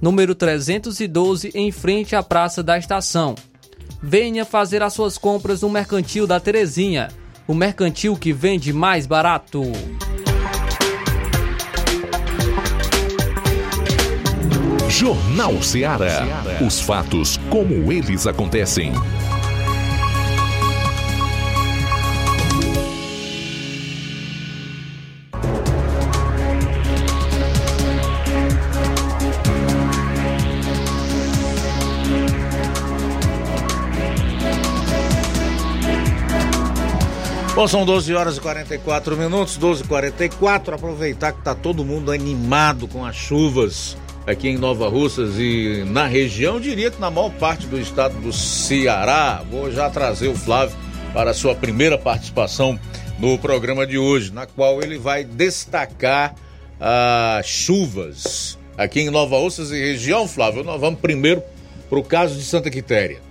número 0.00 0.34
312, 0.34 1.50
em 1.54 1.70
frente 1.70 2.14
à 2.14 2.22
Praça 2.22 2.62
da 2.62 2.78
Estação. 2.78 3.34
Venha 4.02 4.44
fazer 4.44 4.82
as 4.82 4.92
suas 4.92 5.16
compras 5.16 5.62
no 5.62 5.70
Mercantil 5.70 6.26
da 6.26 6.38
Terezinha, 6.38 7.08
o 7.46 7.54
mercantil 7.54 8.16
que 8.16 8.32
vende 8.32 8.72
mais 8.72 9.06
barato. 9.06 9.62
Jornal 14.88 15.60
Seara. 15.60 16.22
Os 16.64 16.80
fatos 16.80 17.36
como 17.50 17.92
eles 17.92 18.26
acontecem. 18.26 18.92
Bom, 37.54 37.68
são 37.68 37.86
12 37.86 38.12
horas 38.12 38.36
e 38.36 38.40
44 38.40 39.16
minutos, 39.16 39.56
12 39.56 39.84
e 39.84 39.86
44 39.86 40.74
Aproveitar 40.74 41.30
que 41.32 41.38
está 41.38 41.54
todo 41.54 41.84
mundo 41.84 42.10
animado 42.10 42.88
com 42.88 43.06
as 43.06 43.14
chuvas 43.14 43.96
aqui 44.26 44.48
em 44.48 44.58
Nova 44.58 44.88
Russas 44.88 45.34
e 45.38 45.84
na 45.86 46.04
região. 46.04 46.58
Diria 46.58 46.90
que 46.90 47.00
na 47.00 47.12
maior 47.12 47.30
parte 47.30 47.68
do 47.68 47.78
estado 47.78 48.20
do 48.20 48.32
Ceará. 48.32 49.44
Vou 49.48 49.70
já 49.70 49.88
trazer 49.88 50.26
o 50.26 50.34
Flávio 50.34 50.76
para 51.12 51.30
a 51.30 51.34
sua 51.34 51.54
primeira 51.54 51.96
participação 51.96 52.76
no 53.20 53.38
programa 53.38 53.86
de 53.86 53.98
hoje, 53.98 54.32
na 54.32 54.46
qual 54.46 54.82
ele 54.82 54.98
vai 54.98 55.22
destacar 55.22 56.34
as 56.80 57.46
chuvas 57.46 58.58
aqui 58.76 59.02
em 59.02 59.10
Nova 59.10 59.38
Russas 59.38 59.70
e 59.70 59.78
região, 59.78 60.26
Flávio. 60.26 60.64
Nós 60.64 60.80
vamos 60.80 60.98
primeiro 60.98 61.40
para 61.88 62.00
o 62.00 62.02
caso 62.02 62.34
de 62.34 62.42
Santa 62.42 62.68
Quitéria. 62.68 63.22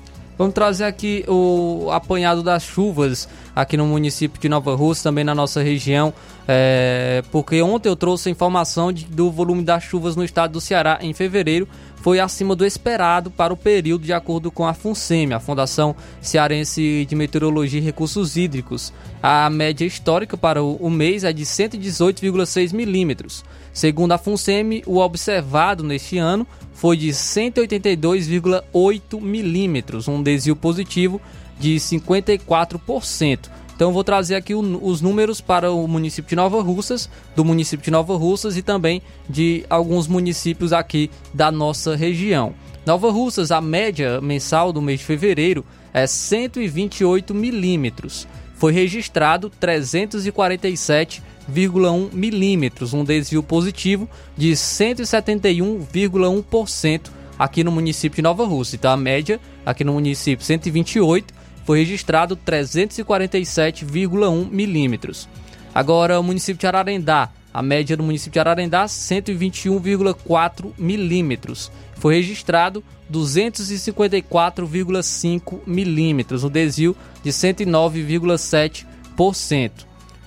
Vamos 0.43 0.55
trazer 0.55 0.83
aqui 0.83 1.23
o 1.25 1.87
apanhado 1.89 2.43
das 2.43 2.63
chuvas 2.63 3.29
aqui 3.55 3.77
no 3.77 3.85
município 3.85 4.41
de 4.41 4.49
Nova 4.49 4.75
Rússia, 4.75 5.03
também 5.03 5.23
na 5.23 5.33
nossa 5.33 5.63
região, 5.63 6.13
é, 6.47 7.23
porque 7.31 7.61
ontem 7.61 7.89
eu 7.89 7.95
trouxe 7.95 8.29
a 8.29 8.31
informação 8.31 8.91
de, 8.91 9.05
do 9.05 9.31
volume 9.31 9.63
das 9.63 9.83
chuvas 9.83 10.15
no 10.15 10.23
estado 10.23 10.53
do 10.53 10.61
Ceará 10.61 10.99
em 11.01 11.13
fevereiro 11.13 11.67
foi 12.03 12.19
acima 12.19 12.53
do 12.53 12.63
esperado 12.65 13.31
para 13.31 13.53
o 13.53 13.57
período, 13.57 14.03
de 14.03 14.11
acordo 14.11 14.51
com 14.51 14.67
a 14.67 14.73
FUNSEMI, 14.73 15.35
a 15.35 15.39
Fundação 15.39 15.95
Cearense 16.19 17.05
de 17.07 17.15
Meteorologia 17.15 17.79
e 17.79 17.83
Recursos 17.83 18.35
Hídricos. 18.35 18.91
A 19.21 19.49
média 19.49 19.85
histórica 19.85 20.35
para 20.35 20.61
o, 20.61 20.89
mês 20.89 21.23
é 21.23 21.31
de 21.31 21.45
118,6 21.45 22.73
milímetros. 22.73 23.45
Segundo 23.71 24.11
a 24.11 24.17
FUNSEMI, 24.17 24.83
o 24.85 24.97
observado 24.97 25.81
neste 25.81 26.17
ano 26.17 26.45
foi 26.73 26.97
de 26.97 27.07
182,8 27.07 29.21
milímetros, 29.21 30.09
um 30.09 30.21
desvio 30.21 30.57
positivo 30.57 31.21
de 31.57 31.75
54%. 31.75 33.49
Então 33.75 33.91
vou 33.91 34.03
trazer 34.03 34.35
aqui 34.35 34.53
o, 34.53 34.59
os 34.83 35.01
números 35.01 35.41
para 35.41 35.71
o 35.71 35.87
município 35.87 36.29
de 36.29 36.35
Nova 36.35 36.61
Russas, 36.61 37.09
do 37.35 37.43
município 37.43 37.83
de 37.83 37.89
Nova 37.91 38.15
Russas 38.15 38.55
e 38.57 38.61
também 38.61 39.01
de 39.27 39.65
alguns 39.69 40.07
municípios 40.07 40.71
aqui 40.71 41.09
da 41.33 41.51
nossa 41.51 41.95
região. 41.95 42.53
Nova 42.85 43.09
Russas, 43.09 43.49
a 43.51 43.61
média 43.61 44.19
mensal 44.21 44.73
do 44.73 44.81
mês 44.81 44.99
de 44.99 45.05
fevereiro 45.05 45.65
é 45.93 46.05
128 46.05 47.33
milímetros. 47.33 48.27
Foi 48.55 48.73
registrado 48.73 49.51
347,1 49.61 52.13
milímetros, 52.13 52.93
um 52.93 53.03
desvio 53.03 53.41
positivo 53.41 54.07
de 54.37 54.51
171,1% 54.51 57.09
aqui 57.37 57.63
no 57.63 57.71
município 57.71 58.17
de 58.17 58.21
Nova 58.21 58.45
Russa. 58.45 58.75
Então 58.75 58.91
a 58.91 58.97
média 58.97 59.39
aqui 59.65 59.83
no 59.83 59.93
município 59.93 60.45
128 60.45 61.33
foi 61.63 61.79
registrado 61.79 62.37
347,1 62.37 64.49
milímetros. 64.49 65.27
Agora, 65.73 66.19
o 66.19 66.23
município 66.23 66.59
de 66.59 66.67
Ararendá, 66.67 67.31
a 67.53 67.61
média 67.61 67.97
do 67.97 68.03
município 68.03 68.33
de 68.33 68.39
Ararendá, 68.39 68.85
121,4 68.85 70.73
milímetros. 70.77 71.71
Foi 71.95 72.15
registrado 72.15 72.83
254,5 73.11 75.59
milímetros, 75.65 76.43
um 76.43 76.49
desvio 76.49 76.95
de 77.23 77.31
109,7%. 77.31 79.71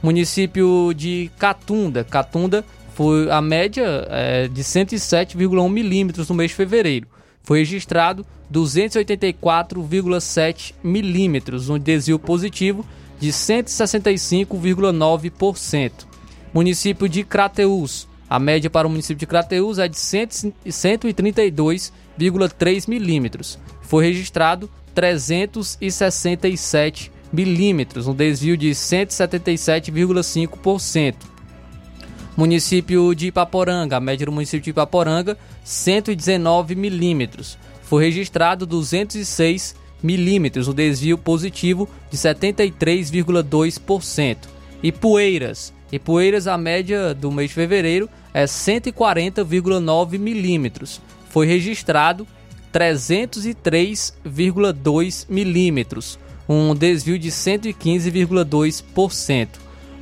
Município 0.02 0.92
de 0.94 1.30
Catunda, 1.38 2.02
Catunda 2.04 2.64
foi 2.94 3.30
a 3.30 3.40
média 3.42 4.06
é, 4.08 4.48
de 4.48 4.62
107,1 4.62 5.70
milímetros 5.70 6.28
no 6.28 6.34
mês 6.34 6.50
de 6.50 6.56
fevereiro. 6.56 7.06
Foi 7.42 7.58
registrado 7.58 8.24
284,7 8.52 10.74
milímetros, 10.82 11.68
um 11.68 11.78
desvio 11.78 12.18
positivo 12.18 12.84
de 13.18 13.28
165,9%. 13.28 15.92
Município 16.52 17.08
de 17.08 17.24
Crateús. 17.24 18.06
A 18.28 18.38
média 18.38 18.68
para 18.68 18.86
o 18.86 18.90
município 18.90 19.20
de 19.20 19.26
Crateús 19.26 19.78
é 19.78 19.88
de 19.88 19.96
132,3 19.96 22.86
milímetros. 22.88 23.58
Foi 23.82 24.04
registrado 24.04 24.68
367 24.94 27.10
milímetros, 27.32 28.06
um 28.08 28.14
desvio 28.14 28.56
de 28.56 28.70
177,5%. 28.70 31.14
Município 32.36 33.14
de 33.14 33.28
Ipaporanga, 33.28 33.96
a 33.96 34.00
média 34.00 34.26
do 34.26 34.32
município 34.32 34.64
de 34.64 34.70
Ipaporanga, 34.70 35.38
119 35.64 36.74
milímetros 36.74 37.56
foi 37.86 38.04
registrado 38.04 38.66
206 38.66 39.74
milímetros, 40.02 40.68
um 40.68 40.74
desvio 40.74 41.16
positivo 41.16 41.88
de 42.10 42.18
73,2%. 42.18 44.36
E 44.82 44.92
Poeiras, 44.92 45.72
e 45.90 45.98
Poeiras 45.98 46.46
a 46.48 46.58
média 46.58 47.14
do 47.14 47.32
mês 47.32 47.48
de 47.50 47.54
fevereiro 47.54 48.10
é 48.34 48.44
140,9 48.44 50.18
milímetros. 50.18 51.00
Foi 51.30 51.46
registrado 51.46 52.26
303,2 52.74 55.24
milímetros, 55.28 56.18
um 56.48 56.74
desvio 56.74 57.18
de 57.18 57.30
115,2%. 57.30 59.48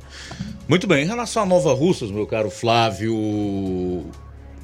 Muito 0.68 0.88
bem, 0.88 1.04
em 1.04 1.08
relação 1.08 1.44
a 1.44 1.46
Nova 1.46 1.74
Russas, 1.74 2.10
meu 2.10 2.26
caro 2.26 2.50
Flávio, 2.50 3.14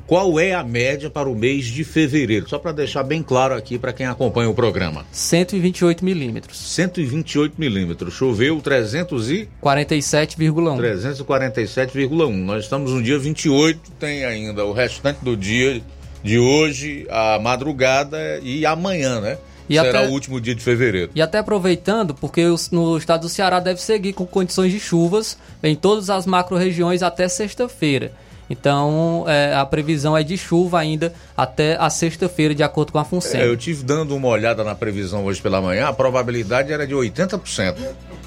qual 0.07 0.39
é 0.39 0.53
a 0.53 0.63
média 0.63 1.09
para 1.09 1.27
o 1.27 1.35
mês 1.35 1.65
de 1.65 1.83
fevereiro? 1.83 2.47
Só 2.47 2.57
para 2.57 2.71
deixar 2.71 3.03
bem 3.03 3.21
claro 3.21 3.53
aqui 3.53 3.77
para 3.77 3.91
quem 3.91 4.05
acompanha 4.05 4.49
o 4.49 4.53
programa. 4.53 5.05
128 5.11 6.03
milímetros. 6.03 6.57
128 6.57 7.55
milímetros. 7.57 8.13
Choveu 8.13 8.61
347,1. 8.61 9.47
347,1. 9.61 12.45
Nós 12.45 12.63
estamos 12.63 12.93
no 12.93 13.03
dia 13.03 13.19
28, 13.19 13.91
tem 13.99 14.23
ainda 14.23 14.63
o 14.63 14.71
restante 14.71 15.19
do 15.21 15.35
dia 15.35 15.83
de 16.27 16.37
hoje, 16.37 17.07
a 17.09 17.39
madrugada 17.39 18.39
e 18.43 18.65
amanhã, 18.65 19.21
né? 19.21 19.37
E 19.69 19.75
Será 19.75 19.99
até, 19.99 20.07
o 20.07 20.11
último 20.11 20.39
dia 20.39 20.53
de 20.53 20.61
fevereiro. 20.61 21.11
E 21.15 21.21
até 21.21 21.39
aproveitando, 21.39 22.13
porque 22.13 22.43
no 22.71 22.97
estado 22.97 23.21
do 23.21 23.29
Ceará 23.29 23.59
deve 23.59 23.81
seguir 23.81 24.13
com 24.13 24.25
condições 24.25 24.71
de 24.71 24.79
chuvas 24.79 25.37
em 25.63 25.75
todas 25.75 26.09
as 26.09 26.25
macro-regiões 26.25 27.01
até 27.01 27.27
sexta-feira. 27.27 28.11
Então, 28.49 29.25
é, 29.27 29.53
a 29.53 29.65
previsão 29.65 30.15
é 30.15 30.23
de 30.23 30.37
chuva 30.37 30.79
ainda 30.79 31.13
até 31.35 31.75
a 31.77 31.89
sexta-feira, 31.89 32.55
de 32.55 32.63
acordo 32.63 32.93
com 32.93 32.99
a 32.99 33.03
função. 33.03 33.39
É, 33.39 33.45
eu 33.45 33.57
tive 33.57 33.83
dando 33.83 34.15
uma 34.15 34.29
olhada 34.29 34.63
na 34.63 34.73
previsão 34.73 35.25
hoje 35.25 35.41
pela 35.41 35.61
manhã, 35.61 35.87
a 35.87 35.93
probabilidade 35.93 36.71
era 36.71 36.87
de 36.87 36.93
80% 36.93 37.75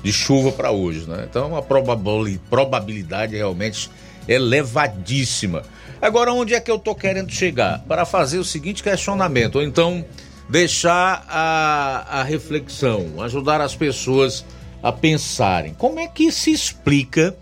de 0.03 0.13
chuva 0.13 0.53
para 0.53 0.71
hoje, 0.71 1.09
né? 1.09 1.27
Então, 1.29 1.57
a 1.57 1.63
probabilidade 1.63 3.35
realmente 3.35 3.91
elevadíssima. 4.29 5.63
Agora, 6.01 6.33
onde 6.33 6.55
é 6.55 6.61
que 6.61 6.71
eu 6.71 6.77
estou 6.77 6.95
querendo 6.95 7.31
chegar? 7.31 7.81
Para 7.87 8.05
fazer 8.05 8.39
o 8.39 8.45
seguinte 8.45 8.83
questionamento, 8.83 9.57
ou 9.57 9.63
então 9.63 10.05
deixar 10.49 11.25
a, 11.29 12.21
a 12.21 12.23
reflexão, 12.23 13.23
ajudar 13.23 13.61
as 13.61 13.77
pessoas 13.77 14.45
a 14.83 14.91
pensarem. 14.91 15.75
Como 15.75 16.01
é 16.01 16.09
que 16.09 16.33
se 16.33 16.51
explica 16.51 17.37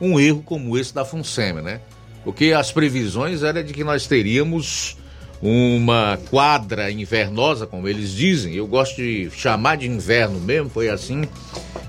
um 0.00 0.18
erro 0.18 0.42
como 0.42 0.76
esse 0.76 0.92
da 0.92 1.04
FUNSEMI, 1.04 1.62
né? 1.62 1.80
Porque 2.24 2.52
as 2.52 2.72
previsões 2.72 3.42
eram 3.42 3.62
de 3.62 3.72
que 3.72 3.84
nós 3.84 4.06
teríamos 4.06 4.96
uma 5.40 6.18
quadra 6.30 6.90
invernosa, 6.90 7.66
como 7.66 7.88
eles 7.88 8.12
dizem. 8.12 8.54
Eu 8.54 8.66
gosto 8.66 8.96
de 8.96 9.30
chamar 9.30 9.76
de 9.76 9.86
inverno 9.86 10.38
mesmo, 10.38 10.68
foi 10.68 10.88
assim 10.88 11.26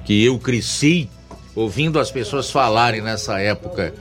que 0.06 0.24
eu 0.24 0.40
cresci 0.40 1.10
ouvindo 1.54 2.00
as 2.00 2.12
pessoas 2.12 2.50
falarem 2.50 3.02
nessa 3.02 3.40
época, 3.40 3.94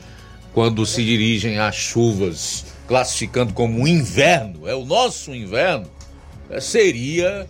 quando 0.53 0.85
se 0.85 1.05
dirigem 1.05 1.59
às 1.59 1.75
chuvas, 1.75 2.67
classificando 2.87 3.53
como 3.53 3.87
inverno, 3.87 4.67
é 4.69 4.75
o 4.75 4.85
nosso 4.85 5.35
inverno, 5.35 5.87
é, 6.51 6.61
seria, 6.61 7.49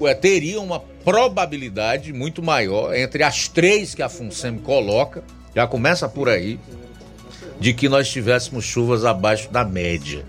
é, 0.00 0.14
teria 0.14 0.60
uma 0.60 0.80
probabilidade 0.80 2.12
muito 2.12 2.42
maior 2.42 2.94
entre 2.94 3.22
as 3.22 3.48
três 3.48 3.94
que 3.94 4.02
a 4.02 4.08
FUNSEM 4.08 4.58
coloca, 4.58 5.24
já 5.54 5.66
começa 5.66 6.08
por 6.08 6.28
aí, 6.28 6.58
de 7.58 7.72
que 7.72 7.88
nós 7.88 8.08
tivéssemos 8.08 8.64
chuvas 8.64 9.04
abaixo 9.04 9.50
da 9.50 9.64
média. 9.64 10.24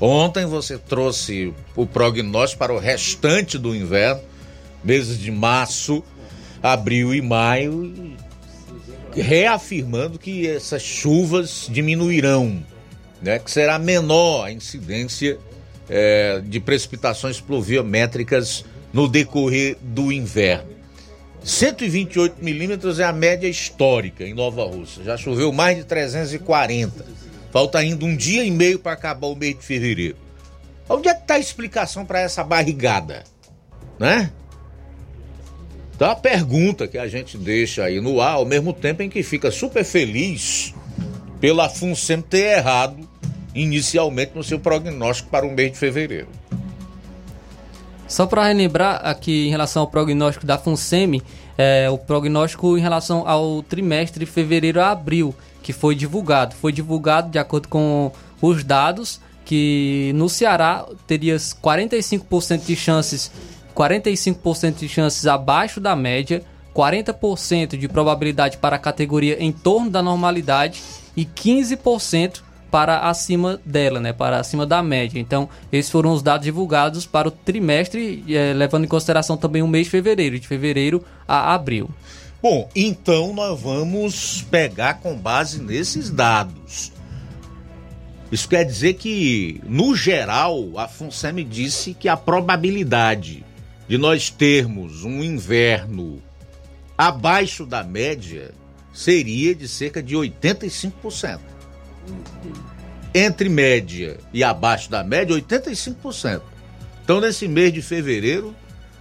Ontem 0.00 0.46
você 0.46 0.78
trouxe 0.78 1.52
o 1.74 1.84
prognóstico 1.84 2.60
para 2.60 2.72
o 2.72 2.78
restante 2.78 3.58
do 3.58 3.74
inverno, 3.74 4.22
meses 4.84 5.18
de 5.18 5.32
março, 5.32 6.04
abril 6.62 7.12
e 7.12 7.20
maio, 7.20 8.16
reafirmando 9.20 10.18
que 10.18 10.46
essas 10.46 10.82
chuvas 10.82 11.66
diminuirão, 11.70 12.62
né? 13.22 13.38
que 13.38 13.50
será 13.50 13.78
menor 13.78 14.44
a 14.44 14.52
incidência 14.52 15.38
é, 15.88 16.40
de 16.44 16.60
precipitações 16.60 17.40
pluviométricas 17.40 18.64
no 18.92 19.08
decorrer 19.08 19.76
do 19.80 20.12
inverno. 20.12 20.78
128 21.42 22.42
milímetros 22.42 22.98
é 22.98 23.04
a 23.04 23.12
média 23.12 23.48
histórica 23.48 24.24
em 24.24 24.34
Nova 24.34 24.64
Rússia. 24.64 25.04
Já 25.04 25.16
choveu 25.16 25.52
mais 25.52 25.76
de 25.76 25.84
340. 25.84 27.06
Falta 27.50 27.78
ainda 27.78 28.04
um 28.04 28.14
dia 28.14 28.44
e 28.44 28.50
meio 28.50 28.78
para 28.78 28.92
acabar 28.92 29.28
o 29.28 29.36
mês 29.36 29.56
de 29.56 29.64
fevereiro. 29.64 30.16
Onde 30.88 31.08
é 31.08 31.14
que 31.14 31.22
está 31.22 31.34
a 31.34 31.38
explicação 31.38 32.04
para 32.04 32.20
essa 32.20 32.42
barrigada? 32.42 33.24
Né? 33.98 34.30
Então 35.98 36.12
a 36.12 36.14
pergunta 36.14 36.86
que 36.86 36.96
a 36.96 37.08
gente 37.08 37.36
deixa 37.36 37.82
aí 37.82 38.00
no 38.00 38.20
ar, 38.20 38.34
ao 38.34 38.44
mesmo 38.44 38.72
tempo 38.72 39.02
em 39.02 39.10
que 39.10 39.20
fica 39.20 39.50
super 39.50 39.82
feliz 39.82 40.72
pela 41.40 41.68
FUNSEM 41.68 42.22
ter 42.22 42.58
errado 42.58 42.96
inicialmente 43.52 44.30
no 44.32 44.44
seu 44.44 44.60
prognóstico 44.60 45.28
para 45.28 45.44
o 45.44 45.50
mês 45.50 45.72
de 45.72 45.78
fevereiro. 45.78 46.28
Só 48.06 48.26
para 48.26 48.46
relembrar 48.46 49.00
aqui 49.02 49.48
em 49.48 49.50
relação 49.50 49.82
ao 49.82 49.88
prognóstico 49.88 50.46
da 50.46 50.56
FUNSEMI, 50.56 51.20
é, 51.58 51.90
o 51.90 51.98
prognóstico 51.98 52.78
em 52.78 52.80
relação 52.80 53.26
ao 53.26 53.60
trimestre 53.64 54.24
de 54.24 54.30
fevereiro 54.30 54.80
a 54.80 54.92
abril 54.92 55.34
que 55.64 55.72
foi 55.72 55.96
divulgado. 55.96 56.54
Foi 56.54 56.70
divulgado 56.70 57.28
de 57.28 57.40
acordo 57.40 57.66
com 57.66 58.12
os 58.40 58.62
dados 58.62 59.20
que 59.44 60.12
no 60.14 60.28
Ceará 60.28 60.86
teria 61.08 61.34
45% 61.34 62.66
de 62.66 62.76
chances, 62.76 63.32
45% 63.78 64.78
de 64.78 64.88
chances 64.88 65.24
abaixo 65.26 65.80
da 65.80 65.94
média, 65.94 66.42
40% 66.74 67.76
de 67.76 67.88
probabilidade 67.88 68.56
para 68.56 68.74
a 68.74 68.78
categoria 68.78 69.36
em 69.40 69.52
torno 69.52 69.88
da 69.88 70.02
normalidade 70.02 70.82
e 71.16 71.24
15% 71.24 72.42
para 72.72 73.08
acima 73.08 73.60
dela, 73.64 74.00
né, 74.00 74.12
para 74.12 74.38
acima 74.38 74.66
da 74.66 74.82
média. 74.82 75.18
Então, 75.18 75.48
esses 75.72 75.90
foram 75.90 76.12
os 76.12 76.22
dados 76.22 76.44
divulgados 76.44 77.06
para 77.06 77.28
o 77.28 77.30
trimestre, 77.30 78.24
eh, 78.28 78.52
levando 78.52 78.84
em 78.84 78.88
consideração 78.88 79.36
também 79.36 79.62
o 79.62 79.68
mês 79.68 79.86
de 79.86 79.90
fevereiro, 79.90 80.38
de 80.38 80.46
fevereiro 80.46 81.02
a 81.26 81.54
abril. 81.54 81.88
Bom, 82.42 82.68
então 82.76 83.32
nós 83.32 83.60
vamos 83.60 84.42
pegar 84.50 84.94
com 84.94 85.16
base 85.16 85.62
nesses 85.62 86.10
dados. 86.10 86.92
Isso 88.30 88.48
quer 88.48 88.64
dizer 88.64 88.94
que, 88.94 89.60
no 89.66 89.96
geral, 89.96 90.76
a 90.76 90.86
FUNSEMI 90.86 91.42
disse 91.42 91.94
que 91.94 92.08
a 92.08 92.16
probabilidade 92.16 93.44
de 93.88 93.96
nós 93.96 94.30
termos 94.30 95.02
um 95.02 95.24
inverno 95.24 96.22
abaixo 96.96 97.64
da 97.64 97.82
média 97.82 98.52
seria 98.92 99.54
de 99.54 99.66
cerca 99.66 100.02
de 100.02 100.14
85%. 100.14 101.40
Entre 103.14 103.48
média 103.48 104.18
e 104.32 104.44
abaixo 104.44 104.90
da 104.90 105.02
média, 105.02 105.34
85%. 105.34 106.42
Então, 107.02 107.20
nesse 107.20 107.48
mês 107.48 107.72
de 107.72 107.80
fevereiro, 107.80 108.54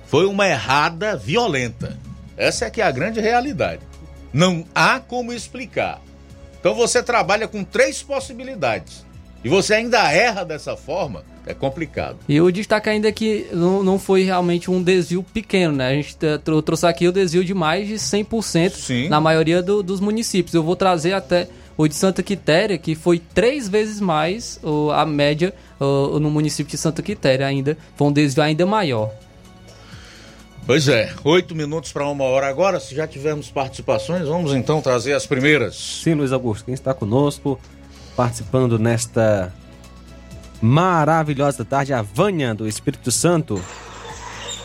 foi 0.05 0.25
uma 0.25 0.47
errada 0.47 1.17
violenta. 1.17 1.99
Essa 2.38 2.65
é 2.65 2.69
que 2.69 2.81
é 2.81 2.85
a 2.85 2.91
grande 2.91 3.19
realidade. 3.19 3.81
Não 4.31 4.65
há 4.73 4.99
como 4.99 5.33
explicar. 5.33 6.01
Então 6.59 6.75
você 6.75 7.01
trabalha 7.01 7.47
com 7.47 7.63
três 7.63 8.01
possibilidades 8.03 9.05
e 9.43 9.49
você 9.49 9.75
ainda 9.75 10.11
erra 10.11 10.43
dessa 10.43 10.75
forma, 10.75 11.23
é 11.45 11.53
complicado. 11.53 12.17
E 12.27 12.39
o 12.41 12.51
destaque 12.51 12.89
ainda 12.89 13.07
é 13.07 13.11
que 13.11 13.47
não, 13.51 13.83
não 13.83 13.97
foi 13.97 14.23
realmente 14.23 14.69
um 14.69 14.81
desvio 14.83 15.23
pequeno, 15.23 15.75
né? 15.75 15.89
A 15.89 15.93
gente 15.93 16.17
trouxe 16.65 16.85
aqui 16.85 17.07
o 17.07 17.11
desvio 17.11 17.43
de 17.43 17.53
mais 17.53 17.88
de 17.88 17.95
100% 17.95 18.71
Sim. 18.71 19.09
na 19.09 19.21
maioria 19.21 19.61
do, 19.61 19.81
dos 19.81 19.99
municípios. 19.99 20.53
Eu 20.53 20.63
vou 20.63 20.75
trazer 20.75 21.13
até 21.13 21.47
o 21.77 21.88
de 21.88 21.95
Santa 21.95 22.23
Quitéria, 22.23 22.77
que 22.77 22.95
foi 22.95 23.19
três 23.19 23.69
vezes 23.69 24.01
mais 24.01 24.59
a 24.93 25.05
média 25.05 25.53
no 25.79 26.29
município 26.29 26.71
de 26.71 26.77
Santa 26.77 27.01
Quitéria 27.01 27.45
ainda. 27.45 27.77
Foi 27.95 28.07
um 28.07 28.11
desvio 28.11 28.43
ainda 28.43 28.65
maior. 28.65 29.11
Pois 30.65 30.89
é, 30.89 31.13
oito 31.23 31.55
minutos 31.55 31.93
para 31.93 32.05
uma 32.09 32.25
hora 32.25 32.47
agora. 32.47 32.77
Se 32.77 32.93
já 32.93 33.07
tivermos 33.07 33.49
participações, 33.49 34.27
vamos 34.27 34.53
então 34.53 34.81
trazer 34.81 35.13
as 35.13 35.25
primeiras. 35.25 36.01
Sim, 36.03 36.15
Luiz 36.15 36.33
Augusto, 36.33 36.65
quem 36.65 36.73
está 36.73 36.93
conosco, 36.93 37.57
participando 38.18 38.80
nesta 38.80 39.53
maravilhosa 40.59 41.63
tarde, 41.63 41.93
a 41.93 42.01
Vânia 42.01 42.55
do 42.55 42.68
Espírito 42.68 43.11
Santo. 43.11 43.61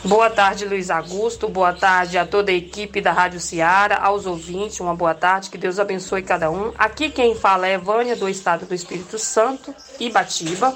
Boa 0.02 0.30
tarde, 0.30 0.64
Luiz 0.64 0.90
Augusto. 0.90 1.48
Boa 1.48 1.74
tarde 1.74 2.16
a 2.16 2.26
toda 2.26 2.50
a 2.50 2.54
equipe 2.54 3.02
da 3.02 3.12
Rádio 3.12 3.38
Ceará, 3.38 4.00
aos 4.02 4.24
ouvintes. 4.24 4.80
Uma 4.80 4.96
boa 4.96 5.14
tarde, 5.14 5.50
que 5.50 5.58
Deus 5.58 5.78
abençoe 5.78 6.22
cada 6.22 6.50
um. 6.50 6.72
Aqui 6.78 7.10
quem 7.10 7.34
fala 7.34 7.68
é 7.68 7.76
Vânia, 7.76 8.16
do 8.16 8.26
Estado 8.26 8.64
do 8.64 8.74
Espírito 8.74 9.18
Santo, 9.18 9.72
Ibatiba. 10.00 10.74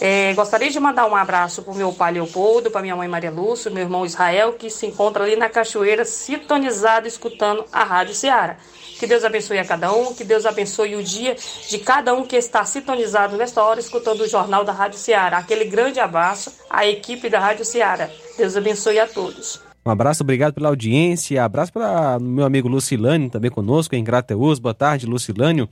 É, 0.00 0.34
gostaria 0.34 0.68
de 0.68 0.80
mandar 0.80 1.06
um 1.06 1.14
abraço 1.14 1.62
para 1.62 1.72
o 1.72 1.76
meu 1.76 1.92
pai 1.92 2.12
Leopoldo, 2.12 2.72
para 2.72 2.82
minha 2.82 2.96
mãe 2.96 3.06
Maria 3.06 3.30
Lúcia, 3.30 3.70
meu 3.70 3.84
irmão 3.84 4.04
Israel, 4.04 4.54
que 4.54 4.68
se 4.68 4.84
encontra 4.84 5.22
ali 5.22 5.36
na 5.36 5.48
cachoeira, 5.48 6.04
sintonizado, 6.04 7.06
escutando 7.06 7.64
a 7.72 7.84
Rádio 7.84 8.14
Ceará. 8.14 8.56
Que 9.00 9.06
Deus 9.06 9.24
abençoe 9.24 9.58
a 9.58 9.64
cada 9.64 9.90
um, 9.94 10.12
que 10.12 10.22
Deus 10.22 10.44
abençoe 10.44 10.94
o 10.94 11.02
dia 11.02 11.34
de 11.70 11.78
cada 11.78 12.12
um 12.12 12.26
que 12.26 12.36
está 12.36 12.62
sintonizado 12.66 13.34
nesta 13.34 13.64
hora, 13.64 13.80
escutando 13.80 14.20
o 14.20 14.28
jornal 14.28 14.62
da 14.62 14.72
Rádio 14.72 14.98
Ceará. 14.98 15.38
Aquele 15.38 15.64
grande 15.64 15.98
abraço 15.98 16.52
à 16.68 16.86
equipe 16.86 17.30
da 17.30 17.40
Rádio 17.40 17.64
Ceará. 17.64 18.10
Deus 18.36 18.58
abençoe 18.58 18.98
a 18.98 19.06
todos. 19.06 19.58
Um 19.86 19.90
abraço, 19.90 20.22
obrigado 20.22 20.52
pela 20.52 20.68
audiência. 20.68 21.42
Abraço 21.42 21.72
para 21.72 22.18
meu 22.20 22.44
amigo 22.44 22.68
Lucilânio, 22.68 23.30
também 23.30 23.50
conosco 23.50 23.94
em 23.94 24.04
Grateus. 24.04 24.58
Boa 24.58 24.74
tarde, 24.74 25.06
Lucilânio. 25.06 25.66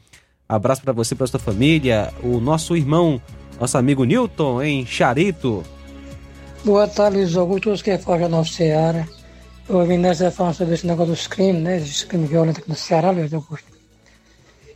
Abraço 0.48 0.80
para 0.80 0.94
você, 0.94 1.14
para 1.14 1.26
sua 1.26 1.38
família. 1.38 2.10
O 2.22 2.40
nosso 2.40 2.74
irmão 2.74 3.20
nosso 3.60 3.76
amigo 3.76 4.04
Newton 4.04 4.62
em 4.62 4.86
Charito. 4.86 5.62
Boa 6.64 6.88
tarde, 6.88 7.18
Luiz 7.18 7.36
Augusto, 7.36 7.84
que 7.84 7.90
é 7.90 7.98
Forja 7.98 8.26
Nova 8.26 8.48
Ceará. 8.48 9.06
Eu 9.68 9.84
vim 9.84 9.98
nessa 9.98 10.30
falando 10.30 10.54
sobre 10.54 10.74
esse 10.74 10.86
negócio 10.86 11.12
dos 11.12 11.26
crimes, 11.26 11.62
né? 11.62 11.76
Esses 11.76 12.02
crimes 12.02 12.30
violentos 12.30 12.62
aqui 12.62 12.70
no 12.70 12.74
Ceará, 12.74 13.10
Luiz 13.10 13.34
Augusto. 13.34 13.66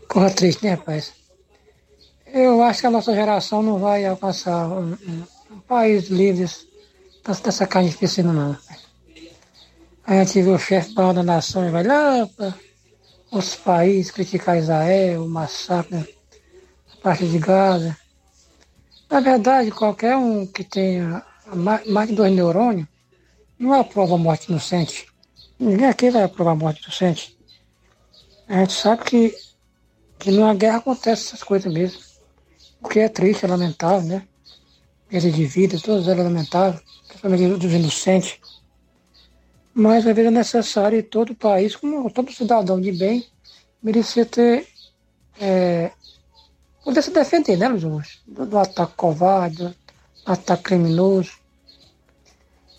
Coisa 0.07 0.35
triste, 0.35 0.63
né, 0.65 0.73
rapaz? 0.73 1.15
Eu 2.27 2.63
acho 2.63 2.83
que 2.83 2.87
a 2.87 2.91
nossa 2.91 3.15
geração 3.15 3.63
não 3.63 3.79
vai 3.79 4.05
alcançar 4.05 4.69
um, 4.69 4.93
um, 5.51 5.61
país 5.67 6.09
livre 6.09 6.47
dessa 7.43 7.67
carnificina, 7.67 8.35
não. 8.35 8.55
A 10.07 10.13
gente 10.13 10.43
vê 10.43 10.51
o 10.51 10.59
chefe 10.59 10.95
da 10.95 11.23
nação 11.23 11.67
e 11.67 11.71
vai 11.71 11.85
lá 11.85 12.29
para 12.37 12.55
outros 13.31 13.55
países 13.55 14.11
criticar 14.11 14.59
Israel, 14.59 15.25
o 15.25 15.29
massacre, 15.29 16.15
a 16.93 16.97
parte 17.03 17.27
de 17.27 17.39
Gaza. 17.39 17.97
Na 19.11 19.21
verdade, 19.21 19.71
qualquer 19.71 20.17
um 20.17 20.47
que 20.47 20.63
tenha 20.65 21.25
mais 21.55 22.09
de 22.11 22.15
dois 22.15 22.31
neurônios 22.31 22.92
não 23.63 23.75
aprova 23.75 24.17
a 24.17 24.19
morte 24.19 24.49
inocente. 24.51 25.07
Ninguém 25.59 25.87
aqui 25.87 26.11
vai 26.11 26.25
aprovar 26.25 26.53
a 26.53 26.57
morte 26.57 26.83
inocente. 26.83 27.39
A 28.49 28.59
gente 28.59 28.73
sabe 28.73 29.05
que, 29.05 29.35
que 30.19 30.33
numa 30.33 30.53
guerra 30.55 30.79
acontece 30.79 31.29
essas 31.29 31.43
coisas 31.45 31.73
mesmo. 31.73 32.01
O 32.83 32.89
que 32.89 32.99
é 32.99 33.09
triste, 33.09 33.45
é 33.45 33.49
lamentável, 33.49 34.03
né? 34.03 34.27
Perda 35.09 35.31
de 35.31 35.47
vida, 35.47 35.79
todas 35.79 36.09
elas 36.09 36.25
lamentáveis, 36.25 36.83
principalmente 37.07 37.59
dos 37.59 37.73
inocentes. 37.73 38.41
Mas 39.73 40.07
a 40.07 40.13
vida 40.13 40.29
é 40.29 40.33
necessária 40.33 40.97
e 40.97 41.03
todo 41.03 41.35
país, 41.35 41.77
como 41.77 42.11
todo 42.11 42.33
cidadão 42.33 42.81
de 42.81 42.91
bem, 42.91 43.25
merecia 43.81 44.27
ter 44.27 44.67
é, 45.41 45.93
poder 46.85 47.03
se 47.03 47.11
defender, 47.13 47.57
né, 47.57 47.69
Luiz? 47.69 48.21
Do, 48.27 48.45
do 48.45 48.59
ataque 48.59 48.95
covarde, 48.97 49.69
do 49.69 49.75
ataque 50.27 50.65
criminoso. 50.65 51.42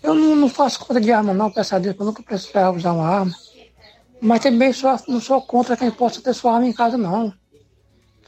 Eu 0.04 0.12
não, 0.14 0.36
não 0.36 0.50
faço 0.50 0.80
conta 0.80 1.00
de 1.00 1.10
arma, 1.10 1.32
não, 1.32 1.50
peço 1.50 1.74
a 1.74 1.78
Deus, 1.78 1.96
eu 1.98 2.04
nunca 2.04 2.22
precisava 2.22 2.76
usar 2.76 2.92
uma 2.92 3.08
arma. 3.08 3.34
Mas 4.20 4.42
também 4.42 4.70
sou, 4.70 4.94
não 5.08 5.18
sou 5.18 5.40
contra 5.40 5.78
quem 5.78 5.90
possa 5.90 6.20
ter 6.20 6.34
sua 6.34 6.56
arma 6.56 6.66
em 6.66 6.74
casa, 6.74 6.98
não. 6.98 7.32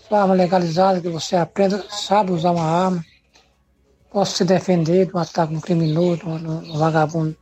sua 0.08 0.22
arma 0.22 0.32
legalizada, 0.32 1.02
que 1.02 1.08
você 1.10 1.36
aprenda, 1.36 1.84
sabe 1.90 2.32
usar 2.32 2.52
uma 2.52 2.64
arma, 2.64 3.04
possa 4.10 4.38
se 4.38 4.44
defender 4.44 5.06
de 5.06 5.14
um 5.14 5.18
ataque 5.18 5.52
de 5.52 5.58
um 5.58 5.60
criminoso, 5.60 6.26
um, 6.26 6.62
de 6.62 6.70
um 6.70 6.78
vagabundo, 6.78 7.36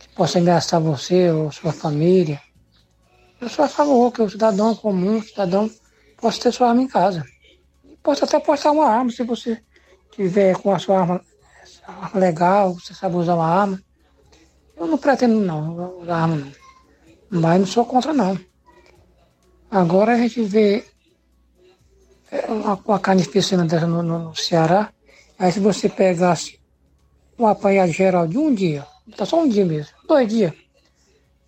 que 0.00 0.08
possa 0.16 0.40
ameaçar 0.40 0.80
você 0.80 1.30
ou 1.30 1.52
sua 1.52 1.72
família. 1.72 2.40
Eu 3.40 3.48
sou 3.48 3.64
a 3.64 3.68
favor 3.68 4.10
que 4.10 4.20
o 4.20 4.28
cidadão 4.28 4.74
comum, 4.74 5.18
o 5.18 5.22
cidadão, 5.22 5.70
possa 6.16 6.40
ter 6.40 6.52
sua 6.52 6.70
arma 6.70 6.82
em 6.82 6.88
casa. 6.88 7.24
Possa 8.02 8.24
até 8.24 8.40
postar 8.40 8.72
uma 8.72 8.88
arma, 8.88 9.12
se 9.12 9.22
você 9.22 9.62
tiver 10.10 10.56
com 10.56 10.74
a 10.74 10.78
sua 10.80 11.02
arma, 11.02 11.29
legal, 12.14 12.74
você 12.74 12.94
sabe 12.94 13.16
usar 13.16 13.34
uma 13.34 13.46
arma. 13.46 13.82
Eu 14.76 14.86
não 14.86 14.98
pretendo 14.98 15.40
não 15.40 16.00
usar 16.00 16.16
arma 16.16 16.36
não. 16.36 16.52
Mas 17.30 17.60
não 17.60 17.66
sou 17.66 17.84
contra 17.84 18.12
não. 18.12 18.38
Agora 19.70 20.14
a 20.14 20.16
gente 20.16 20.42
vê 20.42 20.84
é, 22.30 22.46
uma, 22.46 22.98
carnificina 22.98 23.64
dessa 23.64 23.86
no, 23.86 24.02
no, 24.02 24.18
no 24.18 24.36
Ceará, 24.36 24.92
aí 25.38 25.52
se 25.52 25.60
você 25.60 25.88
pegasse 25.88 26.60
um 27.38 27.46
apanhado 27.46 27.92
geral 27.92 28.26
de 28.26 28.38
um 28.38 28.54
dia, 28.54 28.86
tá 29.16 29.24
só 29.24 29.40
um 29.40 29.48
dia 29.48 29.64
mesmo, 29.64 29.92
dois 30.06 30.28
dias, 30.28 30.52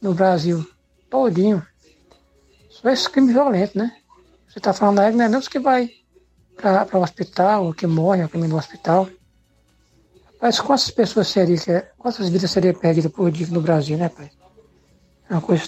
no 0.01 0.14
Brasil, 0.14 0.66
todinho, 1.11 1.64
só 2.70 2.88
esse 2.90 3.09
crime 3.09 3.32
violento, 3.32 3.76
né? 3.78 3.97
Você 4.49 4.61
tá 4.61 4.72
falando 4.72 5.01
aí, 5.01 5.12
não 5.14 5.24
é 5.24 5.28
nem 5.28 5.38
os 5.38 5.49
que 5.49 5.59
vai 5.59 5.90
para 6.57 6.99
o 6.99 7.03
hospital, 7.03 7.66
ou 7.66 7.74
que 7.74 7.86
morre, 7.86 8.22
ou 8.22 8.28
que 8.28 8.36
no 8.36 8.57
hospital. 8.57 9.09
Mas 10.43 10.59
quantas 10.59 10.90
pessoas 10.90 11.28
seriam, 11.28 11.57
quantas 11.97 12.28
vidas 12.28 12.51
seriam 12.51 12.74
perdidas 12.74 13.12
por 13.12 13.30
dia 13.30 13.47
no 13.47 13.61
Brasil, 13.61 13.97
né, 13.97 14.09
pai? 14.09 14.28
É 15.30 15.34
uma 15.34 15.40
coisa 15.40 15.62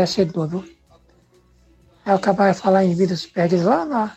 excedor, 0.00 0.46
viu? 0.46 0.64
Aí 2.06 2.14
acabar 2.14 2.54
de 2.54 2.60
falar 2.60 2.84
em 2.84 2.94
vidas 2.94 3.26
perdidas 3.26 3.66
lá 3.66 3.84
na 3.84 4.16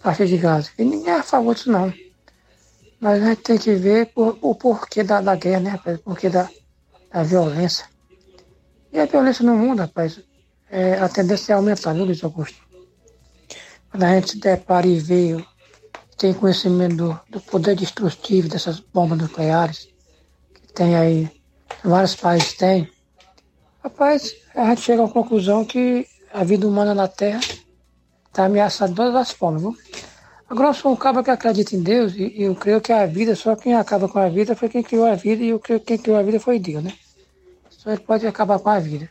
faixa 0.00 0.26
de 0.26 0.36
Gaza. 0.36 0.70
E 0.76 0.82
ninguém 0.82 1.14
é 1.14 1.18
a 1.18 1.22
favor 1.22 1.54
disso, 1.54 1.70
não. 1.70 1.94
Mas 2.98 3.22
a 3.22 3.26
gente 3.26 3.42
tem 3.42 3.58
que 3.58 3.72
ver 3.76 4.06
por, 4.06 4.36
o 4.42 4.56
porquê 4.56 5.04
da, 5.04 5.20
da 5.20 5.36
guerra, 5.36 5.60
né, 5.60 5.70
rapaz? 5.70 5.96
O 6.00 6.02
porquê 6.02 6.28
da, 6.28 6.50
da 7.12 7.22
violência. 7.22 7.86
E 8.92 8.98
a 8.98 9.06
violência 9.06 9.44
no 9.44 9.56
mundo, 9.56 9.82
rapaz, 9.82 10.20
é, 10.68 10.94
a 10.94 11.08
tendência 11.08 11.52
é 11.52 11.56
aumentar, 11.56 11.92
viu, 11.92 12.04
Luiz 12.06 12.24
Augusto? 12.24 12.58
Quando 13.88 14.02
a 14.02 14.14
gente 14.16 14.32
se 14.32 14.38
depara 14.40 14.88
e 14.88 14.98
vê, 14.98 15.36
tem 16.20 16.34
conhecimento 16.34 16.96
do, 16.96 17.20
do 17.30 17.40
poder 17.40 17.74
destrutivo 17.74 18.46
dessas 18.46 18.78
bombas 18.78 19.18
nucleares, 19.18 19.88
que 20.52 20.72
tem 20.74 20.94
aí, 20.94 21.30
vários 21.82 22.14
países 22.14 22.52
têm, 22.52 22.86
rapaz, 23.82 24.34
a 24.54 24.66
gente 24.66 24.82
chega 24.82 25.02
à 25.02 25.08
conclusão 25.08 25.64
que 25.64 26.06
a 26.30 26.44
vida 26.44 26.68
humana 26.68 26.94
na 26.94 27.08
Terra 27.08 27.40
está 28.28 28.44
ameaçada 28.44 28.90
de 28.90 28.96
todas 28.96 29.14
as 29.14 29.30
formas, 29.30 29.62
viu? 29.62 29.74
Agora 30.46 30.68
eu 30.68 30.74
sou 30.74 30.92
um 30.92 30.96
cara 30.96 31.22
que 31.22 31.30
acredita 31.30 31.74
em 31.74 31.82
Deus 31.82 32.12
e, 32.14 32.34
eu 32.42 32.54
creio 32.54 32.82
que 32.82 32.92
a 32.92 33.06
vida, 33.06 33.34
só 33.34 33.56
quem 33.56 33.74
acaba 33.74 34.06
com 34.06 34.18
a 34.18 34.28
vida 34.28 34.54
foi 34.54 34.68
quem 34.68 34.82
criou 34.82 35.06
a 35.06 35.14
vida 35.14 35.42
e 35.42 35.48
eu 35.48 35.58
creio 35.58 35.80
que 35.80 35.86
quem 35.86 35.98
criou 35.98 36.18
a 36.18 36.22
vida 36.22 36.38
foi 36.38 36.58
Deus, 36.58 36.84
né? 36.84 36.92
Só 37.70 37.90
ele 37.92 38.00
pode 38.00 38.26
acabar 38.26 38.58
com 38.58 38.68
a 38.68 38.78
vida. 38.78 39.08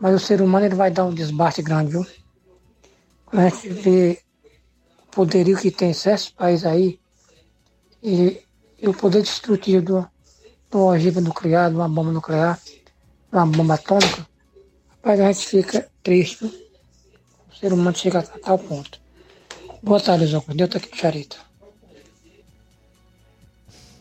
Mas 0.00 0.14
o 0.16 0.18
ser 0.18 0.42
humano 0.42 0.66
ele 0.66 0.74
vai 0.74 0.90
dar 0.90 1.04
um 1.04 1.14
desbaste 1.14 1.62
grande, 1.62 1.92
viu? 1.92 2.04
Quando 3.24 3.42
a 3.42 3.48
gente 3.50 3.68
vê 3.68 4.23
poderio 5.14 5.56
que 5.56 5.70
tem 5.70 5.92
certos 5.92 6.30
países 6.30 6.66
aí 6.66 6.98
e, 8.02 8.42
e, 8.82 8.88
o 8.88 8.92
poder 8.92 9.22
destrutivo 9.22 9.82
do, 9.82 10.08
do 10.70 10.84
ogiva 10.84 11.20
nuclear, 11.20 11.70
de 11.70 11.76
uma 11.76 11.88
bomba 11.88 12.12
nuclear, 12.12 12.60
uma 13.32 13.46
bomba 13.46 13.74
atômica, 13.74 14.26
rapaz, 14.90 15.20
a 15.20 15.32
gente 15.32 15.46
fica 15.46 15.88
triste. 16.02 16.44
O 16.44 17.56
ser 17.58 17.72
humano 17.72 17.96
chega 17.96 18.18
a 18.18 18.22
tal 18.22 18.58
ponto. 18.58 19.00
Boa 19.82 20.00
tarde, 20.00 20.26
Zé 20.26 20.42
Deus 20.48 20.70
tá 20.70 20.78
aqui 20.78 20.90
de 20.90 20.98
Charito. 20.98 21.38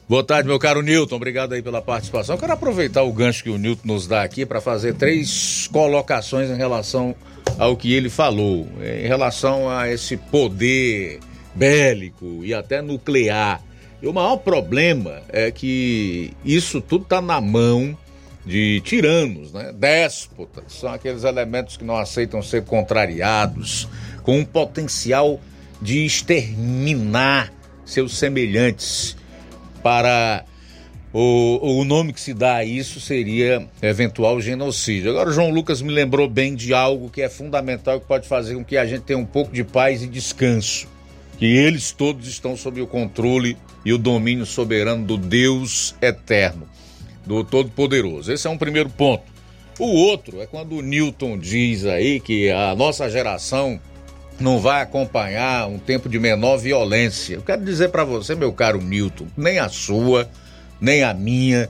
Boa 0.10 0.24
tarde, 0.24 0.48
meu 0.48 0.60
caro 0.60 0.82
Newton. 0.82 1.16
Obrigado 1.16 1.54
aí 1.54 1.62
pela 1.62 1.82
participação. 1.82 2.38
Quero 2.38 2.54
aproveitar 2.54 3.04
o 3.04 3.14
gancho 3.14 3.44
que 3.44 3.50
o 3.50 3.58
Newton 3.58 3.88
nos 3.88 4.06
dá 4.06 4.22
aqui 4.22 4.46
para 4.46 4.60
fazer 4.60 4.96
três 4.96 5.70
colocações 5.72 6.50
em 6.50 6.56
relação 6.56 7.16
ao 7.58 7.78
que 7.78 7.94
ele 7.94 8.10
falou, 8.10 8.68
em 8.82 9.08
relação 9.08 9.70
a 9.70 9.90
esse 9.90 10.18
poder 10.18 11.20
bélico 11.54 12.44
e 12.44 12.54
até 12.54 12.82
nuclear. 12.82 13.62
E 14.02 14.08
o 14.08 14.14
maior 14.14 14.38
problema 14.38 15.22
é 15.30 15.52
que 15.52 16.34
isso 16.44 16.82
tudo 16.82 17.04
está 17.04 17.22
na 17.22 17.40
mão 17.40 17.98
de 18.46 18.82
tiranos, 18.82 19.54
né? 19.54 19.72
déspotas, 19.74 20.66
são 20.74 20.92
aqueles 20.92 21.24
elementos 21.24 21.78
que 21.78 21.86
não 21.86 21.96
aceitam 21.96 22.42
ser 22.42 22.66
contrariados, 22.66 23.88
com 24.22 24.40
um 24.40 24.46
potencial 24.46 25.40
de 25.82 26.06
exterminar 26.06 27.54
seus 27.86 28.18
semelhantes. 28.18 29.16
Para 29.82 30.46
o, 31.14 31.80
o 31.80 31.86
nome 31.86 32.12
que 32.12 32.20
se 32.20 32.34
dá 32.34 32.56
a 32.56 32.66
isso 32.66 33.00
seria 33.00 33.68
eventual 33.82 34.42
genocídio. 34.42 35.12
Agora, 35.12 35.32
João 35.32 35.52
Lucas 35.52 35.80
me 35.80 35.94
lembrou 35.94 36.28
bem 36.28 36.56
de 36.56 36.74
algo 36.74 37.10
que 37.10 37.22
é 37.22 37.30
fundamental, 37.30 38.02
que 38.02 38.08
pode 38.08 38.28
fazer 38.28 38.56
com 38.56 38.66
que 38.66 38.76
a 38.76 38.86
gente 38.86 39.04
tenha 39.04 39.20
um 39.20 39.26
pouco 39.26 39.54
de 39.54 39.64
paz 39.64 40.02
e 40.02 40.08
descanso. 40.08 40.88
Que 41.38 41.46
eles 41.46 41.92
todos 41.92 42.28
estão 42.28 42.58
sob 42.58 42.82
o 42.82 42.88
controle 42.88 43.56
e 43.86 43.94
o 43.94 43.98
domínio 43.98 44.46
soberano 44.46 45.06
do 45.06 45.18
Deus 45.18 45.94
eterno 46.02 46.68
do 47.26 47.44
Todo-Poderoso. 47.44 48.32
Esse 48.32 48.48
é 48.48 48.50
um 48.50 48.58
primeiro 48.58 48.90
ponto. 48.90 49.24
O 49.80 49.86
outro 49.86 50.42
é 50.42 50.46
quando 50.46 50.78
o 50.78 50.82
Newton 50.82 51.38
diz 51.38 51.86
aí 51.86 52.20
que 52.20 52.50
a 52.50 52.76
nossa 52.76 53.10
geração 53.10 53.80
não 54.40 54.60
vai 54.60 54.82
acompanhar 54.82 55.68
um 55.68 55.80
tempo 55.80 56.10
de 56.10 56.20
menor 56.20 56.58
violência. 56.58 57.36
Eu 57.36 57.42
quero 57.42 57.64
dizer 57.64 57.90
para 57.90 58.04
você, 58.04 58.36
meu 58.36 58.52
caro 58.52 58.82
Newton, 58.82 59.28
nem 59.38 59.60
a 59.60 59.70
sua, 59.70 60.30
nem 60.84 61.02
a 61.02 61.14
minha, 61.14 61.70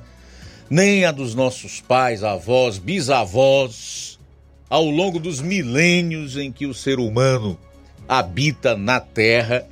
nem 0.67 1.05
a 1.05 1.11
dos 1.11 1.35
nossos 1.35 1.79
pais, 1.79 2.23
avós, 2.23 2.79
bisavós, 2.79 4.17
ao 4.67 4.85
longo 4.85 5.19
dos 5.19 5.39
milênios 5.39 6.35
em 6.35 6.51
que 6.51 6.65
o 6.65 6.73
ser 6.73 6.97
humano 6.97 7.55
habita 8.09 8.75
na 8.75 8.99
Terra 8.99 9.67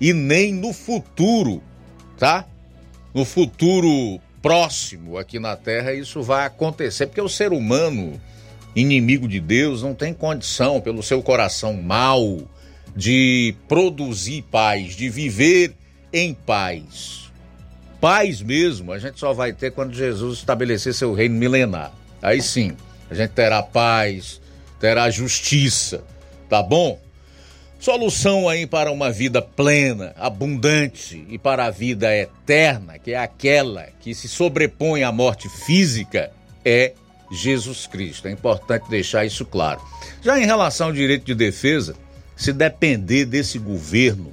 e 0.00 0.12
nem 0.12 0.52
no 0.52 0.72
futuro, 0.72 1.62
tá? 2.18 2.44
No 3.14 3.24
futuro 3.24 4.20
próximo 4.42 5.16
aqui 5.18 5.38
na 5.38 5.54
Terra, 5.54 5.92
isso 5.92 6.20
vai 6.20 6.44
acontecer, 6.44 7.06
porque 7.06 7.20
o 7.20 7.28
ser 7.28 7.52
humano, 7.52 8.20
inimigo 8.74 9.28
de 9.28 9.38
Deus, 9.38 9.84
não 9.84 9.94
tem 9.94 10.12
condição, 10.12 10.80
pelo 10.80 11.00
seu 11.00 11.22
coração 11.22 11.74
mau, 11.74 12.40
de 12.96 13.54
produzir 13.68 14.42
paz, 14.50 14.96
de 14.96 15.08
viver 15.08 15.76
em 16.12 16.34
paz. 16.34 17.29
Paz 18.00 18.40
mesmo, 18.40 18.92
a 18.92 18.98
gente 18.98 19.20
só 19.20 19.32
vai 19.32 19.52
ter 19.52 19.72
quando 19.72 19.92
Jesus 19.92 20.38
estabelecer 20.38 20.94
seu 20.94 21.12
reino 21.12 21.34
milenar. 21.34 21.92
Aí 22.22 22.40
sim, 22.40 22.76
a 23.10 23.14
gente 23.14 23.30
terá 23.30 23.62
paz, 23.62 24.40
terá 24.80 25.10
justiça, 25.10 26.02
tá 26.48 26.62
bom? 26.62 26.98
Solução 27.78 28.48
aí 28.48 28.66
para 28.66 28.90
uma 28.90 29.10
vida 29.10 29.40
plena, 29.40 30.14
abundante 30.16 31.24
e 31.28 31.38
para 31.38 31.66
a 31.66 31.70
vida 31.70 32.14
eterna, 32.14 32.98
que 32.98 33.12
é 33.12 33.18
aquela 33.18 33.88
que 34.00 34.14
se 34.14 34.28
sobrepõe 34.28 35.02
à 35.02 35.10
morte 35.10 35.48
física, 35.48 36.30
é 36.64 36.92
Jesus 37.30 37.86
Cristo. 37.86 38.28
É 38.28 38.30
importante 38.30 38.88
deixar 38.90 39.24
isso 39.24 39.44
claro. 39.44 39.80
Já 40.22 40.38
em 40.38 40.44
relação 40.44 40.88
ao 40.88 40.92
direito 40.92 41.24
de 41.24 41.34
defesa, 41.34 41.94
se 42.36 42.52
depender 42.52 43.24
desse 43.24 43.58
governo, 43.58 44.32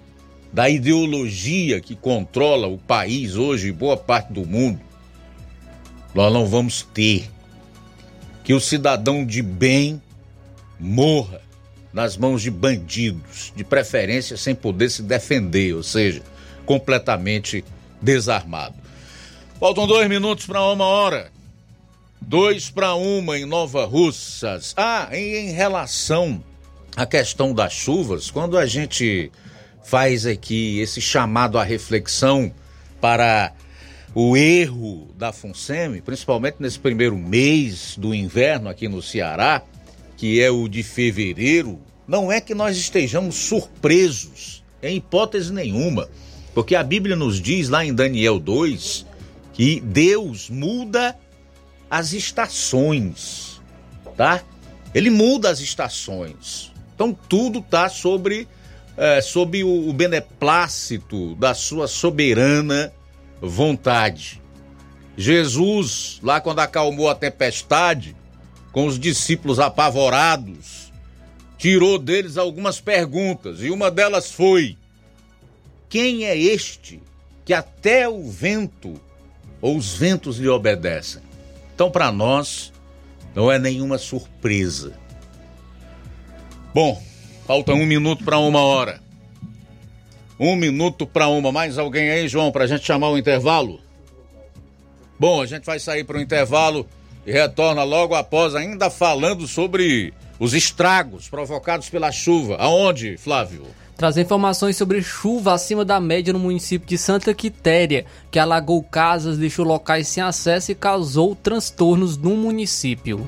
da 0.58 0.68
ideologia 0.68 1.80
que 1.80 1.96
controla 1.96 2.66
o 2.66 2.80
país 2.80 3.36
hoje 3.36 3.68
e 3.68 3.72
boa 3.72 3.96
parte 3.96 4.34
do 4.34 4.44
mundo, 4.44 4.82
nós 6.16 6.34
não 6.34 6.48
vamos 6.48 6.82
ter 6.82 7.30
que 8.44 8.56
o 8.56 8.60
cidadão 8.60 9.24
de 9.24 9.44
bem 9.44 10.02
morra 10.80 11.42
nas 11.94 12.18
mãos 12.18 12.42
de 12.42 12.50
bandidos, 12.50 13.54
de 13.56 13.64
preferência 13.64 14.36
sem 14.36 14.56
poder 14.56 14.90
se 14.90 15.04
defender, 15.04 15.76
ou 15.76 15.84
seja, 15.84 16.24
completamente 16.66 17.64
desarmado. 18.02 18.74
Faltam 19.60 19.86
dois 19.86 20.10
minutos 20.10 20.48
para 20.48 20.64
uma 20.72 20.86
hora. 20.86 21.32
Dois 22.20 22.68
para 22.68 22.96
uma 22.96 23.38
em 23.38 23.46
Nova 23.46 23.86
Russas. 23.86 24.74
Ah, 24.76 25.08
e 25.12 25.38
em 25.38 25.52
relação 25.52 26.44
à 26.96 27.06
questão 27.06 27.54
das 27.54 27.74
chuvas, 27.74 28.32
quando 28.32 28.58
a 28.58 28.66
gente 28.66 29.32
faz 29.88 30.26
aqui 30.26 30.80
esse 30.80 31.00
chamado 31.00 31.58
à 31.58 31.64
reflexão 31.64 32.52
para 33.00 33.54
o 34.14 34.36
erro 34.36 35.08
da 35.18 35.32
FUNSEMI, 35.32 36.02
principalmente 36.02 36.58
nesse 36.60 36.78
primeiro 36.78 37.16
mês 37.16 37.96
do 37.98 38.14
inverno 38.14 38.68
aqui 38.68 38.90
no 38.90 39.02
Ceará, 39.02 39.64
que 40.18 40.42
é 40.42 40.52
o 40.52 40.68
de 40.68 40.84
fevereiro, 40.84 41.80
não 42.06 42.30
é 42.30 42.42
que 42.42 42.54
nós 42.54 42.76
estejamos 42.76 43.36
surpresos, 43.36 44.62
em 44.84 44.98
hipótese 44.98 45.54
nenhuma, 45.54 46.10
porque 46.54 46.76
a 46.76 46.84
Bíblia 46.84 47.16
nos 47.16 47.40
diz 47.40 47.70
lá 47.70 47.86
em 47.86 47.94
Daniel 47.94 48.40
2 48.40 49.06
que 49.54 49.80
Deus 49.80 50.50
muda 50.50 51.18
as 51.90 52.12
estações, 52.12 53.62
tá? 54.18 54.44
Ele 54.94 55.10
muda 55.10 55.50
as 55.50 55.62
estações. 55.62 56.74
Então 56.94 57.18
tudo 57.30 57.60
está 57.60 57.88
sobre 57.88 58.50
é, 58.98 59.22
sob 59.22 59.64
o, 59.64 59.90
o 59.90 59.94
beneplácito 59.94 61.36
da 61.36 61.54
sua 61.54 61.88
soberana 61.88 62.92
vontade. 63.40 64.42
Jesus, 65.16 66.20
lá 66.24 66.42
quando 66.42 66.60
acalmou 66.60 67.10
a 67.10 67.16
tempestade, 67.16 68.16
com 68.72 68.86
os 68.86 69.00
discípulos 69.00 69.60
apavorados, 69.60 70.92
tirou 71.58 71.98
deles 71.98 72.38
algumas 72.38 72.80
perguntas 72.80 73.62
e 73.62 73.70
uma 73.70 73.90
delas 73.90 74.32
foi: 74.32 74.78
Quem 75.90 76.26
é 76.26 76.38
este 76.38 77.02
que 77.46 77.54
até 77.54 78.10
o 78.10 78.30
vento 78.30 79.00
ou 79.62 79.78
os 79.78 79.94
ventos 79.96 80.38
lhe 80.38 80.50
obedecem? 80.50 81.22
Então, 81.74 81.90
para 81.90 82.12
nós, 82.12 82.74
não 83.36 83.52
é 83.52 83.60
nenhuma 83.60 83.98
surpresa. 83.98 84.94
Bom, 86.74 87.02
falta 87.48 87.74
um 87.74 87.86
minuto 87.86 88.26
para 88.26 88.38
uma 88.38 88.60
hora. 88.60 89.00
Um 90.38 90.56
minuto 90.56 91.08
para 91.08 91.30
uma. 91.30 91.52
Mais 91.52 91.78
alguém 91.78 92.10
aí, 92.10 92.28
João, 92.28 92.52
para 92.52 92.66
a 92.66 92.68
gente 92.68 92.86
chamar 92.86 93.10
o 93.10 93.18
intervalo? 93.18 93.80
Bom, 95.18 95.42
a 95.42 95.46
gente 95.46 95.64
vai 95.64 95.80
sair 95.80 96.04
para 96.04 96.18
o 96.18 96.22
intervalo 96.22 96.86
e 97.26 97.32
retorna 97.32 97.84
logo 97.84 98.14
após, 98.14 98.54
ainda 98.54 98.90
falando 98.90 99.48
sobre 99.48 100.14
os 100.38 100.54
estragos 100.54 101.30
provocados 101.30 101.90
pela 101.90 102.12
chuva. 102.12 102.58
Aonde, 102.58 103.18
Flávio? 103.18 103.66
Trazer 103.96 104.22
informações 104.22 104.78
sobre 104.78 105.02
chuva 105.02 105.54
acima 105.54 105.84
da 105.84 106.00
média 106.00 106.32
no 106.32 106.38
município 106.38 106.88
de 106.88 107.00
Santa 107.00 107.34
Quitéria, 107.34 108.06
que 108.30 108.38
alagou 108.38 108.84
casas, 108.84 109.40
deixou 109.40 109.66
locais 109.66 110.08
sem 110.08 110.22
acesso 110.22 110.72
e 110.72 110.76
causou 110.76 111.34
transtornos 111.34 112.16
no 112.16 112.36
município. 112.36 113.28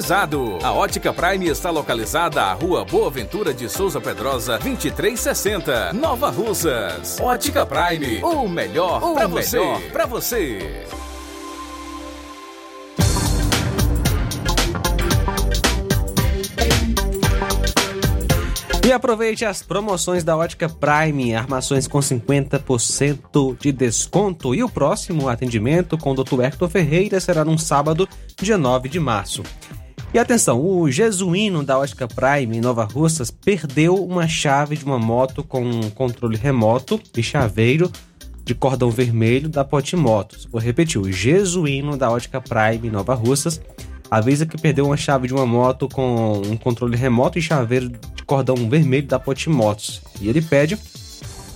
A 0.63 0.71
Ótica 0.71 1.13
Prime 1.13 1.47
está 1.47 1.69
localizada 1.69 2.41
à 2.41 2.53
Rua 2.53 2.83
Boa 2.83 3.11
Ventura 3.11 3.53
de 3.53 3.69
Souza 3.69 4.01
Pedrosa, 4.01 4.57
2360, 4.57 5.93
Nova 5.93 6.29
Russas. 6.29 7.19
Ótica 7.19 7.65
Prime, 7.65 8.21
o 8.23 8.47
melhor 8.47 9.13
para 9.13 9.27
você. 9.27 9.59
Pra 9.91 10.05
você. 10.05 10.85
E 18.83 18.91
aproveite 18.91 19.45
as 19.45 19.61
promoções 19.61 20.23
da 20.23 20.35
Ótica 20.35 20.67
Prime, 20.67 21.35
armações 21.35 21.87
com 21.87 21.99
50% 21.99 23.55
de 23.59 23.71
desconto. 23.71 24.55
E 24.55 24.63
o 24.63 24.69
próximo 24.69 25.29
atendimento 25.29 25.97
com 25.97 26.11
o 26.11 26.23
Dr. 26.23 26.41
Hector 26.41 26.67
Ferreira 26.67 27.19
será 27.19 27.45
no 27.45 27.57
sábado, 27.59 28.09
dia 28.41 28.57
9 28.57 28.89
de 28.89 28.99
março. 28.99 29.43
E 30.13 30.19
atenção, 30.19 30.59
o 30.59 30.91
Jesuíno 30.91 31.63
da 31.63 31.79
Ótica 31.79 32.05
Prime 32.05 32.57
em 32.57 32.59
Nova 32.59 32.83
Russas 32.83 33.31
perdeu 33.31 33.95
uma 33.95 34.27
chave 34.27 34.75
de 34.75 34.83
uma 34.83 34.99
moto 34.99 35.41
com 35.41 35.63
um 35.63 35.89
controle 35.89 36.35
remoto 36.35 36.99
e 37.15 37.23
chaveiro 37.23 37.89
de 38.43 38.53
cordão 38.53 38.91
vermelho 38.91 39.47
da 39.47 39.63
Potimotos. 39.63 40.49
Vou 40.51 40.59
repetir, 40.59 40.99
o 40.99 41.09
Jesuíno 41.09 41.95
da 41.95 42.11
Ótica 42.11 42.41
Prime 42.41 42.89
Nova 42.89 43.13
Russas 43.13 43.61
avisa 44.09 44.45
que 44.45 44.61
perdeu 44.61 44.85
uma 44.85 44.97
chave 44.97 45.29
de 45.29 45.33
uma 45.33 45.45
moto 45.45 45.87
com 45.87 46.41
um 46.45 46.57
controle 46.57 46.97
remoto 46.97 47.39
e 47.39 47.41
chaveiro 47.41 47.87
de 47.87 48.23
cordão 48.23 48.69
vermelho 48.69 49.07
da 49.07 49.17
Potimotos. 49.17 50.01
E 50.19 50.27
ele 50.27 50.41
pede 50.41 50.77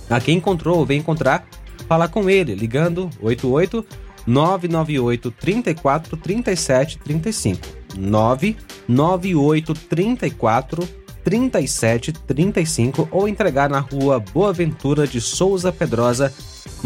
a 0.08 0.18
quem 0.18 0.38
encontrou 0.38 0.78
ou 0.78 0.86
vem 0.86 1.00
encontrar, 1.00 1.46
falar 1.86 2.08
com 2.08 2.30
ele, 2.30 2.54
ligando 2.54 3.10
88 3.20 3.84
998 4.26 5.30
34 5.30 6.16
37 6.16 6.98
35. 7.00 7.85
998 7.96 9.74
34 9.74 10.88
37 11.24 12.12
35 12.12 13.08
ou 13.10 13.28
entregar 13.28 13.68
na 13.68 13.80
rua 13.80 14.20
Boa 14.20 14.52
Ventura 14.52 15.06
de 15.06 15.20
Souza 15.20 15.72
Pedrosa, 15.72 16.32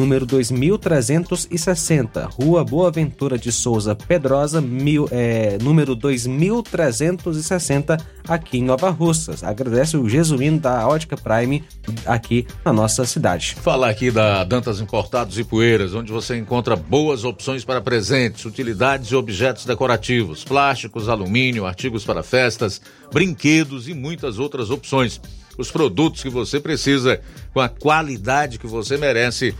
número 0.00 0.24
2360. 0.24 2.30
Rua 2.32 2.64
Boa 2.64 2.90
Ventura 2.90 3.36
de 3.36 3.52
Souza 3.52 3.94
Pedrosa, 3.94 4.58
mil, 4.58 5.06
é, 5.12 5.58
número 5.60 5.94
2360, 5.94 7.98
aqui 8.26 8.58
em 8.58 8.64
Nova 8.64 8.88
Russas. 8.88 9.44
Agradece 9.44 9.98
o 9.98 10.08
Jesuíno 10.08 10.58
da 10.58 10.88
Ótica 10.88 11.18
Prime 11.18 11.62
aqui 12.06 12.46
na 12.64 12.72
nossa 12.72 13.04
cidade. 13.04 13.56
Falar 13.60 13.90
aqui 13.90 14.10
da 14.10 14.42
Dantas 14.42 14.80
Importados 14.80 15.38
e 15.38 15.44
Poeiras, 15.44 15.92
onde 15.92 16.10
você 16.10 16.38
encontra 16.38 16.74
boas 16.74 17.22
opções 17.22 17.62
para 17.62 17.82
presentes, 17.82 18.46
utilidades 18.46 19.10
e 19.10 19.16
objetos 19.16 19.66
decorativos, 19.66 20.44
plásticos, 20.44 21.10
alumínio, 21.10 21.66
artigos 21.66 22.04
para 22.04 22.22
festas, 22.22 22.80
brinquedos 23.12 23.86
e 23.86 23.92
muitas 23.92 24.38
outras 24.38 24.70
opções. 24.70 25.20
Os 25.60 25.70
produtos 25.70 26.22
que 26.22 26.30
você 26.30 26.58
precisa 26.58 27.20
com 27.52 27.60
a 27.60 27.68
qualidade 27.68 28.58
que 28.58 28.66
você 28.66 28.96
merece. 28.96 29.54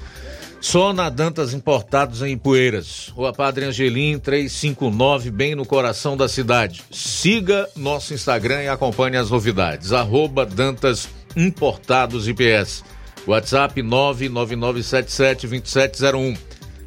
Só 0.63 0.95
na 0.95 1.09
Dantas 1.09 1.55
Importados 1.55 2.21
em 2.23 2.33
Ipueiras. 2.33 3.13
Rua 3.15 3.33
Padre 3.33 3.67
Angelim 3.67 4.19
359, 4.19 5.31
bem 5.31 5.55
no 5.55 5.65
coração 5.67 6.17
da 6.17 6.29
cidade. 6.29 6.83
Siga 6.91 7.69
nosso 7.77 8.13
Instagram 8.15 8.63
e 8.63 8.69
acompanhe 8.69 9.17
as 9.17 9.31
novidades. 9.31 9.93
Arroba 9.93 10.47
Dantas 10.47 11.09
Importados 11.37 12.27
IPS. 12.27 12.83
WhatsApp 13.27 13.83
999772701. 13.83 16.39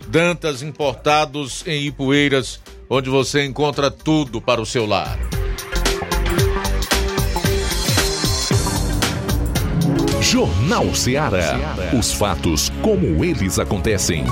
Dantas 0.08 0.64
Importados 0.64 1.64
em 1.68 1.86
Ipueiras, 1.88 2.60
onde 2.90 3.10
você 3.10 3.46
encontra 3.46 3.92
tudo 3.92 4.42
para 4.42 4.62
o 4.62 4.66
seu 4.66 4.88
lar. 4.88 5.43
Jornal 10.24 10.96
Ceará. 10.96 11.76
Os 12.00 12.14
fatos 12.14 12.72
como 12.82 13.26
eles 13.26 13.60
acontecem. 13.60 14.24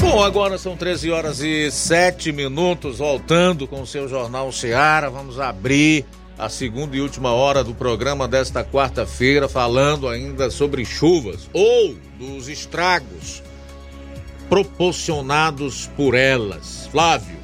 Bom, 0.00 0.24
agora 0.24 0.58
são 0.58 0.76
13 0.76 1.12
horas 1.12 1.40
e 1.40 1.70
7 1.70 2.32
minutos, 2.32 2.98
voltando 2.98 3.68
com 3.68 3.82
o 3.82 3.86
seu 3.86 4.08
Jornal 4.08 4.50
Ceará. 4.50 5.08
Vamos 5.08 5.38
abrir 5.38 6.04
a 6.38 6.48
segunda 6.48 6.96
e 6.96 7.00
última 7.00 7.32
hora 7.32 7.64
do 7.64 7.74
programa 7.74 8.28
desta 8.28 8.62
quarta-feira, 8.64 9.48
falando 9.48 10.08
ainda 10.08 10.50
sobre 10.50 10.84
chuvas 10.84 11.50
ou 11.52 11.96
dos 12.16 12.48
estragos 12.48 13.42
proporcionados 14.48 15.90
por 15.96 16.14
elas. 16.14 16.88
Flávio. 16.90 17.36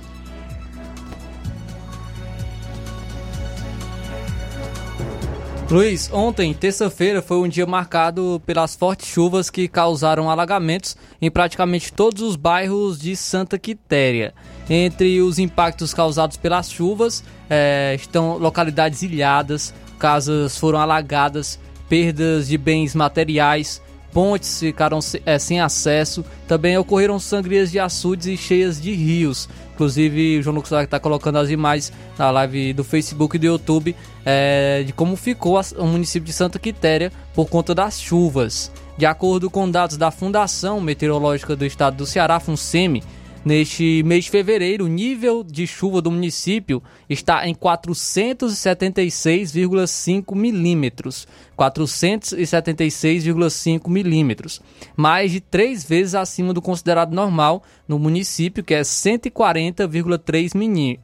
Luiz, 5.71 6.09
ontem, 6.13 6.55
terça-feira, 6.55 7.21
foi 7.21 7.39
um 7.39 7.49
dia 7.49 7.67
marcado 7.67 8.41
pelas 8.47 8.77
fortes 8.77 9.09
chuvas 9.09 9.51
que 9.51 9.67
causaram 9.67 10.31
alagamentos 10.31 10.97
em 11.21 11.31
praticamente 11.31 11.93
todos 11.93 12.23
os 12.23 12.37
bairros 12.37 13.01
de 13.01 13.17
Santa 13.17 13.59
Quitéria. 13.59 14.35
Entre 14.69 15.21
os 15.21 15.39
impactos 15.39 15.93
causados 15.93 16.37
pelas 16.37 16.71
chuvas 16.71 17.23
é, 17.51 17.95
estão 17.99 18.39
localidades 18.39 19.03
ilhadas, 19.03 19.75
casas 19.99 20.57
foram 20.57 20.79
alagadas, 20.79 21.59
perdas 21.89 22.49
de 22.49 22.57
bens 22.57 22.95
materiais, 22.95 23.83
pontes 24.12 24.61
ficaram 24.61 25.01
é, 25.27 25.39
sem 25.39 25.61
acesso, 25.61 26.25
também 26.47 26.79
ocorreram 26.79 27.19
sangrias 27.19 27.71
de 27.71 27.79
açudes 27.79 28.27
e 28.27 28.37
cheias 28.37 28.81
de 28.81 28.93
rios. 28.93 29.49
Inclusive, 29.75 30.39
o 30.39 30.43
João 30.43 30.57
Lucas 30.57 30.71
está 30.85 31.01
colocando 31.01 31.39
as 31.39 31.51
imagens 31.51 31.93
na 32.17 32.31
live 32.31 32.73
do 32.73 32.85
Facebook 32.85 33.35
e 33.35 33.41
do 33.41 33.47
YouTube 33.47 33.95
é, 34.25 34.85
de 34.87 34.93
como 34.93 35.17
ficou 35.17 35.61
o 35.77 35.87
município 35.87 36.27
de 36.27 36.33
Santa 36.33 36.61
Quitéria 36.61 37.12
por 37.35 37.49
conta 37.49 37.75
das 37.75 38.01
chuvas. 38.01 38.71
De 38.97 39.05
acordo 39.05 39.51
com 39.51 39.69
dados 39.69 39.97
da 39.97 40.12
Fundação 40.12 40.81
Meteorológica 40.81 41.57
do 41.57 41.67
Estado 41.67 41.97
do 41.97 42.07
Ceará, 42.07 42.39
FUNSEMI, 42.39 43.03
Neste 43.45 44.03
mês 44.05 44.25
de 44.25 44.31
fevereiro, 44.31 44.87
o 44.87 44.89
nível 44.89 45.45
de 45.45 45.67
chuva 45.67 46.01
do 46.01 46.11
município 46.11 46.83
está 47.11 47.47
em 47.47 47.55
476,5 47.55 50.35
milímetros. 50.35 51.29
476,5 51.59 53.89
milímetros, 53.89 54.61
mais 54.97 55.33
de 55.33 55.41
três 55.41 55.85
vezes 55.85 56.15
acima 56.15 56.53
do 56.53 56.61
considerado 56.61 57.13
normal 57.13 57.63
no 57.87 57.99
município, 57.99 58.65
que 58.65 58.73
é 58.75 58.81
140,3 58.81 60.53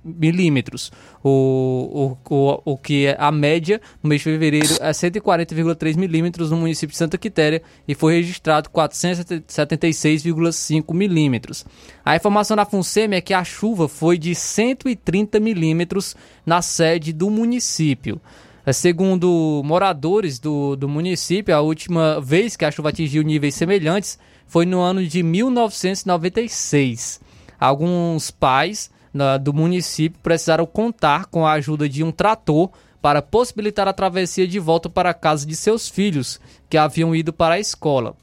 milímetros. 0.04 0.90
O, 1.22 2.16
o, 2.28 2.34
o, 2.34 2.62
o 2.72 2.78
que 2.78 3.06
é 3.06 3.16
a 3.18 3.30
média 3.30 3.78
no 4.02 4.08
mês 4.08 4.22
de 4.22 4.24
fevereiro 4.24 4.74
é 4.80 4.90
140,3 4.90 5.96
milímetros 5.96 6.50
no 6.50 6.56
município 6.56 6.92
de 6.92 6.98
Santa 6.98 7.18
Quitéria 7.18 7.62
e 7.86 7.94
foi 7.94 8.14
registrado 8.14 8.70
476,5 8.70 10.94
milímetros. 10.94 11.66
A 12.04 12.16
informação 12.16 12.56
da 12.56 12.64
FUNSEMI 12.64 13.16
é 13.16 13.20
que 13.20 13.34
a 13.34 13.44
chuva 13.44 13.86
foi 13.86 14.16
de 14.16 14.34
130 14.34 15.38
milímetros 15.38 16.16
na 16.46 16.62
sede 16.62 17.12
do 17.12 17.28
município. 17.28 18.18
É, 18.70 18.72
segundo 18.72 19.62
moradores 19.64 20.38
do, 20.38 20.76
do 20.76 20.88
município, 20.88 21.56
a 21.56 21.60
última 21.60 22.20
vez 22.20 22.56
que 22.56 22.64
a 22.64 22.70
chuva 22.70 22.90
atingiu 22.90 23.24
níveis 23.24 23.56
semelhantes 23.56 24.16
foi 24.46 24.64
no 24.64 24.78
ano 24.80 25.04
de 25.04 25.24
1996. 25.24 27.20
Alguns 27.58 28.30
pais 28.30 28.88
na, 29.12 29.38
do 29.38 29.52
município 29.52 30.20
precisaram 30.22 30.64
contar 30.66 31.26
com 31.26 31.44
a 31.44 31.54
ajuda 31.54 31.88
de 31.88 32.04
um 32.04 32.12
trator 32.12 32.70
para 33.02 33.20
possibilitar 33.20 33.88
a 33.88 33.92
travessia 33.92 34.46
de 34.46 34.60
volta 34.60 34.88
para 34.88 35.10
a 35.10 35.14
casa 35.14 35.44
de 35.44 35.56
seus 35.56 35.88
filhos, 35.88 36.40
que 36.68 36.78
haviam 36.78 37.12
ido 37.12 37.32
para 37.32 37.56
a 37.56 37.58
escola. 37.58 38.14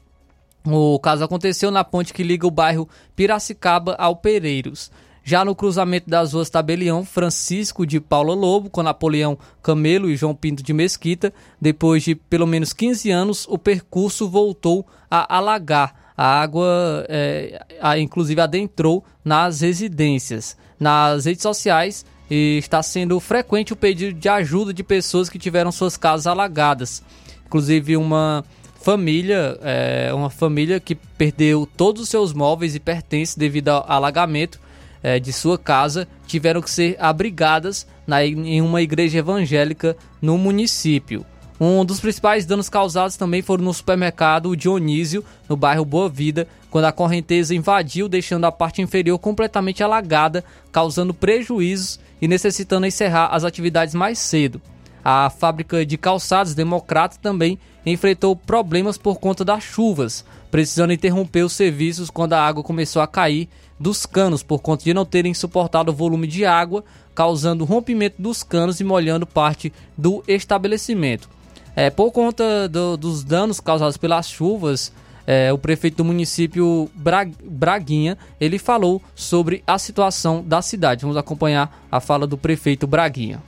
O 0.64 0.98
caso 0.98 1.22
aconteceu 1.24 1.70
na 1.70 1.84
ponte 1.84 2.14
que 2.14 2.22
liga 2.22 2.46
o 2.46 2.50
bairro 2.50 2.88
Piracicaba 3.14 3.94
ao 3.98 4.16
Pereiros. 4.16 4.90
Já 5.24 5.44
no 5.44 5.54
cruzamento 5.54 6.08
das 6.08 6.32
ruas 6.32 6.48
Tabelião, 6.48 7.04
Francisco 7.04 7.86
de 7.86 8.00
Paula 8.00 8.34
Lobo 8.34 8.70
com 8.70 8.82
Napoleão 8.82 9.38
Camelo 9.62 10.08
e 10.08 10.16
João 10.16 10.34
Pinto 10.34 10.62
de 10.62 10.72
Mesquita, 10.72 11.32
depois 11.60 12.02
de 12.02 12.14
pelo 12.14 12.46
menos 12.46 12.72
15 12.72 13.10
anos, 13.10 13.46
o 13.48 13.58
percurso 13.58 14.28
voltou 14.28 14.86
a 15.10 15.36
alagar. 15.36 16.12
A 16.16 16.40
água, 16.40 17.06
é, 17.08 17.64
a, 17.80 17.96
inclusive, 17.98 18.40
adentrou 18.40 19.04
nas 19.24 19.60
residências. 19.60 20.56
Nas 20.80 21.26
redes 21.26 21.42
sociais, 21.42 22.04
está 22.30 22.82
sendo 22.82 23.20
frequente 23.20 23.72
o 23.72 23.76
pedido 23.76 24.18
de 24.18 24.28
ajuda 24.28 24.72
de 24.72 24.82
pessoas 24.82 25.28
que 25.28 25.38
tiveram 25.38 25.70
suas 25.70 25.96
casas 25.96 26.26
alagadas. 26.26 27.02
Inclusive, 27.46 27.96
uma 27.96 28.44
família, 28.80 29.58
é, 29.62 30.10
uma 30.12 30.30
família 30.30 30.80
que 30.80 30.94
perdeu 30.94 31.68
todos 31.76 32.02
os 32.02 32.08
seus 32.08 32.32
móveis 32.32 32.74
e 32.74 32.80
pertences 32.80 33.36
devido 33.36 33.68
ao 33.68 33.84
alagamento 33.90 34.60
é, 35.02 35.18
de 35.18 35.32
sua 35.32 35.58
casa, 35.58 36.06
tiveram 36.26 36.60
que 36.60 36.70
ser 36.70 36.96
abrigadas 36.98 37.86
na, 38.06 38.24
em 38.24 38.60
uma 38.60 38.82
igreja 38.82 39.18
evangélica 39.18 39.96
no 40.20 40.36
município. 40.38 41.24
Um 41.60 41.84
dos 41.84 41.98
principais 41.98 42.46
danos 42.46 42.68
causados 42.68 43.16
também 43.16 43.42
foram 43.42 43.64
no 43.64 43.74
supermercado 43.74 44.56
Dionísio, 44.56 45.24
no 45.48 45.56
bairro 45.56 45.84
Boa 45.84 46.08
Vida, 46.08 46.46
quando 46.70 46.84
a 46.84 46.92
correnteza 46.92 47.54
invadiu, 47.54 48.08
deixando 48.08 48.44
a 48.44 48.52
parte 48.52 48.80
inferior 48.80 49.18
completamente 49.18 49.82
alagada, 49.82 50.44
causando 50.70 51.12
prejuízos 51.12 51.98
e 52.22 52.28
necessitando 52.28 52.86
encerrar 52.86 53.34
as 53.34 53.42
atividades 53.42 53.94
mais 53.94 54.18
cedo. 54.20 54.62
A 55.04 55.30
fábrica 55.30 55.84
de 55.84 55.96
calçados 55.96 56.54
Democrata 56.54 57.16
também 57.20 57.58
enfrentou 57.84 58.36
problemas 58.36 58.96
por 58.96 59.18
conta 59.18 59.44
das 59.44 59.64
chuvas, 59.64 60.24
precisando 60.50 60.92
interromper 60.92 61.42
os 61.42 61.54
serviços 61.54 62.10
quando 62.10 62.34
a 62.34 62.42
água 62.42 62.62
começou 62.62 63.02
a 63.02 63.06
cair 63.06 63.48
dos 63.78 64.06
canos 64.06 64.42
por 64.42 64.60
conta 64.60 64.84
de 64.84 64.94
não 64.94 65.04
terem 65.04 65.34
suportado 65.34 65.90
o 65.90 65.94
volume 65.94 66.26
de 66.26 66.44
água, 66.44 66.84
causando 67.14 67.64
rompimento 67.64 68.20
dos 68.20 68.42
canos 68.42 68.80
e 68.80 68.84
molhando 68.84 69.26
parte 69.26 69.72
do 69.96 70.22
estabelecimento. 70.26 71.28
É, 71.76 71.90
por 71.90 72.10
conta 72.10 72.68
do, 72.68 72.96
dos 72.96 73.22
danos 73.22 73.60
causados 73.60 73.96
pelas 73.96 74.28
chuvas, 74.28 74.92
é, 75.26 75.52
o 75.52 75.58
prefeito 75.58 75.98
do 75.98 76.04
município 76.04 76.90
Bra 76.94 77.26
Braguinha, 77.44 78.16
ele 78.40 78.58
falou 78.58 79.02
sobre 79.14 79.62
a 79.66 79.78
situação 79.78 80.42
da 80.44 80.62
cidade. 80.62 81.02
Vamos 81.02 81.16
acompanhar 81.16 81.86
a 81.90 82.00
fala 82.00 82.26
do 82.26 82.36
prefeito 82.36 82.86
Braguinha 82.86 83.40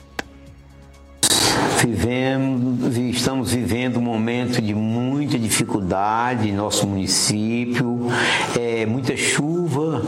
vivemos, 1.86 2.78
estamos 3.20 3.52
vivendo 3.52 3.98
um 3.98 4.02
momento 4.02 4.62
de 4.62 4.74
muita 4.74 5.38
dificuldade 5.38 6.48
em 6.48 6.54
nosso 6.54 6.86
município, 6.86 8.06
é, 8.58 8.86
muita 8.86 9.14
chuva 9.14 10.02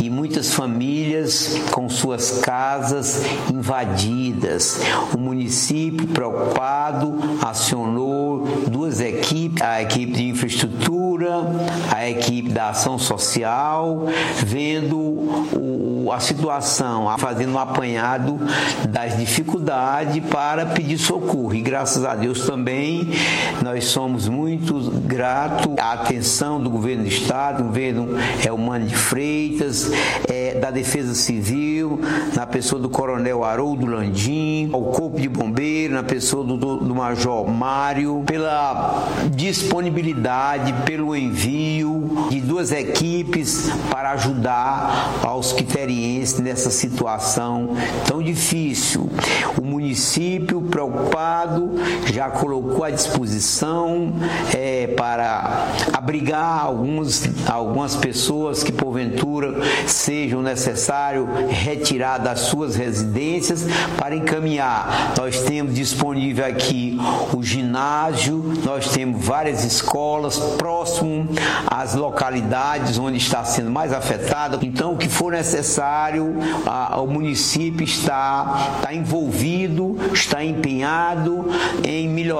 e 0.00 0.08
muitas 0.08 0.54
famílias 0.54 1.60
com 1.72 1.88
suas 1.88 2.38
casas 2.38 3.24
invadidas. 3.52 4.80
O 5.12 5.18
município, 5.18 6.06
preocupado, 6.06 7.18
acionou 7.42 8.46
duas 8.68 9.00
equipes, 9.00 9.60
a 9.60 9.82
equipe 9.82 10.12
de 10.12 10.28
infraestrutura, 10.28 11.42
a 11.90 12.08
equipe 12.08 12.48
da 12.48 12.68
ação 12.68 12.96
social, 12.96 14.06
vendo 14.44 14.96
o, 14.96 16.10
a 16.12 16.20
situação, 16.20 17.12
fazendo 17.18 17.54
um 17.54 17.58
apanhado 17.58 18.38
das 18.88 19.16
dificuldades 19.16 20.22
para 20.26 20.66
pedir 20.66 20.98
socorro. 20.98 21.54
E 21.54 21.60
graças 21.60 22.04
a 22.04 22.14
Deus 22.14 22.51
também 22.52 23.08
nós 23.62 23.86
somos 23.86 24.28
muito 24.28 24.74
gratos 25.06 25.74
à 25.78 25.92
atenção 25.92 26.60
do 26.60 26.68
governo 26.68 27.04
do 27.04 27.08
estado, 27.08 27.58
do 27.58 27.64
governo 27.64 28.08
é, 28.44 28.52
Humano 28.52 28.86
de 28.86 28.94
Freitas, 28.94 29.90
é, 30.28 30.58
da 30.58 30.70
Defesa 30.70 31.14
Civil, 31.14 31.98
na 32.36 32.46
pessoa 32.46 32.80
do 32.80 32.90
Coronel 32.90 33.42
Haroldo 33.42 33.86
Landim, 33.86 34.68
ao 34.70 34.82
Corpo 34.84 35.18
de 35.18 35.30
Bombeiro, 35.30 35.94
na 35.94 36.02
pessoa 36.02 36.44
do, 36.44 36.58
do, 36.58 36.76
do 36.76 36.94
Major 36.94 37.48
Mário, 37.48 38.22
pela 38.26 39.08
disponibilidade, 39.30 40.74
pelo 40.84 41.16
envio 41.16 42.28
de 42.28 42.38
duas 42.38 42.70
equipes 42.70 43.70
para 43.90 44.10
ajudar 44.10 45.20
aos 45.22 45.54
quiterienses 45.54 46.38
nessa 46.38 46.70
situação 46.70 47.70
tão 48.06 48.22
difícil. 48.22 49.08
O 49.56 49.64
município 49.64 50.60
preocupado 50.60 51.70
já 52.12 52.28
colocou 52.42 52.84
à 52.84 52.90
disposição 52.90 54.12
é, 54.52 54.88
para 54.96 55.68
abrigar 55.92 56.64
alguns, 56.64 57.22
algumas 57.48 57.94
pessoas 57.94 58.64
que 58.64 58.72
porventura 58.72 59.54
sejam 59.86 60.42
necessário 60.42 61.28
retirar 61.48 62.18
das 62.18 62.40
suas 62.40 62.74
residências 62.74 63.64
para 63.96 64.16
encaminhar. 64.16 65.14
Nós 65.16 65.40
temos 65.42 65.72
disponível 65.76 66.44
aqui 66.44 66.98
o 67.32 67.44
ginásio, 67.44 68.42
nós 68.64 68.88
temos 68.88 69.24
várias 69.24 69.62
escolas 69.64 70.36
próximo 70.58 71.28
às 71.68 71.94
localidades 71.94 72.98
onde 72.98 73.18
está 73.18 73.44
sendo 73.44 73.70
mais 73.70 73.92
afetada. 73.92 74.58
Então, 74.62 74.94
o 74.94 74.96
que 74.96 75.08
for 75.08 75.30
necessário, 75.30 76.34
a, 76.66 77.00
o 77.00 77.06
município 77.06 77.84
está, 77.84 78.78
está 78.78 78.92
envolvido, 78.92 79.96
está 80.12 80.44
empenhado 80.44 81.46
em 81.84 82.08
melhorar 82.08 82.31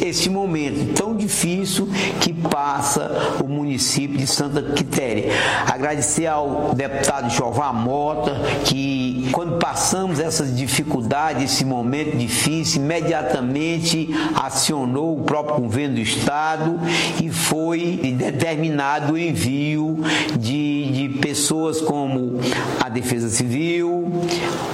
esse 0.00 0.28
momento 0.28 0.94
tão 0.94 1.16
difícil 1.16 1.88
que 2.20 2.32
passa 2.32 3.38
o 3.42 3.48
município 3.48 4.18
de 4.18 4.26
Santa 4.26 4.62
Quitéria. 4.62 5.32
Agradecer 5.66 6.26
ao 6.26 6.74
deputado 6.74 7.30
Jová 7.30 7.72
Mota, 7.72 8.34
que 8.64 9.28
quando 9.32 9.58
passamos 9.58 10.18
essas 10.18 10.56
dificuldades, 10.56 11.52
esse 11.52 11.64
momento 11.64 12.16
difícil, 12.16 12.82
imediatamente 12.82 14.08
acionou 14.34 15.18
o 15.18 15.22
próprio 15.22 15.60
governo 15.60 15.96
do 15.96 16.00
estado 16.00 16.78
e 17.22 17.30
foi 17.30 17.98
determinado 18.16 19.14
o 19.14 19.18
envio 19.18 19.98
de, 20.38 20.90
de 20.92 21.18
pessoas 21.20 21.80
como 21.80 22.40
a 22.80 22.88
Defesa 22.88 23.28
Civil, 23.28 24.10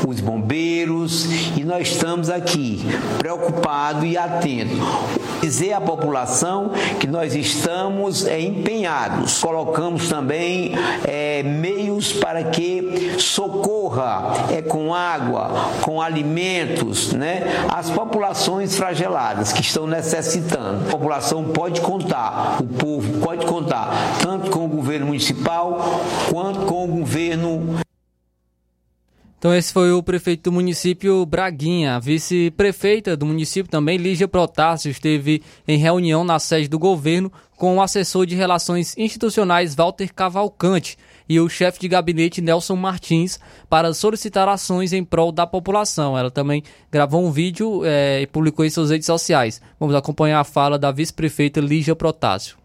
os 0.06 0.20
bombeiros, 0.20 1.26
e 1.56 1.64
nós 1.64 1.88
estamos 1.88 2.30
aqui 2.30 2.80
preocupado 3.18 4.04
e 4.04 4.16
atento. 4.38 4.76
Dizer 5.40 5.72
à 5.72 5.80
população 5.80 6.72
que 6.98 7.06
nós 7.06 7.34
estamos 7.34 8.26
é, 8.26 8.40
empenhados, 8.40 9.40
colocamos 9.40 10.08
também 10.08 10.72
é, 11.04 11.42
meios 11.42 12.12
para 12.12 12.44
que 12.44 13.14
socorra 13.18 14.32
é, 14.50 14.62
com 14.62 14.92
água, 14.92 15.70
com 15.82 16.02
alimentos, 16.02 17.12
né, 17.12 17.42
as 17.68 17.88
populações 17.88 18.76
flageladas 18.76 19.52
que 19.52 19.60
estão 19.60 19.86
necessitando. 19.86 20.88
A 20.88 20.90
população 20.90 21.44
pode 21.44 21.80
contar, 21.80 22.58
o 22.60 22.66
povo 22.66 23.20
pode 23.20 23.46
contar, 23.46 24.18
tanto 24.20 24.50
com 24.50 24.64
o 24.64 24.68
governo 24.68 25.06
municipal 25.06 26.02
quanto 26.30 26.60
com 26.60 26.84
o 26.84 26.88
governo 26.88 27.78
então 29.38 29.54
esse 29.54 29.72
foi 29.72 29.92
o 29.92 30.02
prefeito 30.02 30.50
do 30.50 30.52
município 30.52 31.24
Braguinha. 31.24 31.94
A 31.94 31.98
vice-prefeita 32.00 33.16
do 33.16 33.24
município 33.24 33.70
também, 33.70 33.96
Lígia 33.96 34.26
Protásio, 34.26 34.90
esteve 34.90 35.42
em 35.66 35.78
reunião 35.78 36.24
na 36.24 36.40
sede 36.40 36.66
do 36.66 36.78
governo 36.78 37.32
com 37.56 37.76
o 37.76 37.82
assessor 37.82 38.26
de 38.26 38.34
relações 38.34 38.96
institucionais 38.98 39.74
Walter 39.74 40.12
Cavalcante 40.12 40.98
e 41.28 41.38
o 41.38 41.48
chefe 41.48 41.78
de 41.78 41.88
gabinete 41.88 42.40
Nelson 42.40 42.74
Martins 42.74 43.38
para 43.68 43.94
solicitar 43.94 44.48
ações 44.48 44.92
em 44.92 45.04
prol 45.04 45.30
da 45.30 45.46
população. 45.46 46.18
Ela 46.18 46.30
também 46.30 46.62
gravou 46.90 47.24
um 47.24 47.30
vídeo 47.30 47.82
é, 47.84 48.22
e 48.22 48.26
publicou 48.26 48.64
em 48.64 48.70
suas 48.70 48.90
redes 48.90 49.06
sociais. 49.06 49.60
Vamos 49.78 49.94
acompanhar 49.94 50.40
a 50.40 50.44
fala 50.44 50.78
da 50.78 50.90
vice-prefeita 50.90 51.60
Lígia 51.60 51.94
Protásio. 51.94 52.56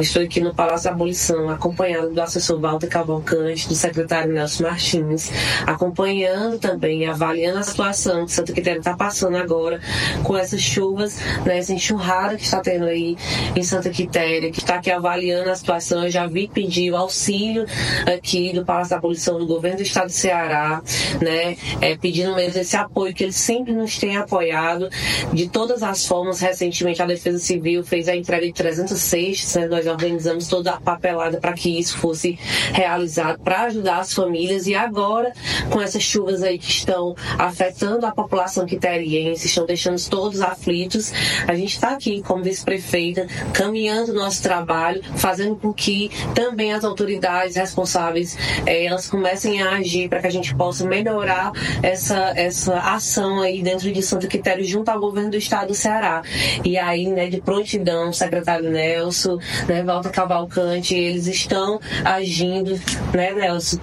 Estou 0.00 0.24
aqui 0.24 0.40
no 0.40 0.52
Palácio 0.52 0.86
da 0.86 0.96
Abolição, 0.96 1.48
acompanhado 1.48 2.10
do 2.10 2.20
assessor 2.20 2.58
Walter 2.58 2.88
Cavalcante, 2.88 3.68
do 3.68 3.74
secretário 3.76 4.32
Nelson 4.32 4.64
Martins, 4.64 5.30
acompanhando 5.64 6.58
também, 6.58 7.06
avaliando 7.06 7.60
a 7.60 7.62
situação 7.62 8.26
que 8.26 8.32
Santa 8.32 8.52
Quitéria 8.52 8.80
está 8.80 8.96
passando 8.96 9.36
agora 9.36 9.80
com 10.24 10.36
essas 10.36 10.60
chuvas, 10.60 11.20
né, 11.46 11.58
essa 11.58 11.72
enxurrada 11.72 12.36
que 12.36 12.42
está 12.42 12.60
tendo 12.60 12.86
aí 12.86 13.16
em 13.54 13.62
Santa 13.62 13.90
Quitéria, 13.90 14.50
que 14.50 14.58
está 14.58 14.74
aqui 14.74 14.90
avaliando 14.90 15.48
a 15.48 15.54
situação. 15.54 16.02
Eu 16.02 16.10
já 16.10 16.26
vi 16.26 16.48
pedir 16.48 16.90
o 16.90 16.96
auxílio 16.96 17.64
aqui 18.12 18.52
do 18.52 18.64
Palácio 18.64 18.90
da 18.90 18.96
Abolição 18.96 19.38
do 19.38 19.46
governo 19.46 19.76
do 19.76 19.84
estado 19.84 20.06
do 20.06 20.12
Ceará, 20.12 20.82
né, 21.22 21.56
é, 21.80 21.96
pedindo 21.96 22.34
mesmo 22.34 22.60
esse 22.60 22.76
apoio 22.76 23.14
que 23.14 23.22
eles 23.22 23.36
sempre 23.36 23.72
nos 23.72 23.96
têm 23.96 24.16
apoiado 24.16 24.88
de 25.32 25.48
todas 25.48 25.84
as 25.84 26.04
formas. 26.04 26.40
Recentemente, 26.40 27.00
a 27.00 27.06
Defesa 27.06 27.38
Civil 27.38 27.84
fez 27.84 28.08
a 28.08 28.16
entrega 28.16 28.44
de 28.44 28.52
306 28.52 29.59
né, 29.59 29.59
nós 29.68 29.86
organizamos 29.86 30.48
toda 30.48 30.72
a 30.72 30.80
papelada 30.80 31.38
para 31.38 31.52
que 31.52 31.78
isso 31.78 31.96
fosse 31.98 32.38
realizado, 32.72 33.40
para 33.40 33.62
ajudar 33.62 33.98
as 33.98 34.12
famílias. 34.12 34.66
E 34.66 34.74
agora, 34.74 35.32
com 35.70 35.80
essas 35.80 36.02
chuvas 36.02 36.42
aí 36.42 36.58
que 36.58 36.70
estão 36.70 37.14
afetando 37.38 38.04
a 38.06 38.10
população 38.10 38.66
quiteriense, 38.66 39.46
estão 39.46 39.64
deixando 39.66 40.00
todos 40.08 40.40
aflitos, 40.40 41.12
a 41.46 41.54
gente 41.54 41.74
está 41.74 41.90
aqui 41.90 42.22
como 42.22 42.42
vice-prefeita, 42.42 43.26
caminhando 43.52 44.12
nosso 44.12 44.42
trabalho, 44.42 45.02
fazendo 45.16 45.56
com 45.56 45.72
que 45.72 46.10
também 46.34 46.72
as 46.72 46.84
autoridades 46.84 47.56
responsáveis 47.56 48.36
eh, 48.66 48.84
elas 48.84 49.08
comecem 49.08 49.62
a 49.62 49.76
agir 49.76 50.08
para 50.08 50.20
que 50.20 50.26
a 50.26 50.30
gente 50.30 50.54
possa 50.54 50.86
melhorar 50.86 51.52
essa, 51.82 52.32
essa 52.36 52.78
ação 52.78 53.40
aí 53.40 53.62
dentro 53.62 53.90
de 53.92 54.02
Santo 54.02 54.28
Quitério 54.28 54.64
junto 54.64 54.88
ao 54.90 55.00
governo 55.00 55.30
do 55.30 55.36
estado 55.36 55.70
do 55.70 55.74
Ceará. 55.74 56.22
E 56.64 56.76
aí, 56.76 57.06
né, 57.08 57.28
de 57.28 57.40
prontidão, 57.40 58.10
o 58.10 58.12
secretário 58.12 58.70
Nelson, 58.70 59.38
né, 59.68 59.82
Walter 59.82 60.10
Cavalcante, 60.10 60.94
eles 60.94 61.26
estão 61.26 61.80
agindo, 62.04 62.80
né, 63.14 63.32
Nelson? 63.32 63.78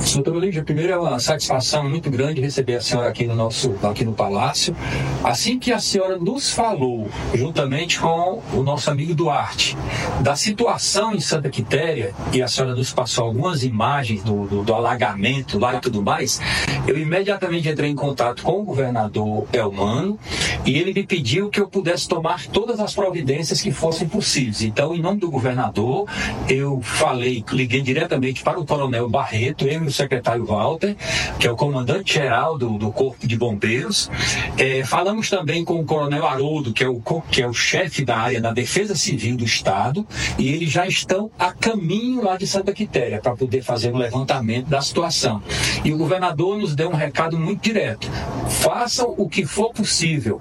Doutora 0.00 0.38
Lígia, 0.38 0.64
primeiro 0.64 0.92
é 0.92 0.98
uma 0.98 1.20
satisfação 1.20 1.88
muito 1.88 2.10
grande 2.10 2.40
receber 2.40 2.76
a 2.76 2.80
senhora 2.80 3.08
aqui 3.08 3.26
no 3.26 3.34
nosso 3.34 3.74
aqui 3.82 4.04
no 4.04 4.12
Palácio. 4.12 4.74
Assim 5.22 5.58
que 5.58 5.72
a 5.72 5.78
senhora 5.78 6.18
nos 6.18 6.50
falou, 6.50 7.08
juntamente 7.34 8.00
com 8.00 8.42
o 8.52 8.62
nosso 8.62 8.90
amigo 8.90 9.14
Duarte, 9.14 9.76
da 10.22 10.34
situação 10.34 11.14
em 11.14 11.20
Santa 11.20 11.48
Quitéria, 11.50 12.14
e 12.32 12.42
a 12.42 12.48
senhora 12.48 12.74
nos 12.74 12.92
passou 12.92 13.26
algumas 13.26 13.62
imagens 13.62 14.22
do, 14.22 14.46
do, 14.46 14.62
do 14.62 14.74
alagamento 14.74 15.58
lá 15.58 15.76
e 15.76 15.80
tudo 15.80 16.02
mais, 16.02 16.40
eu 16.88 16.98
imediatamente 16.98 17.68
entrei 17.68 17.90
em 17.90 17.94
contato 17.94 18.42
com 18.42 18.60
o 18.60 18.64
governador 18.64 19.46
Elmano 19.52 20.18
e 20.64 20.76
ele 20.76 20.92
me 20.92 21.06
pediu 21.06 21.50
que 21.50 21.60
eu 21.60 21.68
pudesse 21.68 22.08
tomar 22.08 22.46
todas 22.46 22.80
as 22.80 22.94
providências 22.94 23.60
que 23.60 23.70
fossem 23.70 24.08
possíveis. 24.08 24.62
Então, 24.62 24.94
em 24.94 25.00
nome 25.00 25.20
do 25.20 25.30
governador, 25.30 26.08
eu 26.48 26.80
falei, 26.82 27.44
liguei 27.52 27.82
diretamente 27.82 28.42
para 28.42 28.58
o 28.58 28.66
coronel 28.66 29.08
Barreto, 29.08 29.66
eu 29.66 29.89
secretário 29.92 30.44
Walter, 30.44 30.96
que 31.38 31.46
é 31.46 31.50
o 31.50 31.56
comandante-geral 31.56 32.58
do, 32.58 32.78
do 32.78 32.92
Corpo 32.92 33.26
de 33.26 33.36
Bombeiros. 33.36 34.10
É, 34.56 34.84
falamos 34.84 35.30
também 35.30 35.64
com 35.64 35.80
o 35.80 35.84
coronel 35.84 36.26
Haroldo, 36.26 36.72
que 36.72 36.84
é 36.84 36.88
o, 36.88 37.00
que 37.30 37.42
é 37.42 37.46
o 37.46 37.52
chefe 37.52 38.04
da 38.04 38.18
área 38.18 38.40
da 38.40 38.52
Defesa 38.52 38.94
Civil 38.94 39.36
do 39.36 39.44
Estado, 39.44 40.06
e 40.38 40.48
eles 40.48 40.70
já 40.70 40.86
estão 40.86 41.30
a 41.38 41.52
caminho 41.52 42.22
lá 42.24 42.36
de 42.36 42.46
Santa 42.46 42.72
Quitéria 42.72 43.20
para 43.20 43.36
poder 43.36 43.62
fazer 43.62 43.92
um 43.92 43.96
levantamento 43.96 44.66
da 44.66 44.80
situação. 44.80 45.42
E 45.84 45.92
o 45.92 45.98
governador 45.98 46.58
nos 46.58 46.74
deu 46.74 46.90
um 46.90 46.94
recado 46.94 47.38
muito 47.38 47.62
direto: 47.62 48.08
façam 48.48 49.14
o 49.16 49.28
que 49.28 49.44
for 49.44 49.72
possível. 49.72 50.40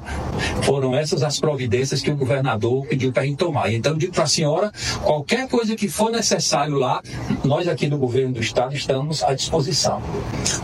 Foram 0.64 0.96
essas 0.96 1.24
as 1.24 1.40
providências 1.40 2.02
que 2.02 2.12
o 2.12 2.16
governador 2.16 2.86
pediu 2.88 3.12
para 3.12 3.24
a 3.24 3.26
gente 3.26 3.38
tomar. 3.38 3.72
Então, 3.72 3.98
digo 3.98 4.14
para 4.14 4.24
a 4.24 4.28
senhora: 4.28 4.72
qualquer 5.04 5.48
coisa 5.48 5.76
que 5.76 5.88
for 5.88 6.12
necessário 6.12 6.76
lá, 6.76 7.02
nós 7.44 7.68
aqui 7.68 7.88
do 7.88 7.98
governo 7.98 8.34
do 8.34 8.42
Estado 8.42 8.76
estamos 8.76 9.24
à 9.24 9.34
disposição. 9.40 10.02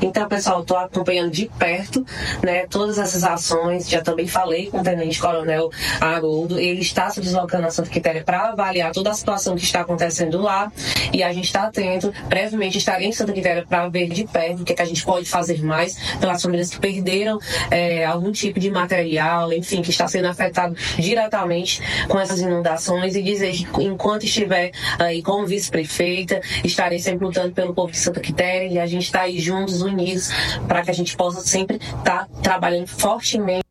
Então, 0.02 0.28
pessoal, 0.28 0.62
estou 0.62 0.78
acompanhando 0.78 1.32
de 1.32 1.50
perto 1.58 2.06
né, 2.44 2.68
todas 2.68 3.00
essas 3.00 3.24
ações. 3.24 3.90
Já 3.90 4.02
também 4.02 4.28
falei 4.28 4.68
com 4.68 4.80
o 4.80 4.84
Tenente 4.84 5.20
Coronel 5.20 5.70
Haroldo. 6.00 6.60
Ele 6.60 6.82
está 6.82 7.10
se 7.10 7.22
deslocando 7.22 7.68
a 7.68 7.72
Santa 7.72 7.90
Quitéria 7.90 8.24
para 8.24 8.50
avaliar 8.50 8.92
toda 8.92 9.10
a 9.10 9.14
situação 9.14 9.56
que 9.56 9.64
está 9.64 9.82
acontecendo 9.82 10.42
lá. 10.42 10.72
E 11.14 11.24
a 11.24 11.32
gente 11.32 11.46
está 11.46 11.64
atento. 11.64 12.14
Brevemente 12.28 12.78
estarei 12.78 13.08
em 13.08 13.12
Santa 13.12 13.32
Quitéria 13.32 13.66
para 13.68 13.88
ver 13.88 14.10
de 14.10 14.26
perto 14.26 14.62
o 14.62 14.66
que, 14.66 14.74
é 14.74 14.76
que 14.76 14.82
a 14.82 14.86
gente 14.86 15.04
pode 15.04 15.28
fazer 15.28 15.64
mais 15.64 15.98
pelas 16.20 16.42
famílias 16.42 16.70
que 16.70 16.80
perderam 16.80 17.40
é, 17.72 18.06
algum 18.06 18.32
tipo 18.32 18.60
de 18.60 18.70
material, 18.70 19.54
enfim, 19.54 19.82
que 19.82 19.90
está 19.90 20.08
sendo 20.08 20.28
afetado 20.28 20.76
diretamente 20.98 21.82
com 22.10 22.20
essas 22.20 22.42
inundações. 22.42 23.16
E 23.16 23.24
dizer 23.24 23.52
que 23.52 23.84
enquanto 23.84 24.24
estiver 24.24 24.72
aí 25.00 25.22
como 25.22 25.48
vice-prefeita, 25.48 26.42
estarei 26.64 27.00
sempre 27.00 27.26
lutando 27.26 27.54
pelo 27.54 27.74
povo 27.74 27.92
de 27.92 27.98
Santa 27.98 28.20
Quitéria 28.20 28.65
e 28.68 28.80
a 28.80 28.86
gente 28.86 29.04
está 29.04 29.22
aí 29.22 29.40
juntos, 29.40 29.82
unidos, 29.82 30.30
para 30.68 30.82
que 30.84 30.92
a 30.92 30.94
gente 30.94 31.16
possa 31.16 31.42
sempre 31.42 31.78
estar 31.78 32.28
trabalhando 32.42 32.88
fortemente. 32.88 33.66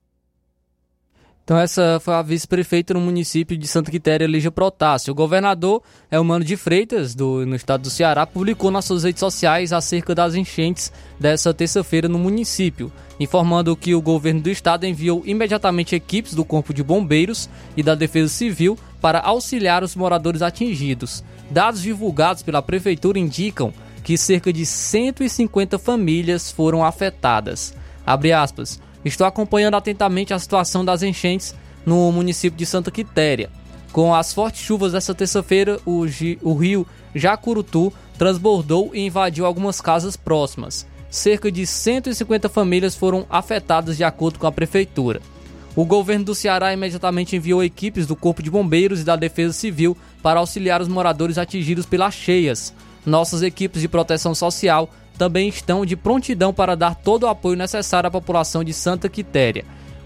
Então 1.44 1.58
essa 1.58 2.00
foi 2.00 2.14
a 2.14 2.22
vice-prefeita 2.22 2.94
no 2.94 3.00
município 3.00 3.54
de 3.54 3.66
Santa 3.68 3.90
Quitéria, 3.90 4.26
Lígia 4.26 4.50
Protásio. 4.50 5.12
O 5.12 5.14
governador 5.14 5.82
é 6.10 6.18
o 6.18 6.24
Mano 6.24 6.42
de 6.42 6.56
Freitas, 6.56 7.14
do, 7.14 7.44
no 7.44 7.54
estado 7.54 7.82
do 7.82 7.90
Ceará, 7.90 8.26
publicou 8.26 8.70
nas 8.70 8.86
suas 8.86 9.04
redes 9.04 9.20
sociais 9.20 9.70
acerca 9.70 10.14
das 10.14 10.34
enchentes 10.34 10.90
dessa 11.20 11.52
terça-feira 11.52 12.08
no 12.08 12.18
município, 12.18 12.90
informando 13.20 13.76
que 13.76 13.94
o 13.94 14.00
governo 14.00 14.40
do 14.40 14.48
estado 14.48 14.86
enviou 14.86 15.22
imediatamente 15.26 15.94
equipes 15.94 16.32
do 16.32 16.46
Corpo 16.46 16.72
de 16.72 16.82
Bombeiros 16.82 17.50
e 17.76 17.82
da 17.82 17.94
Defesa 17.94 18.32
Civil 18.32 18.78
para 18.98 19.20
auxiliar 19.20 19.84
os 19.84 19.94
moradores 19.94 20.40
atingidos. 20.40 21.22
Dados 21.50 21.82
divulgados 21.82 22.42
pela 22.42 22.62
prefeitura 22.62 23.18
indicam 23.18 23.70
que 24.04 24.18
cerca 24.18 24.52
de 24.52 24.64
150 24.64 25.78
famílias 25.78 26.50
foram 26.50 26.84
afetadas. 26.84 27.74
Aspas. 28.06 28.78
Estou 29.02 29.26
acompanhando 29.26 29.74
atentamente 29.74 30.32
a 30.32 30.38
situação 30.38 30.84
das 30.84 31.02
enchentes 31.02 31.54
no 31.84 32.12
município 32.12 32.56
de 32.56 32.66
Santa 32.66 32.90
Quitéria. 32.90 33.50
Com 33.92 34.14
as 34.14 34.32
fortes 34.32 34.60
chuvas 34.60 34.92
dessa 34.92 35.14
terça-feira, 35.14 35.78
o, 35.86 36.04
o 36.42 36.54
rio 36.54 36.86
Jacurutu 37.14 37.92
transbordou 38.18 38.90
e 38.92 39.06
invadiu 39.06 39.46
algumas 39.46 39.80
casas 39.80 40.16
próximas. 40.16 40.86
Cerca 41.10 41.50
de 41.50 41.66
150 41.66 42.48
famílias 42.48 42.94
foram 42.94 43.26
afetadas 43.30 43.96
de 43.96 44.04
acordo 44.04 44.38
com 44.38 44.46
a 44.46 44.52
prefeitura. 44.52 45.20
O 45.76 45.84
governo 45.84 46.24
do 46.24 46.34
Ceará 46.34 46.72
imediatamente 46.72 47.36
enviou 47.36 47.62
equipes 47.62 48.06
do 48.06 48.14
Corpo 48.14 48.42
de 48.42 48.50
Bombeiros 48.50 49.00
e 49.00 49.04
da 49.04 49.16
Defesa 49.16 49.52
Civil 49.52 49.96
para 50.22 50.40
auxiliar 50.40 50.80
os 50.80 50.88
moradores 50.88 51.38
atingidos 51.38 51.86
pelas 51.86 52.14
cheias. 52.14 52.72
Nossas 53.04 53.42
equipes 53.42 53.80
de 53.80 53.88
proteção 53.88 54.34
social 54.34 54.88
também 55.18 55.48
estão 55.48 55.84
de 55.84 55.96
prontidão 55.96 56.52
para 56.52 56.74
dar 56.74 56.94
todo 56.94 57.24
o 57.24 57.28
apoio 57.28 57.56
necessário 57.56 58.08
à 58.08 58.10
população 58.10 58.64
de 58.64 58.72
Santa 58.72 59.08
Quitéria. 59.08 59.64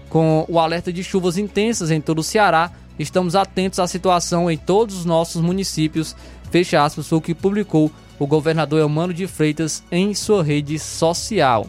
Com 0.09 0.45
o 0.47 0.59
alerta 0.59 0.91
de 0.91 1.03
chuvas 1.03 1.37
intensas 1.37 1.91
em 1.91 2.01
todo 2.01 2.19
o 2.19 2.23
Ceará, 2.23 2.71
estamos 2.97 3.35
atentos 3.35 3.79
à 3.79 3.87
situação 3.87 4.49
em 4.49 4.57
todos 4.57 4.97
os 4.97 5.05
nossos 5.05 5.41
municípios. 5.41 6.15
Fecha 6.51 6.83
aspas, 6.83 7.07
foi 7.07 7.17
o 7.17 7.21
que 7.21 7.33
publicou 7.33 7.91
o 8.17 8.27
governador 8.27 8.79
Elmano 8.79 9.13
de 9.13 9.27
Freitas 9.27 9.83
em 9.91 10.13
sua 10.13 10.43
rede 10.43 10.77
social. 10.77 11.67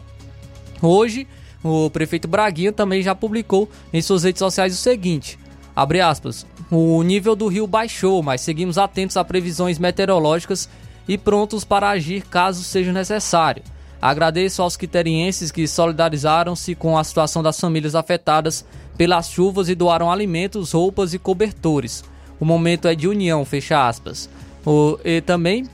Hoje, 0.81 1.27
o 1.63 1.89
prefeito 1.89 2.27
Braguinha 2.27 2.73
também 2.73 3.01
já 3.01 3.15
publicou 3.15 3.69
em 3.93 4.01
suas 4.01 4.23
redes 4.23 4.39
sociais 4.39 4.73
o 4.73 4.77
seguinte: 4.77 5.39
abre 5.75 6.01
aspas, 6.01 6.45
o 6.69 7.01
nível 7.03 7.35
do 7.35 7.47
rio 7.47 7.67
baixou, 7.67 8.21
mas 8.21 8.41
seguimos 8.41 8.77
atentos 8.77 9.15
a 9.15 9.23
previsões 9.23 9.77
meteorológicas 9.79 10.67
e 11.07 11.17
prontos 11.17 11.63
para 11.63 11.89
agir 11.89 12.23
caso 12.23 12.63
seja 12.63 12.91
necessário. 12.93 13.63
Agradeço 14.01 14.61
aos 14.63 14.75
quiterienses 14.75 15.51
que 15.51 15.67
solidarizaram-se 15.67 16.73
com 16.75 16.97
a 16.97 17.03
situação 17.03 17.43
das 17.43 17.59
famílias 17.59 17.93
afetadas 17.95 18.65
pelas 18.97 19.29
chuvas 19.29 19.69
e 19.69 19.75
doaram 19.75 20.11
alimentos, 20.11 20.71
roupas 20.71 21.13
e 21.13 21.19
cobertores. 21.19 22.03
O 22.39 22.45
momento 22.45 22.87
é 22.87 22.95
de 22.95 23.07
união, 23.07 23.45
fecha 23.45 23.87
aspas. 23.87 24.27
O, 24.65 24.97
e 25.05 25.21
também 25.21 25.67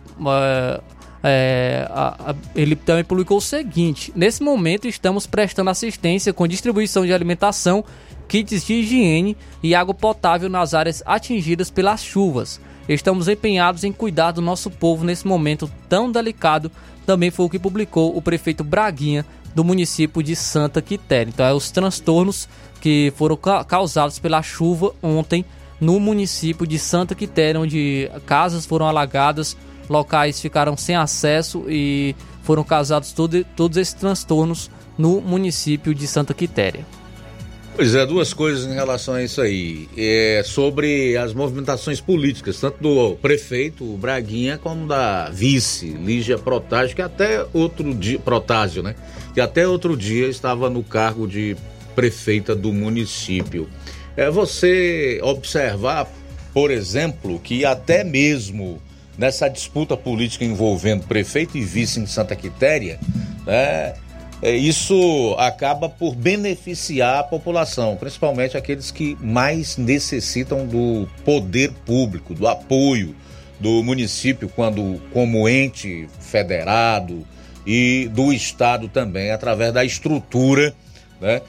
é, 1.23 1.88
a- 1.89 2.32
a- 2.32 2.36
ele 2.55 2.75
também 2.75 3.03
publicou 3.03 3.38
o 3.38 3.41
seguinte: 3.41 4.11
Nesse 4.15 4.43
momento 4.43 4.88
estamos 4.88 5.25
prestando 5.25 5.69
assistência 5.69 6.34
com 6.34 6.47
distribuição 6.47 7.05
de 7.05 7.13
alimentação, 7.13 7.84
kits 8.28 8.65
de 8.65 8.73
higiene 8.73 9.38
e 9.63 9.73
água 9.73 9.93
potável 9.93 10.49
nas 10.49 10.73
áreas 10.73 11.01
atingidas 11.05 11.69
pelas 11.69 12.03
chuvas. 12.03 12.59
Estamos 12.88 13.28
empenhados 13.28 13.84
em 13.84 13.92
cuidar 13.92 14.32
do 14.32 14.42
nosso 14.42 14.70
povo 14.70 15.04
nesse 15.04 15.28
momento 15.28 15.70
tão 15.90 16.12
delicado. 16.12 16.72
Também 17.06 17.30
foi 17.32 17.46
o 17.46 17.50
que 17.50 17.60
publicou 17.60 18.16
o 18.16 18.22
prefeito 18.22 18.64
Braguinha 18.64 19.26
do 19.54 19.64
município 19.64 20.22
de 20.24 20.36
Santa 20.36 20.82
Quitéria. 20.82 21.30
Então, 21.30 21.46
é 21.46 21.54
os 21.54 21.72
transtornos 21.72 22.48
que 22.80 23.12
foram 23.16 23.36
ca- 23.36 23.64
causados 23.64 24.20
pela 24.20 24.42
chuva 24.42 24.94
ontem 25.02 25.44
no 25.82 26.00
município 26.00 26.66
de 26.66 26.78
Santa 26.80 27.14
Quitéria, 27.16 27.60
onde 27.60 28.10
casas 28.26 28.66
foram 28.66 28.88
alagadas, 28.88 29.58
locais 29.90 30.40
ficaram 30.40 30.76
sem 30.78 30.96
acesso 30.96 31.66
e 31.68 32.16
foram 32.44 32.64
causados 32.64 33.12
todo- 33.12 33.44
todos 33.56 33.78
esses 33.78 33.94
transtornos 33.94 34.70
no 34.98 35.22
município 35.22 35.94
de 35.94 36.08
Santa 36.08 36.34
Quitéria. 36.34 36.86
Pois 37.78 37.93
é, 37.93 38.07
duas 38.07 38.34
coisas 38.34 38.65
em 38.65 38.73
relação 38.73 39.13
a 39.13 39.23
isso 39.23 39.39
aí. 39.39 39.88
É 39.95 40.41
sobre 40.43 41.15
as 41.15 41.32
movimentações 41.32 42.01
políticas, 42.01 42.59
tanto 42.59 42.82
do 42.82 43.15
prefeito 43.17 43.86
Braguinha 43.97 44.57
como 44.57 44.88
da 44.88 45.30
vice 45.30 45.86
Lígia 45.86 46.39
Protásio, 46.39 46.95
que 46.95 47.03
até 47.03 47.45
outro 47.53 47.93
dia. 47.93 48.17
Protásio, 48.17 48.82
né? 48.82 48.95
Que 49.32 49.39
até 49.39 49.67
outro 49.67 49.95
dia 49.95 50.28
estava 50.28 50.71
no 50.71 50.82
cargo 50.82 51.28
de 51.28 51.55
prefeita 51.93 52.55
do 52.55 52.73
município. 52.73 53.69
É 54.15 54.28
você 54.32 55.19
observar, 55.21 56.11
por 56.55 56.71
exemplo, 56.71 57.38
que 57.38 57.63
até 57.63 58.03
mesmo 58.03 58.82
nessa 59.15 59.47
disputa 59.47 59.95
política 59.95 60.43
envolvendo 60.43 61.05
prefeito 61.05 61.55
e 61.55 61.61
vice 61.63 61.99
em 61.99 62.07
Santa 62.07 62.36
Quitéria, 62.36 62.99
né? 63.45 63.93
É, 64.42 64.56
isso 64.56 65.36
acaba 65.38 65.89
por 65.89 66.16
beneficiar 66.16 67.20
a 67.20 67.24
população, 67.24 67.96
principalmente 67.96 68.55
aqueles 68.55 68.92
que 68.92 69.18
mais 69.20 69.78
necessitam 69.78 70.66
do 70.66 71.08
poder 71.26 71.72
público, 71.86 72.34
do 72.34 72.47
apoio 72.47 73.16
do 73.59 73.82
município 73.84 74.47
quando 74.50 75.01
como 75.12 75.50
ente 75.50 76.08
federado 76.20 77.26
e 77.66 78.09
do 78.14 78.32
estado 78.32 78.88
também 78.88 79.32
através 79.32 79.74
da 79.74 79.84
estrutura, 79.84 80.74
né, 81.20 81.42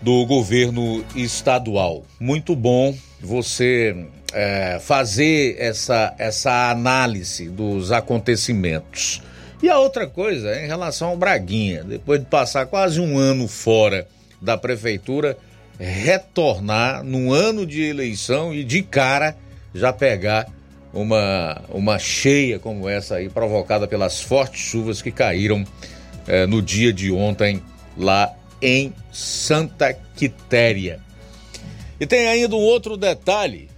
do 0.00 0.24
governo 0.26 1.04
estadual. 1.14 2.04
Muito 2.18 2.56
bom 2.56 2.94
você 3.20 4.06
é, 4.32 4.78
fazer 4.80 5.56
essa, 5.58 6.14
essa 6.18 6.70
análise 6.70 7.48
dos 7.48 7.92
acontecimentos. 7.92 9.22
E 9.62 9.68
a 9.68 9.78
outra 9.78 10.06
coisa, 10.06 10.60
em 10.60 10.66
relação 10.66 11.08
ao 11.08 11.16
Braguinha, 11.16 11.82
depois 11.84 12.20
de 12.20 12.26
passar 12.26 12.66
quase 12.66 13.00
um 13.00 13.16
ano 13.16 13.48
fora 13.48 14.06
da 14.40 14.58
prefeitura, 14.58 15.36
retornar 15.78 17.02
num 17.02 17.32
ano 17.32 17.66
de 17.66 17.82
eleição 17.82 18.54
e 18.54 18.62
de 18.62 18.82
cara 18.82 19.36
já 19.74 19.92
pegar 19.92 20.46
uma, 20.92 21.60
uma 21.70 21.98
cheia 21.98 22.58
como 22.58 22.88
essa 22.88 23.16
aí, 23.16 23.28
provocada 23.28 23.86
pelas 23.88 24.20
fortes 24.20 24.60
chuvas 24.60 25.02
que 25.02 25.10
caíram 25.10 25.64
eh, 26.26 26.46
no 26.46 26.62
dia 26.62 26.92
de 26.92 27.10
ontem 27.10 27.60
lá 27.96 28.32
em 28.62 28.92
Santa 29.12 29.92
Quitéria. 29.92 31.00
E 31.98 32.06
tem 32.06 32.28
ainda 32.28 32.54
um 32.54 32.60
outro 32.60 32.96
detalhe 32.96 33.68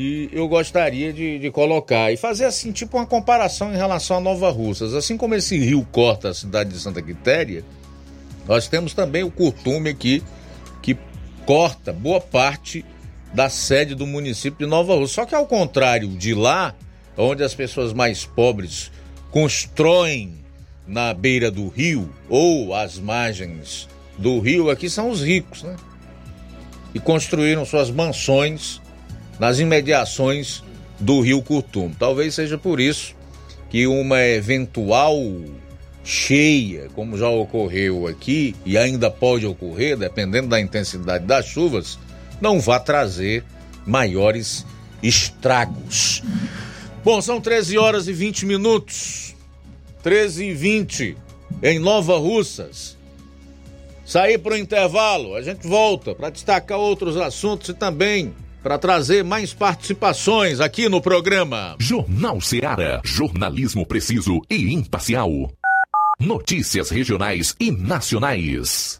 que 0.00 0.30
eu 0.32 0.48
gostaria 0.48 1.12
de, 1.12 1.38
de, 1.38 1.50
colocar 1.50 2.10
e 2.10 2.16
fazer 2.16 2.46
assim, 2.46 2.72
tipo 2.72 2.96
uma 2.96 3.04
comparação 3.04 3.70
em 3.70 3.76
relação 3.76 4.16
a 4.16 4.20
Nova 4.20 4.48
Russas. 4.48 4.94
Assim 4.94 5.14
como 5.14 5.34
esse 5.34 5.58
rio 5.58 5.86
corta 5.92 6.30
a 6.30 6.34
cidade 6.34 6.70
de 6.70 6.78
Santa 6.78 7.02
Quitéria, 7.02 7.62
nós 8.48 8.66
temos 8.66 8.94
também 8.94 9.22
o 9.22 9.30
Curtume 9.30 9.90
aqui, 9.90 10.22
que 10.80 10.96
corta 11.44 11.92
boa 11.92 12.18
parte 12.18 12.82
da 13.34 13.50
sede 13.50 13.94
do 13.94 14.06
município 14.06 14.64
de 14.64 14.70
Nova 14.70 14.94
Rússia. 14.94 15.16
Só 15.16 15.26
que 15.26 15.34
ao 15.34 15.46
contrário 15.46 16.08
de 16.08 16.32
lá, 16.32 16.74
onde 17.14 17.44
as 17.44 17.54
pessoas 17.54 17.92
mais 17.92 18.24
pobres 18.24 18.90
constroem 19.30 20.32
na 20.86 21.12
beira 21.12 21.50
do 21.50 21.68
rio 21.68 22.10
ou 22.26 22.74
às 22.74 22.98
margens 22.98 23.86
do 24.16 24.40
rio, 24.40 24.70
aqui 24.70 24.88
são 24.88 25.10
os 25.10 25.22
ricos, 25.22 25.62
né? 25.62 25.76
E 26.94 26.98
construíram 26.98 27.66
suas 27.66 27.90
mansões 27.90 28.79
nas 29.40 29.58
imediações 29.58 30.62
do 31.00 31.20
rio 31.20 31.42
Curtum. 31.42 31.90
Talvez 31.98 32.34
seja 32.34 32.58
por 32.58 32.78
isso 32.78 33.16
que 33.70 33.86
uma 33.86 34.20
eventual 34.22 35.16
cheia, 36.04 36.88
como 36.94 37.16
já 37.16 37.28
ocorreu 37.28 38.06
aqui 38.06 38.54
e 38.66 38.76
ainda 38.76 39.10
pode 39.10 39.46
ocorrer, 39.46 39.96
dependendo 39.96 40.48
da 40.48 40.60
intensidade 40.60 41.24
das 41.24 41.46
chuvas, 41.46 41.98
não 42.40 42.60
vá 42.60 42.78
trazer 42.78 43.42
maiores 43.86 44.66
estragos. 45.02 46.22
Bom, 47.02 47.22
são 47.22 47.40
13 47.40 47.78
horas 47.78 48.08
e 48.08 48.12
20 48.12 48.44
minutos. 48.44 49.34
13 50.02 50.46
e 50.46 50.54
20 50.54 51.16
em 51.62 51.78
Nova 51.78 52.18
Russas. 52.18 52.98
Sair 54.04 54.38
para 54.38 54.54
o 54.54 54.58
intervalo, 54.58 55.34
a 55.34 55.42
gente 55.42 55.66
volta 55.66 56.14
para 56.14 56.30
destacar 56.30 56.78
outros 56.78 57.16
assuntos 57.16 57.68
e 57.68 57.74
também 57.74 58.34
para 58.62 58.78
trazer 58.78 59.24
mais 59.24 59.52
participações 59.52 60.60
aqui 60.60 60.88
no 60.88 61.00
programa. 61.00 61.76
Jornal 61.78 62.40
Ceará, 62.40 63.00
jornalismo 63.04 63.86
preciso 63.86 64.40
e 64.50 64.72
imparcial. 64.72 65.30
Notícias 66.18 66.90
regionais 66.90 67.56
e 67.58 67.70
nacionais. 67.70 68.99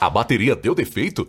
A 0.00 0.10
bateria 0.10 0.56
deu 0.56 0.74
defeito? 0.74 1.28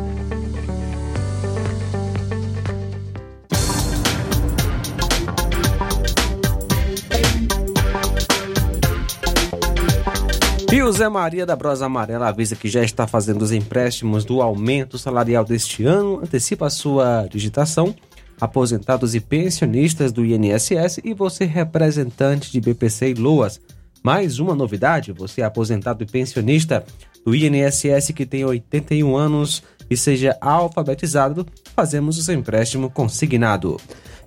E 10.71 10.81
o 10.81 10.89
Zé 10.89 11.09
Maria 11.09 11.45
da 11.45 11.53
Brosa 11.53 11.85
Amarela 11.85 12.29
avisa 12.29 12.55
que 12.55 12.69
já 12.69 12.81
está 12.81 13.05
fazendo 13.05 13.41
os 13.41 13.51
empréstimos 13.51 14.23
do 14.23 14.41
aumento 14.41 14.97
salarial 14.97 15.43
deste 15.43 15.83
ano, 15.83 16.21
antecipa 16.23 16.67
a 16.67 16.69
sua 16.69 17.27
digitação. 17.29 17.93
Aposentados 18.39 19.13
e 19.13 19.19
pensionistas 19.19 20.13
do 20.13 20.25
INSS 20.25 21.01
e 21.03 21.13
você 21.13 21.43
representante 21.43 22.49
de 22.49 22.61
BPC 22.61 23.09
e 23.09 23.13
Loas. 23.15 23.59
Mais 24.01 24.39
uma 24.39 24.55
novidade, 24.55 25.11
você 25.11 25.41
é 25.41 25.43
aposentado 25.43 26.03
e 26.03 26.07
pensionista 26.07 26.85
do 27.25 27.35
INSS 27.35 28.13
que 28.15 28.25
tem 28.25 28.45
81 28.45 29.13
anos 29.13 29.61
e 29.89 29.97
seja 29.97 30.37
alfabetizado, 30.39 31.45
fazemos 31.75 32.17
o 32.17 32.23
seu 32.23 32.33
empréstimo 32.33 32.89
consignado. 32.89 33.77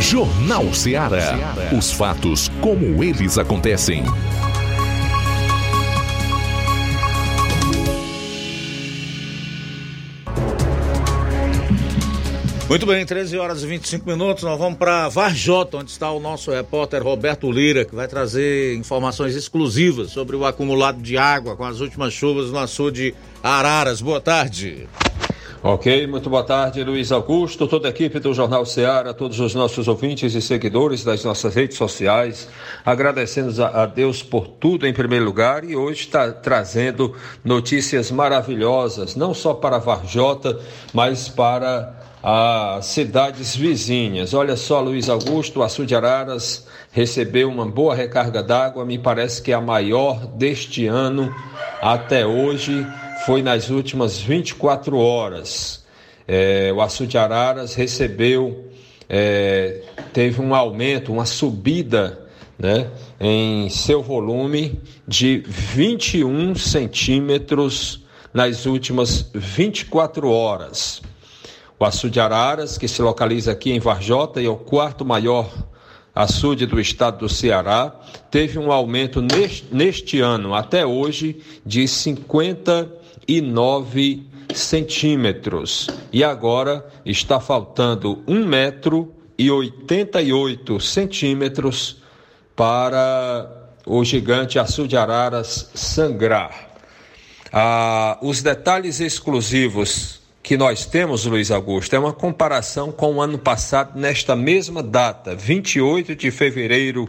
Jornal 0.00 0.74
Ceará. 0.74 1.54
Os 1.76 1.92
fatos 1.92 2.48
como 2.60 3.02
eles 3.02 3.38
acontecem. 3.38 4.04
Muito 12.72 12.86
bem, 12.86 13.04
13 13.04 13.36
horas 13.36 13.62
e 13.62 13.66
25 13.66 14.08
minutos, 14.08 14.42
nós 14.44 14.58
vamos 14.58 14.78
para 14.78 15.06
Varjota, 15.10 15.76
onde 15.76 15.90
está 15.90 16.10
o 16.10 16.18
nosso 16.18 16.50
repórter 16.50 17.02
Roberto 17.02 17.52
Lira, 17.52 17.84
que 17.84 17.94
vai 17.94 18.08
trazer 18.08 18.74
informações 18.76 19.36
exclusivas 19.36 20.10
sobre 20.10 20.36
o 20.36 20.46
acumulado 20.46 21.02
de 21.02 21.18
água 21.18 21.54
com 21.54 21.64
as 21.64 21.80
últimas 21.80 22.14
chuvas 22.14 22.50
no 22.50 22.58
açude 22.58 23.14
Araras. 23.42 24.00
Boa 24.00 24.22
tarde. 24.22 24.88
Ok, 25.62 26.06
muito 26.06 26.30
boa 26.30 26.42
tarde, 26.44 26.82
Luiz 26.82 27.12
Augusto, 27.12 27.68
toda 27.68 27.88
a 27.88 27.90
equipe 27.90 28.18
do 28.18 28.32
Jornal 28.32 28.64
Ceará, 28.64 29.12
todos 29.12 29.38
os 29.38 29.54
nossos 29.54 29.86
ouvintes 29.86 30.34
e 30.34 30.40
seguidores 30.40 31.04
das 31.04 31.22
nossas 31.22 31.54
redes 31.54 31.76
sociais. 31.76 32.48
Agradecendo 32.86 33.62
a, 33.64 33.84
Deus 33.84 34.22
por 34.22 34.48
tudo 34.48 34.86
em 34.86 34.94
primeiro 34.94 35.26
lugar 35.26 35.62
e 35.62 35.76
hoje 35.76 36.00
está 36.00 36.32
trazendo 36.32 37.14
notícias 37.44 38.10
maravilhosas, 38.10 39.14
não 39.14 39.34
só 39.34 39.52
para 39.52 39.76
Varjota, 39.76 40.58
mas 40.94 41.28
para 41.28 42.01
as 42.22 42.86
cidades 42.86 43.56
vizinhas. 43.56 44.32
Olha 44.32 44.54
só, 44.54 44.80
Luiz 44.80 45.08
Augusto, 45.08 45.60
o 45.60 45.62
Açu 45.62 45.84
de 45.84 45.94
Araras 45.94 46.66
recebeu 46.92 47.48
uma 47.48 47.66
boa 47.66 47.94
recarga 47.94 48.42
d'água, 48.42 48.84
me 48.84 48.98
parece 48.98 49.42
que 49.42 49.50
é 49.50 49.54
a 49.54 49.60
maior 49.60 50.26
deste 50.26 50.86
ano 50.86 51.34
até 51.80 52.24
hoje 52.24 52.86
foi 53.26 53.42
nas 53.42 53.70
últimas 53.70 54.18
24 54.20 54.96
horas. 54.96 55.84
É, 56.28 56.72
o 56.72 56.80
Açu 56.80 57.06
de 57.06 57.18
Araras 57.18 57.74
recebeu, 57.74 58.70
é, 59.08 59.82
teve 60.12 60.40
um 60.40 60.54
aumento, 60.54 61.12
uma 61.12 61.26
subida 61.26 62.20
né, 62.56 62.88
em 63.20 63.68
seu 63.68 64.00
volume 64.00 64.80
de 65.06 65.42
21 65.46 66.54
centímetros 66.54 68.04
nas 68.32 68.64
últimas 68.64 69.28
24 69.34 70.28
horas. 70.30 71.02
O 71.82 71.84
Açu 71.84 72.08
de 72.08 72.20
Araras, 72.20 72.78
que 72.78 72.86
se 72.86 73.02
localiza 73.02 73.50
aqui 73.50 73.72
em 73.72 73.80
Varjota 73.80 74.40
e 74.40 74.46
é 74.46 74.48
o 74.48 74.54
quarto 74.54 75.04
maior 75.04 75.52
açude 76.14 76.64
do 76.64 76.78
estado 76.78 77.18
do 77.18 77.28
Ceará, 77.28 77.92
teve 78.30 78.56
um 78.56 78.70
aumento 78.70 79.20
neste, 79.20 79.66
neste 79.74 80.20
ano, 80.20 80.54
até 80.54 80.86
hoje, 80.86 81.42
de 81.66 81.88
50 81.88 82.88
9 83.26 84.28
centímetros. 84.54 85.88
E 86.12 86.22
agora 86.22 86.86
está 87.04 87.40
faltando 87.40 88.22
1 88.28 88.46
metro 88.46 89.12
e 89.36 89.50
88 89.50 90.78
centímetros 90.78 92.00
para 92.54 93.72
o 93.84 94.04
gigante 94.04 94.56
Açu 94.56 94.86
de 94.86 94.96
Araras 94.96 95.68
sangrar. 95.74 96.76
Ah, 97.52 98.20
os 98.22 98.40
detalhes 98.40 99.00
exclusivos 99.00 100.21
que 100.42 100.56
nós 100.56 100.84
temos, 100.84 101.24
Luiz 101.24 101.52
Augusto, 101.52 101.94
é 101.94 101.98
uma 101.98 102.12
comparação 102.12 102.90
com 102.90 103.14
o 103.14 103.20
ano 103.20 103.38
passado, 103.38 103.96
nesta 103.98 104.34
mesma 104.34 104.82
data, 104.82 105.36
28 105.36 106.16
de 106.16 106.30
fevereiro 106.30 107.06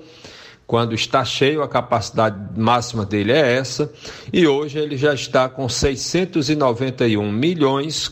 Quando 0.66 0.94
está 0.94 1.22
cheio, 1.22 1.62
a 1.62 1.68
capacidade 1.68 2.58
máxima 2.58 3.04
dele 3.04 3.32
é 3.32 3.58
essa, 3.58 3.92
e 4.32 4.46
hoje 4.46 4.78
ele 4.78 4.96
já 4.96 5.12
está 5.12 5.50
com 5.50 5.68
691 5.68 7.30
milhões 7.30 8.08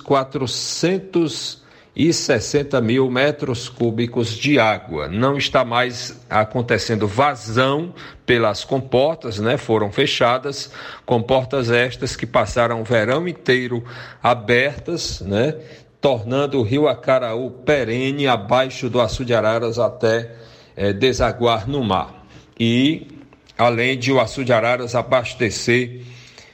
460 2.00 2.80
mil 2.80 3.10
metros 3.10 3.68
cúbicos 3.68 4.30
de 4.30 4.58
água. 4.58 5.06
Não 5.06 5.36
está 5.36 5.64
mais 5.64 6.24
acontecendo 6.30 7.06
vazão 7.06 7.92
pelas 8.24 8.64
comportas, 8.64 9.38
né? 9.38 9.58
Foram 9.58 9.92
fechadas, 9.92 10.70
comportas 11.04 11.70
estas 11.70 12.16
que 12.16 12.26
passaram 12.26 12.80
o 12.80 12.84
verão 12.84 13.28
inteiro 13.28 13.84
abertas, 14.22 15.20
né? 15.20 15.56
Tornando 16.00 16.58
o 16.58 16.62
rio 16.62 16.88
Acaraú 16.88 17.50
perene 17.50 18.26
abaixo 18.26 18.88
do 18.88 19.00
açude 19.00 19.34
Araras 19.34 19.78
até 19.78 20.32
é, 20.74 20.94
desaguar 20.94 21.68
no 21.68 21.84
mar 21.84 22.24
e 22.58 23.08
além 23.56 23.98
de 23.98 24.10
o 24.10 24.18
Açude 24.18 24.52
Araras 24.52 24.94
abastecer 24.94 26.02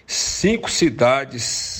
cinco 0.06 0.68
cidades 0.68 1.75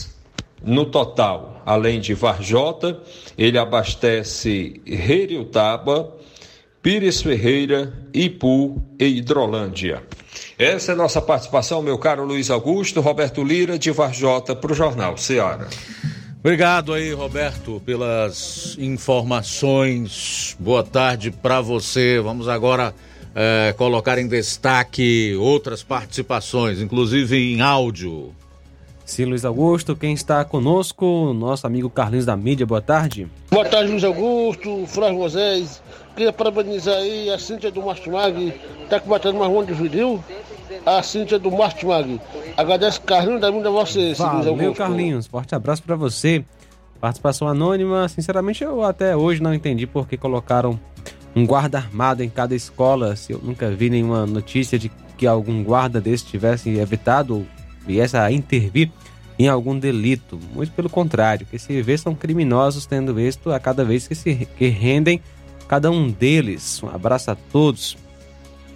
no 0.66 0.84
total. 0.84 1.62
Além 1.64 2.01
de 2.01 2.12
Varjota, 2.12 3.01
ele 3.38 3.56
abastece 3.56 4.80
Reriutaba, 4.84 6.12
Pires 6.82 7.22
Ferreira, 7.22 7.93
Ipu 8.12 8.82
e 8.98 9.06
Hidrolândia. 9.06 10.02
Essa 10.59 10.93
é 10.93 10.94
a 10.94 10.98
nossa 10.98 11.20
participação, 11.22 11.82
meu 11.82 11.98
caro 11.98 12.24
Luiz 12.24 12.51
Augusto, 12.51 13.01
Roberto 13.01 13.43
Lira, 13.43 13.78
de 13.78 13.90
Varjota, 13.90 14.55
para 14.55 14.72
o 14.72 14.74
Jornal 14.74 15.16
Ceará. 15.16 15.68
Obrigado 16.38 16.93
aí, 16.93 17.12
Roberto, 17.12 17.82
pelas 17.84 18.76
informações. 18.78 20.56
Boa 20.60 20.84
tarde 20.84 21.32
para 21.32 21.60
você. 21.60 22.20
Vamos 22.20 22.47
agora 22.48 22.94
é, 23.34 23.74
colocar 23.76 24.16
em 24.16 24.28
destaque 24.28 25.34
outras 25.40 25.82
participações, 25.82 26.80
inclusive 26.80 27.36
em 27.36 27.60
áudio. 27.60 28.32
Sim, 29.07 29.27
Luiz 29.27 29.45
Augusto, 29.45 29.95
quem 29.95 30.12
está 30.12 30.45
conosco, 30.45 31.33
nosso 31.33 31.65
amigo 31.65 31.89
Carlinhos 31.89 32.27
da 32.27 32.37
Mídia, 32.37 32.66
boa 32.66 32.83
tarde. 32.83 33.28
Boa 33.49 33.65
tarde, 33.65 33.89
Luiz 33.89 34.03
Augusto, 34.03 34.85
Flávio 34.89 35.19
Moisés. 35.19 35.81
Queria 36.16 36.33
parabenizar 36.33 36.97
aí 36.97 37.31
a 37.31 37.39
Cíntia 37.39 37.70
do 37.70 37.81
Martimag, 37.81 38.53
tá 38.91 38.99
combatendo 38.99 39.39
mais 39.39 39.53
um 39.53 39.65
de 39.65 39.74
judeu. 39.74 40.23
A 40.85 41.01
Cíntia 41.05 41.39
do 41.39 41.53
Martimag. 41.53 42.20
Agradece 42.57 43.01
Carlinhos 43.01 43.41
da 43.41 43.53
Mídia 43.53 43.69
a 43.69 43.70
você, 43.70 44.12
Valeu, 44.15 44.35
Luiz 44.39 44.47
Augusto. 44.49 44.78
Carlinhos, 44.78 45.27
forte 45.28 45.55
abraço 45.55 45.85
para 45.85 45.95
você. 45.95 46.45
Participação 47.01 47.47
anônima, 47.47 48.09
sinceramente 48.09 48.65
eu 48.65 48.83
até 48.83 49.16
hoje 49.16 49.41
não 49.41 49.55
entendi 49.55 49.87
por 49.87 50.09
que 50.09 50.16
colocaram 50.16 50.81
um 51.35 51.47
guarda 51.47 51.78
armado 51.78 52.24
em 52.24 52.28
cada 52.28 52.57
escola. 52.57 53.15
Se 53.15 53.33
eu 53.33 53.41
nunca 53.41 53.70
vi 53.70 53.89
nenhuma 53.89 54.27
notícia 54.27 54.77
de 54.77 54.91
que 55.16 55.28
algum 55.28 55.62
guarda 55.62 56.01
desse 56.01 56.24
tivesse 56.24 56.77
evitado 56.77 57.47
viesse 57.86 58.16
a 58.16 58.30
intervir 58.30 58.90
em 59.38 59.48
algum 59.48 59.78
delito. 59.78 60.38
Muito 60.54 60.72
pelo 60.72 60.88
contrário, 60.88 61.46
que 61.46 61.58
se 61.58 61.80
vê 61.82 61.96
são 61.96 62.14
criminosos 62.14 62.86
tendo 62.86 63.18
êxito 63.20 63.52
a 63.52 63.60
cada 63.60 63.84
vez 63.84 64.08
que 64.08 64.14
se 64.14 64.48
que 64.56 64.68
rendem 64.68 65.20
cada 65.68 65.90
um 65.90 66.10
deles. 66.10 66.82
Um 66.82 66.88
abraço 66.88 67.30
a 67.30 67.34
todos. 67.34 67.96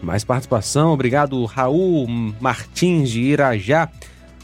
Mais 0.02 0.24
participação, 0.24 0.92
obrigado 0.92 1.44
Raul 1.44 2.06
Martins 2.40 3.10
de 3.10 3.20
Irajá. 3.20 3.90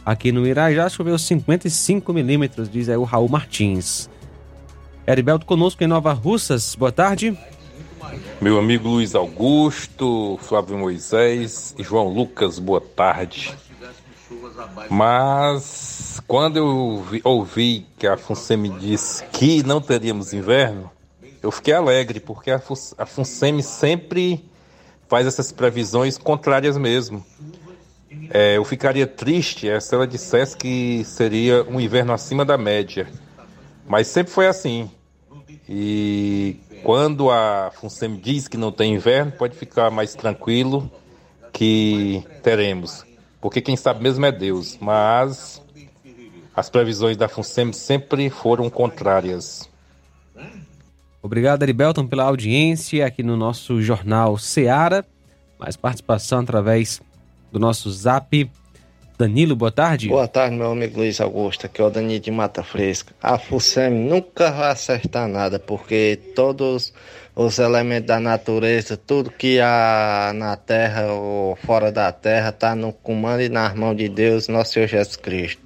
Aqui 0.05 0.30
no 0.30 0.47
Irajá 0.47 0.88
choveu 0.88 1.18
55 1.18 2.12
milímetros, 2.12 2.70
diz 2.70 2.88
aí 2.88 2.97
o 2.97 3.05
Raul 3.05 3.28
Martins. 3.28 4.09
Heriberto 5.06 5.47
conosco 5.47 5.82
em 5.82 5.86
Nova 5.86 6.12
Russas, 6.12 6.74
boa 6.74 6.93
tarde. 6.93 7.36
Meu 8.40 8.59
amigo 8.59 8.88
Luiz 8.88 9.14
Augusto, 9.14 10.38
Flávio 10.43 10.76
Moisés 10.76 11.74
e 11.78 11.82
João 11.82 12.09
Lucas, 12.09 12.59
boa 12.59 12.80
tarde. 12.80 13.55
Mas 14.90 16.20
quando 16.27 16.57
eu 16.57 17.05
ouvi 17.24 17.86
que 17.98 18.07
a 18.07 18.16
FUNSEMI 18.16 18.70
disse 18.70 19.24
que 19.27 19.62
não 19.62 19.81
teríamos 19.81 20.32
inverno, 20.32 20.90
eu 21.43 21.51
fiquei 21.53 21.74
alegre, 21.74 22.19
porque 22.19 22.51
a 22.51 23.07
FUNSEMI 23.07 23.62
sempre 23.62 24.44
faz 25.09 25.27
essas 25.27 25.53
previsões 25.53 26.19
contrárias 26.19 26.77
mesmo. 26.77 27.24
É, 28.31 28.57
eu 28.57 28.65
ficaria 28.65 29.07
triste 29.07 29.69
se 29.81 29.94
ela 29.94 30.07
dissesse 30.07 30.57
que 30.57 31.05
seria 31.05 31.62
um 31.65 31.81
inverno 31.81 32.12
acima 32.12 32.44
da 32.44 32.59
média. 32.59 33.09
Mas 33.86 34.09
sempre 34.09 34.32
foi 34.32 34.48
assim. 34.48 34.90
E 35.69 36.59
quando 36.82 37.31
a 37.31 37.70
FUNSEM 37.81 38.16
diz 38.16 38.48
que 38.48 38.57
não 38.57 38.73
tem 38.73 38.94
inverno, 38.94 39.32
pode 39.32 39.57
ficar 39.57 39.90
mais 39.90 40.15
tranquilo 40.15 40.90
que 41.53 42.24
teremos. 42.43 43.06
Porque 43.47 43.60
quem 43.60 43.77
sabe 43.77 44.02
mesmo 44.02 44.27
é 44.27 44.32
Deus. 44.32 44.77
Mas 44.81 45.62
as 46.52 46.68
previsões 46.68 47.16
da 47.16 47.28
FUNSEM 47.28 47.73
sempre 47.73 48.28
foram 48.28 48.68
contrárias. 48.68 49.70
Obrigado, 51.23 51.62
Aribelton, 51.62 52.09
pela 52.09 52.24
audiência 52.24 53.06
aqui 53.06 53.23
no 53.23 53.36
nosso 53.36 53.81
jornal 53.81 54.36
Seara. 54.36 55.06
Mais 55.60 55.77
participação 55.77 56.40
através 56.40 57.01
do 57.52 57.60
nosso 57.60 57.89
zap 57.89 58.51
Danilo, 59.16 59.55
boa 59.55 59.70
tarde. 59.70 60.09
Boa 60.09 60.27
tarde, 60.27 60.56
meu 60.56 60.73
amigo 60.73 60.98
Luiz 60.98 61.20
Augusto. 61.20 61.66
Aqui 61.66 61.81
é 61.81 61.85
o 61.85 61.89
Danilo 61.89 62.18
de 62.18 62.32
Mata 62.32 62.64
Fresca. 62.64 63.14
A 63.23 63.39
FUSEM 63.39 64.09
nunca 64.09 64.51
vai 64.51 64.73
acertar 64.73 65.28
nada, 65.28 65.60
porque 65.60 66.18
todos 66.35 66.93
os 67.37 67.59
elementos 67.59 68.07
da 68.07 68.19
natureza, 68.19 68.97
tudo 68.97 69.31
que 69.31 69.61
há 69.61 70.33
na 70.35 70.57
terra 70.57 71.13
ou 71.13 71.55
fora 71.55 71.93
da 71.93 72.11
terra, 72.11 72.49
está 72.49 72.75
no 72.75 72.95
comando 72.95 73.43
e 73.43 73.51
nas 73.51 73.75
mãos 73.75 73.95
de 73.95 74.09
Deus, 74.09 74.49
nosso 74.49 74.73
Senhor 74.73 74.87
Jesus 74.89 75.17
Cristo. 75.17 75.61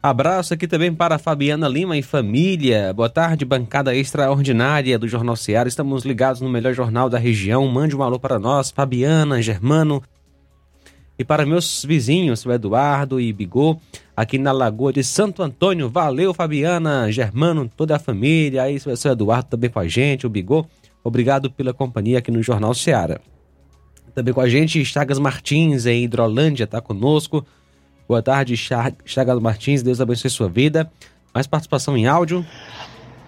Abraço 0.00 0.54
aqui 0.54 0.68
também 0.68 0.94
para 0.94 1.18
Fabiana 1.18 1.68
Lima 1.68 1.96
e 1.96 2.02
família. 2.02 2.92
Boa 2.92 3.10
tarde, 3.10 3.44
bancada 3.44 3.94
extraordinária 3.94 4.96
do 4.98 5.08
Jornal 5.08 5.34
Seara. 5.34 5.68
Estamos 5.68 6.04
ligados 6.04 6.40
no 6.40 6.48
melhor 6.48 6.74
jornal 6.74 7.10
da 7.10 7.18
região. 7.18 7.66
Mande 7.66 7.96
um 7.96 8.02
alô 8.02 8.18
para 8.18 8.38
nós, 8.38 8.70
Fabiana, 8.70 9.42
Germano, 9.42 10.02
e 11.18 11.24
para 11.24 11.44
meus 11.44 11.84
vizinhos, 11.84 12.44
o 12.46 12.52
Eduardo 12.52 13.20
e 13.20 13.32
Bigô, 13.32 13.78
aqui 14.16 14.38
na 14.38 14.52
Lagoa 14.52 14.92
de 14.92 15.02
Santo 15.02 15.42
Antônio. 15.42 15.88
Valeu, 15.88 16.32
Fabiana, 16.34 17.10
Germano, 17.10 17.70
toda 17.76 17.96
a 17.96 17.98
família. 17.98 18.62
Aí, 18.62 18.78
seu 18.78 19.12
Eduardo 19.12 19.48
também 19.50 19.70
com 19.70 19.78
a 19.78 19.88
gente, 19.88 20.26
o 20.26 20.30
Bigô. 20.30 20.66
Obrigado 21.02 21.50
pela 21.50 21.72
companhia 21.72 22.18
aqui 22.18 22.30
no 22.30 22.42
Jornal 22.42 22.74
Seara. 22.74 23.20
Também 24.14 24.32
com 24.32 24.40
a 24.40 24.48
gente, 24.48 24.84
Chagas 24.84 25.18
Martins, 25.18 25.86
em 25.86 26.04
Hidrolândia, 26.04 26.64
está 26.64 26.80
conosco. 26.80 27.44
Boa 28.06 28.22
tarde, 28.22 28.56
Chagas 28.56 29.38
Martins, 29.40 29.82
Deus 29.82 30.00
abençoe 30.00 30.30
sua 30.30 30.48
vida. 30.48 30.90
Mais 31.34 31.46
participação 31.46 31.96
em 31.96 32.06
áudio. 32.06 32.44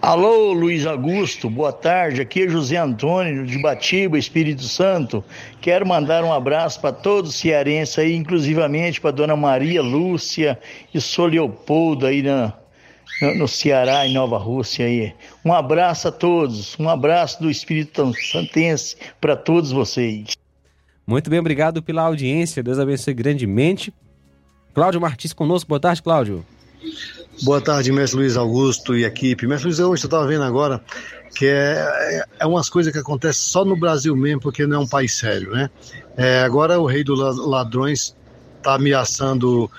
Alô, 0.05 0.53
Luiz 0.53 0.85
Augusto, 0.85 1.49
boa 1.49 1.73
tarde. 1.73 2.21
Aqui 2.21 2.43
é 2.43 2.47
José 2.47 2.77
Antônio 2.77 3.43
de 3.43 3.59
Batiba, 3.59 4.19
Espírito 4.19 4.61
Santo. 4.61 5.23
Quero 5.59 5.83
mandar 5.83 6.23
um 6.23 6.31
abraço 6.31 6.79
para 6.79 6.93
todos 6.93 7.31
os 7.31 7.35
cearenses 7.37 7.97
aí, 7.97 8.15
inclusivamente 8.15 9.01
para 9.01 9.09
Dona 9.09 9.35
Maria 9.35 9.81
Lúcia 9.81 10.59
e 10.93 11.01
Sou 11.01 11.25
Leopoldo 11.25 12.05
aí 12.05 12.21
na, 12.21 12.53
no, 13.35 13.47
Ceará, 13.47 14.05
em 14.05 14.13
Nova 14.13 14.37
Rússia 14.37 14.85
aí. 14.85 15.11
Um 15.43 15.51
abraço 15.51 16.07
a 16.07 16.11
todos, 16.11 16.79
um 16.79 16.87
abraço 16.87 17.41
do 17.41 17.49
Espírito 17.49 18.13
Santense 18.31 18.95
para 19.19 19.35
todos 19.35 19.71
vocês. 19.71 20.37
Muito 21.07 21.31
bem, 21.31 21.39
obrigado 21.39 21.81
pela 21.81 22.03
audiência. 22.03 22.61
Deus 22.61 22.77
abençoe 22.77 23.15
grandemente. 23.15 23.91
Cláudio 24.71 25.01
Martins 25.01 25.33
conosco. 25.33 25.67
Boa 25.67 25.79
tarde, 25.79 26.03
Cláudio. 26.03 26.45
Boa 27.43 27.59
tarde, 27.59 27.91
mestre 27.91 28.19
Luiz 28.19 28.37
Augusto 28.37 28.95
e 28.95 29.03
equipe. 29.03 29.45
Mestre 29.45 29.67
Luiz 29.67 29.79
Augusto, 29.79 30.05
eu 30.05 30.07
estava 30.07 30.27
vendo 30.27 30.43
agora 30.43 30.81
que 31.35 31.45
é, 31.45 31.75
é, 31.81 32.25
é 32.39 32.45
umas 32.45 32.69
coisas 32.69 32.93
que 32.93 32.99
acontecem 32.99 33.41
só 33.41 33.65
no 33.65 33.75
Brasil 33.75 34.15
mesmo, 34.15 34.39
porque 34.39 34.65
não 34.65 34.77
é 34.77 34.79
um 34.79 34.87
país 34.87 35.17
sério, 35.17 35.51
né? 35.51 35.69
É, 36.15 36.43
agora 36.43 36.79
o 36.79 36.85
rei 36.85 37.03
dos 37.03 37.19
ladrões 37.45 38.15
está 38.57 38.75
ameaçando 38.75 39.69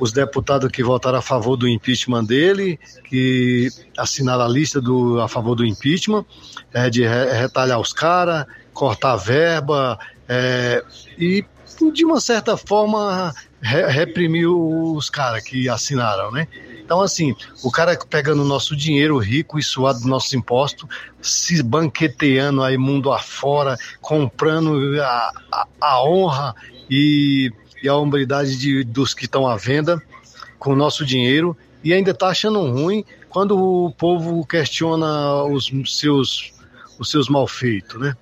os 0.00 0.12
deputados 0.12 0.70
que 0.70 0.82
votaram 0.82 1.18
a 1.18 1.22
favor 1.22 1.56
do 1.56 1.68
impeachment 1.68 2.24
dele, 2.24 2.80
que 3.08 3.68
assinaram 3.98 4.44
a 4.44 4.48
lista 4.48 4.80
do, 4.80 5.20
a 5.20 5.28
favor 5.28 5.54
do 5.54 5.64
impeachment, 5.64 6.24
é, 6.72 6.88
de 6.88 7.06
retalhar 7.06 7.78
os 7.78 7.92
caras, 7.92 8.46
cortar 8.72 9.16
verba, 9.16 9.98
é, 10.26 10.82
e 11.18 11.44
de 11.92 12.04
uma 12.04 12.20
certa 12.20 12.56
forma 12.56 13.34
re, 13.64 13.86
reprimiu 13.86 14.94
os 14.94 15.08
caras 15.08 15.42
que 15.42 15.68
assinaram, 15.68 16.30
né? 16.30 16.46
Então, 16.84 17.00
assim, 17.00 17.34
o 17.62 17.70
cara 17.70 17.98
pegando 18.10 18.42
o 18.42 18.44
nosso 18.44 18.76
dinheiro 18.76 19.16
rico 19.16 19.58
e 19.58 19.62
suado 19.62 20.00
dos 20.00 20.06
nossos 20.06 20.34
impostos, 20.34 20.86
se 21.22 21.62
banqueteando 21.62 22.62
aí 22.62 22.76
mundo 22.76 23.10
afora, 23.10 23.78
comprando 24.02 25.00
a, 25.00 25.32
a, 25.50 25.66
a 25.80 26.04
honra 26.04 26.54
e, 26.90 27.50
e, 27.82 27.88
a 27.88 27.96
hombridade 27.96 28.58
de, 28.58 28.84
dos 28.84 29.14
que 29.14 29.24
estão 29.24 29.46
à 29.48 29.56
venda 29.56 30.00
com 30.58 30.72
o 30.72 30.76
nosso 30.76 31.06
dinheiro 31.06 31.56
e 31.82 31.94
ainda 31.94 32.10
está 32.10 32.28
achando 32.28 32.60
ruim 32.60 33.02
quando 33.30 33.58
o 33.58 33.90
povo 33.90 34.44
questiona 34.46 35.42
os 35.44 35.72
seus, 35.86 36.52
os 36.98 37.10
seus 37.10 37.30
malfeitos, 37.30 37.98
né? 37.98 38.14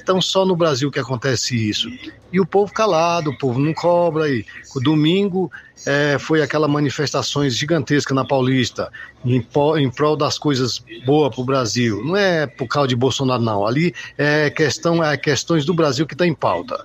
Então 0.00 0.20
só 0.20 0.44
no 0.44 0.56
Brasil 0.56 0.90
que 0.90 0.98
acontece 0.98 1.56
isso. 1.56 1.88
E 2.32 2.40
o 2.40 2.46
povo 2.46 2.72
calado, 2.72 3.30
o 3.30 3.38
povo 3.38 3.58
não 3.58 3.74
cobra. 3.74 4.28
E 4.28 4.44
o 4.74 4.80
domingo 4.80 5.50
é, 5.86 6.18
foi 6.18 6.42
aquela 6.42 6.68
manifestações 6.68 7.56
gigantesca 7.56 8.14
na 8.14 8.24
Paulista 8.24 8.90
em, 9.24 9.44
em 9.78 9.90
prol 9.90 10.16
das 10.16 10.38
coisas 10.38 10.82
boas 11.04 11.34
para 11.34 11.42
o 11.42 11.44
Brasil. 11.44 12.04
Não 12.04 12.16
é 12.16 12.46
por 12.46 12.66
causa 12.66 12.88
de 12.88 12.96
Bolsonaro 12.96 13.42
não. 13.42 13.66
Ali 13.66 13.94
é 14.16 14.50
questão 14.50 15.02
é 15.02 15.16
questões 15.16 15.64
do 15.64 15.74
Brasil 15.74 16.06
que 16.06 16.14
está 16.14 16.26
em 16.26 16.34
pauta. 16.34 16.84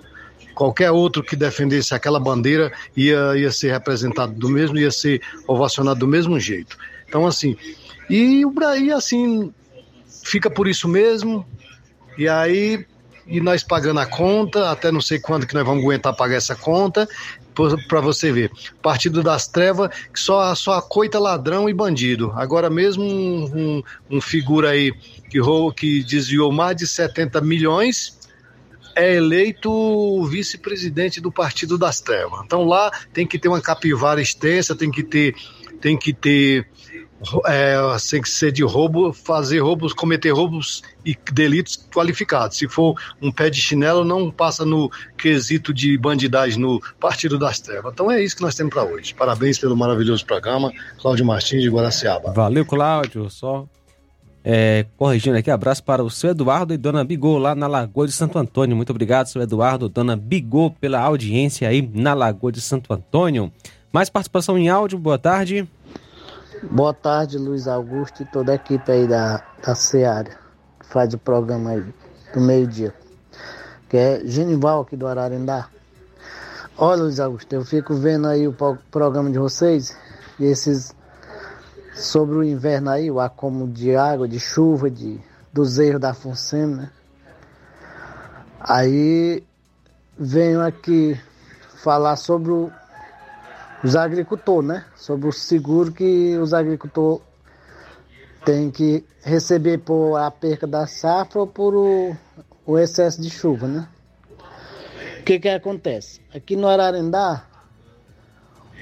Qualquer 0.53 0.89
outro 0.89 1.21
que 1.21 1.35
defendesse 1.35 1.93
aquela 1.93 2.19
bandeira 2.19 2.71
ia, 2.95 3.37
ia 3.37 3.51
ser 3.51 3.71
representado 3.71 4.33
do 4.33 4.49
mesmo, 4.49 4.77
ia 4.77 4.91
ser 4.91 5.21
ovacionado 5.47 5.99
do 5.99 6.07
mesmo 6.07 6.39
jeito. 6.39 6.77
Então 7.07 7.27
assim, 7.27 7.57
e 8.09 8.45
o 8.45 8.51
Brasil 8.51 8.95
assim 8.95 9.53
fica 10.23 10.49
por 10.49 10.67
isso 10.67 10.87
mesmo. 10.87 11.45
E 12.17 12.29
aí 12.29 12.85
e 13.27 13.39
nós 13.39 13.63
pagando 13.63 13.99
a 13.99 14.05
conta, 14.05 14.69
até 14.69 14.91
não 14.91 15.01
sei 15.01 15.19
quando 15.19 15.47
que 15.47 15.53
nós 15.53 15.65
vamos 15.65 15.83
aguentar 15.83 16.15
pagar 16.15 16.35
essa 16.35 16.55
conta, 16.55 17.07
para 17.87 18.01
você 18.01 18.31
ver. 18.31 18.51
Partido 18.81 19.23
das 19.23 19.47
Trevas, 19.47 19.89
que 20.13 20.19
só, 20.19 20.53
só 20.53 20.79
coita 20.81 21.17
ladrão 21.17 21.69
e 21.69 21.73
bandido. 21.73 22.31
Agora 22.35 22.69
mesmo 22.69 23.03
um, 23.03 23.45
um, 23.45 23.83
um 24.17 24.21
figura 24.21 24.71
aí 24.71 24.91
que, 25.29 25.39
que 25.75 26.03
desviou 26.03 26.51
mais 26.51 26.75
de 26.75 26.85
70 26.85 27.41
milhões 27.41 28.15
é 28.95 29.15
eleito 29.15 30.23
vice-presidente 30.25 31.19
do 31.19 31.31
Partido 31.31 31.77
das 31.77 31.99
Trevas. 31.99 32.41
Então 32.45 32.63
lá 32.63 32.91
tem 33.13 33.27
que 33.27 33.37
ter 33.37 33.49
uma 33.49 33.61
capivara 33.61 34.21
extensa, 34.21 34.75
tem 34.75 34.89
que 34.89 35.03
ter, 35.03 35.35
tem 35.81 35.97
que 35.97 36.13
ter 36.13 36.67
é, 37.47 37.75
ser 37.99 38.51
de 38.51 38.63
roubo, 38.63 39.13
fazer 39.13 39.59
roubos, 39.59 39.93
cometer 39.93 40.31
roubos 40.31 40.83
e 41.05 41.17
delitos 41.31 41.77
qualificados. 41.93 42.57
Se 42.57 42.67
for 42.67 42.95
um 43.21 43.31
pé 43.31 43.49
de 43.49 43.59
chinelo, 43.59 44.03
não 44.03 44.29
passa 44.29 44.65
no 44.65 44.91
quesito 45.17 45.73
de 45.73 45.97
bandidagem 45.97 46.59
no 46.59 46.81
Partido 46.99 47.37
das 47.39 47.59
Trevas. 47.59 47.93
Então 47.93 48.11
é 48.11 48.23
isso 48.23 48.35
que 48.35 48.41
nós 48.41 48.55
temos 48.55 48.73
para 48.73 48.83
hoje. 48.83 49.13
Parabéns 49.13 49.57
pelo 49.57 49.75
maravilhoso 49.75 50.25
programa. 50.25 50.71
Cláudio 51.01 51.25
Martins 51.25 51.61
de 51.61 51.69
Guaraciaba. 51.69 52.31
Valeu, 52.31 52.65
Cláudio. 52.65 53.29
Só 53.29 53.67
é, 54.47 54.85
corrigindo 54.95 55.35
aqui, 55.35 55.49
abraço 55.49 55.83
para 55.83 56.03
o 56.03 56.09
seu 56.11 56.29
Eduardo 56.29 56.71
e 56.71 56.77
dona 56.77 57.03
Bigô 57.03 57.39
lá 57.39 57.55
na 57.55 57.65
Lagoa 57.65 58.05
de 58.05 58.13
Santo 58.13 58.37
Antônio. 58.37 58.75
Muito 58.75 58.91
obrigado, 58.91 59.25
seu 59.25 59.41
Eduardo, 59.41 59.89
dona 59.89 60.15
Bigô, 60.15 60.69
pela 60.69 60.99
audiência 60.99 61.67
aí 61.67 61.81
na 61.81 62.13
Lagoa 62.13 62.51
de 62.51 62.61
Santo 62.61 62.93
Antônio. 62.93 63.51
Mais 63.91 64.07
participação 64.07 64.55
em 64.55 64.69
áudio, 64.69 64.99
boa 64.99 65.17
tarde. 65.17 65.67
Boa 66.71 66.93
tarde, 66.93 67.37
Luiz 67.37 67.67
Augusto 67.67 68.23
e 68.23 68.25
toda 68.25 68.51
a 68.51 68.55
equipe 68.55 68.91
aí 68.91 69.07
da, 69.07 69.43
da 69.63 69.75
Seara, 69.75 70.31
que 70.79 70.85
faz 70.87 71.13
o 71.13 71.17
programa 71.17 71.71
aí 71.71 71.93
do 72.33 72.41
meio-dia. 72.41 72.93
Que 73.87 73.97
é 73.97 74.21
Genival 74.25 74.81
aqui 74.81 74.97
do 74.97 75.05
Ararendá. 75.05 75.69
Olha, 76.77 77.03
Luiz 77.03 77.19
Augusto, 77.19 77.53
eu 77.53 77.63
fico 77.63 77.93
vendo 77.93 78.27
aí 78.27 78.47
o 78.47 78.55
programa 78.89 79.29
de 79.29 79.37
vocês 79.37 79.95
e 80.39 80.45
esses 80.45 80.93
sobre 81.93 82.35
o 82.35 82.43
inverno 82.43 82.89
aí, 82.89 83.11
o 83.11 83.19
acúmulo 83.19 83.71
de 83.71 83.95
água, 83.95 84.27
de 84.27 84.39
chuva, 84.39 84.89
de, 84.89 85.19
dos 85.53 85.77
erros 85.77 86.01
da 86.01 86.13
FUNSEM, 86.13 86.67
né? 86.67 86.89
Aí 88.59 89.43
venho 90.17 90.61
aqui 90.61 91.19
falar 91.75 92.15
sobre 92.15 92.51
o 92.51 92.71
os 93.85 93.95
agricultores, 93.95 94.67
né? 94.67 94.85
Sobre 94.95 95.29
o 95.29 95.31
seguro 95.31 95.91
que 95.91 96.35
os 96.37 96.55
agricultores 96.55 97.21
têm 98.43 98.71
que 98.71 99.05
receber 99.21 99.77
por 99.77 100.17
a 100.17 100.31
perca 100.31 100.65
da 100.65 100.87
safra 100.87 101.41
ou 101.41 101.47
por 101.47 101.75
o, 101.75 102.17
o 102.65 102.79
excesso 102.79 103.21
de 103.21 103.29
chuva, 103.29 103.67
né? 103.67 103.87
O 105.19 105.23
que 105.23 105.39
que 105.39 105.49
acontece? 105.49 106.19
Aqui 106.33 106.55
no 106.55 106.67
Ararendá, 106.67 107.45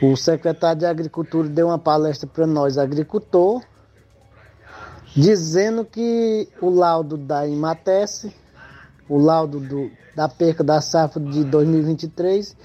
o 0.01 0.15
secretário 0.15 0.80
de 0.80 0.85
Agricultura 0.85 1.49
deu 1.49 1.67
uma 1.67 1.80
palestra 1.80 2.27
para 2.27 2.47
nós, 2.47 2.77
agricultor, 2.77 3.61
dizendo 5.13 5.84
que 5.84 6.47
o 6.61 6.69
laudo 6.69 7.17
da 7.17 7.45
Imatese, 7.45 8.34
o 9.09 9.17
laudo 9.17 9.59
do, 9.59 9.91
da 10.15 10.30
perca 10.30 10.63
da 10.63 10.80
safra 10.80 11.21
de 11.21 11.43
2023 11.43 12.55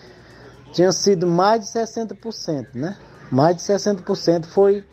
tinha 0.72 0.92
sido 0.92 1.26
mais 1.26 1.60
de 1.60 1.66
60%, 1.66 2.74
né? 2.74 2.96
Mais 3.30 3.56
de 3.56 3.62
60% 3.62 4.46
foi 4.46 4.84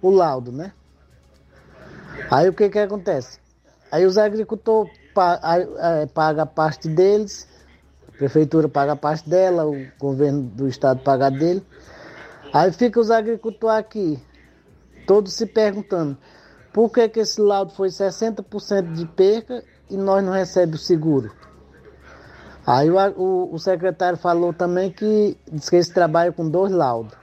o 0.00 0.10
laudo, 0.10 0.52
né? 0.52 0.72
Aí 2.30 2.48
o 2.48 2.52
que 2.52 2.68
que 2.68 2.78
acontece? 2.78 3.38
Aí 3.90 4.04
os 4.06 4.18
agricultores 4.18 4.92
pagam 6.12 6.42
a 6.42 6.46
parte 6.46 6.88
deles, 6.88 7.48
a 8.08 8.12
prefeitura 8.12 8.68
paga 8.68 8.92
a 8.92 8.96
parte 8.96 9.28
dela, 9.28 9.66
o 9.66 9.86
governo 9.98 10.42
do 10.42 10.68
estado 10.68 11.00
paga 11.02 11.26
a 11.26 11.30
dele. 11.30 11.64
Aí 12.52 12.72
fica 12.72 13.00
os 13.00 13.10
agricultores 13.10 13.78
aqui, 13.78 14.22
todos 15.06 15.34
se 15.34 15.46
perguntando, 15.46 16.16
por 16.72 16.90
que 16.90 17.08
que 17.08 17.20
esse 17.20 17.40
laudo 17.40 17.72
foi 17.72 17.88
60% 17.88 18.92
de 18.92 19.06
perca 19.06 19.62
e 19.88 19.96
nós 19.96 20.24
não 20.24 20.32
recebemos 20.32 20.82
o 20.82 20.84
seguro? 20.84 21.32
Aí 22.66 22.90
o, 22.90 22.96
o, 22.96 23.54
o, 23.54 23.58
secretário 23.58 24.18
falou 24.18 24.52
também 24.52 24.90
que 24.90 25.36
diz 25.50 25.68
que 25.68 25.76
eles 25.76 25.88
trabalham 25.88 26.32
com 26.32 26.48
dois 26.48 26.72
laudos. 26.72 27.14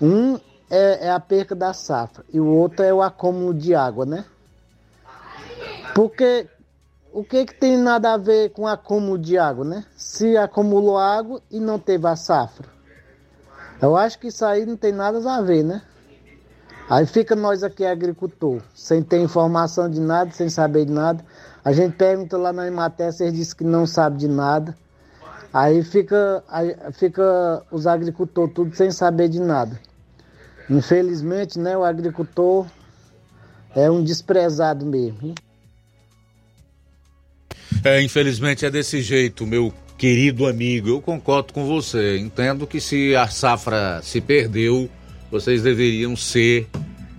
Um 0.00 0.36
é, 0.70 1.06
é, 1.06 1.10
a 1.10 1.18
perca 1.18 1.54
da 1.54 1.72
safra 1.72 2.24
e 2.32 2.38
o 2.38 2.46
outro 2.46 2.84
é 2.84 2.92
o 2.92 3.02
acúmulo 3.02 3.52
de 3.52 3.74
água, 3.74 4.06
né? 4.06 4.24
Porque 5.94 6.48
o 7.12 7.24
que, 7.24 7.46
que 7.46 7.54
tem 7.54 7.76
nada 7.76 8.12
a 8.12 8.16
ver 8.16 8.50
com 8.50 8.66
acúmulo 8.66 9.18
de 9.18 9.38
água, 9.38 9.64
né? 9.64 9.84
Se 9.96 10.36
acumulou 10.36 10.98
água 10.98 11.40
e 11.50 11.58
não 11.58 11.78
teve 11.78 12.06
a 12.06 12.14
safra. 12.14 12.68
Eu 13.80 13.96
acho 13.96 14.18
que 14.18 14.28
isso 14.28 14.44
aí 14.44 14.64
não 14.64 14.76
tem 14.76 14.92
nada 14.92 15.18
a 15.32 15.40
ver, 15.40 15.62
né? 15.62 15.82
Aí 16.88 17.04
fica 17.04 17.34
nós 17.34 17.64
aqui 17.64 17.84
agricultor, 17.84 18.62
sem 18.74 19.02
ter 19.02 19.18
informação 19.18 19.90
de 19.90 20.00
nada, 20.00 20.30
sem 20.30 20.48
saber 20.48 20.84
de 20.84 20.92
nada. 20.92 21.24
A 21.66 21.72
gente 21.72 21.96
pergunta 21.96 22.38
lá 22.38 22.52
na 22.52 22.68
Imaté, 22.68 23.08
eles 23.18 23.34
dizem 23.34 23.56
que 23.56 23.64
não 23.64 23.88
sabe 23.88 24.18
de 24.18 24.28
nada. 24.28 24.72
Aí 25.52 25.82
fica, 25.82 26.44
aí 26.48 26.76
fica 26.92 27.60
os 27.72 27.88
agricultores 27.88 28.54
tudo 28.54 28.76
sem 28.76 28.92
saber 28.92 29.28
de 29.28 29.40
nada. 29.40 29.76
Infelizmente, 30.70 31.58
né, 31.58 31.76
o 31.76 31.82
agricultor 31.82 32.68
é 33.74 33.90
um 33.90 34.00
desprezado 34.00 34.86
mesmo. 34.86 35.34
É, 37.82 38.00
infelizmente 38.00 38.64
é 38.64 38.70
desse 38.70 39.02
jeito, 39.02 39.44
meu 39.44 39.74
querido 39.98 40.46
amigo. 40.46 40.88
Eu 40.88 41.02
concordo 41.02 41.52
com 41.52 41.66
você. 41.66 42.16
Entendo 42.16 42.64
que 42.64 42.80
se 42.80 43.16
a 43.16 43.26
safra 43.26 44.00
se 44.04 44.20
perdeu, 44.20 44.88
vocês 45.32 45.64
deveriam 45.64 46.14
ser 46.14 46.68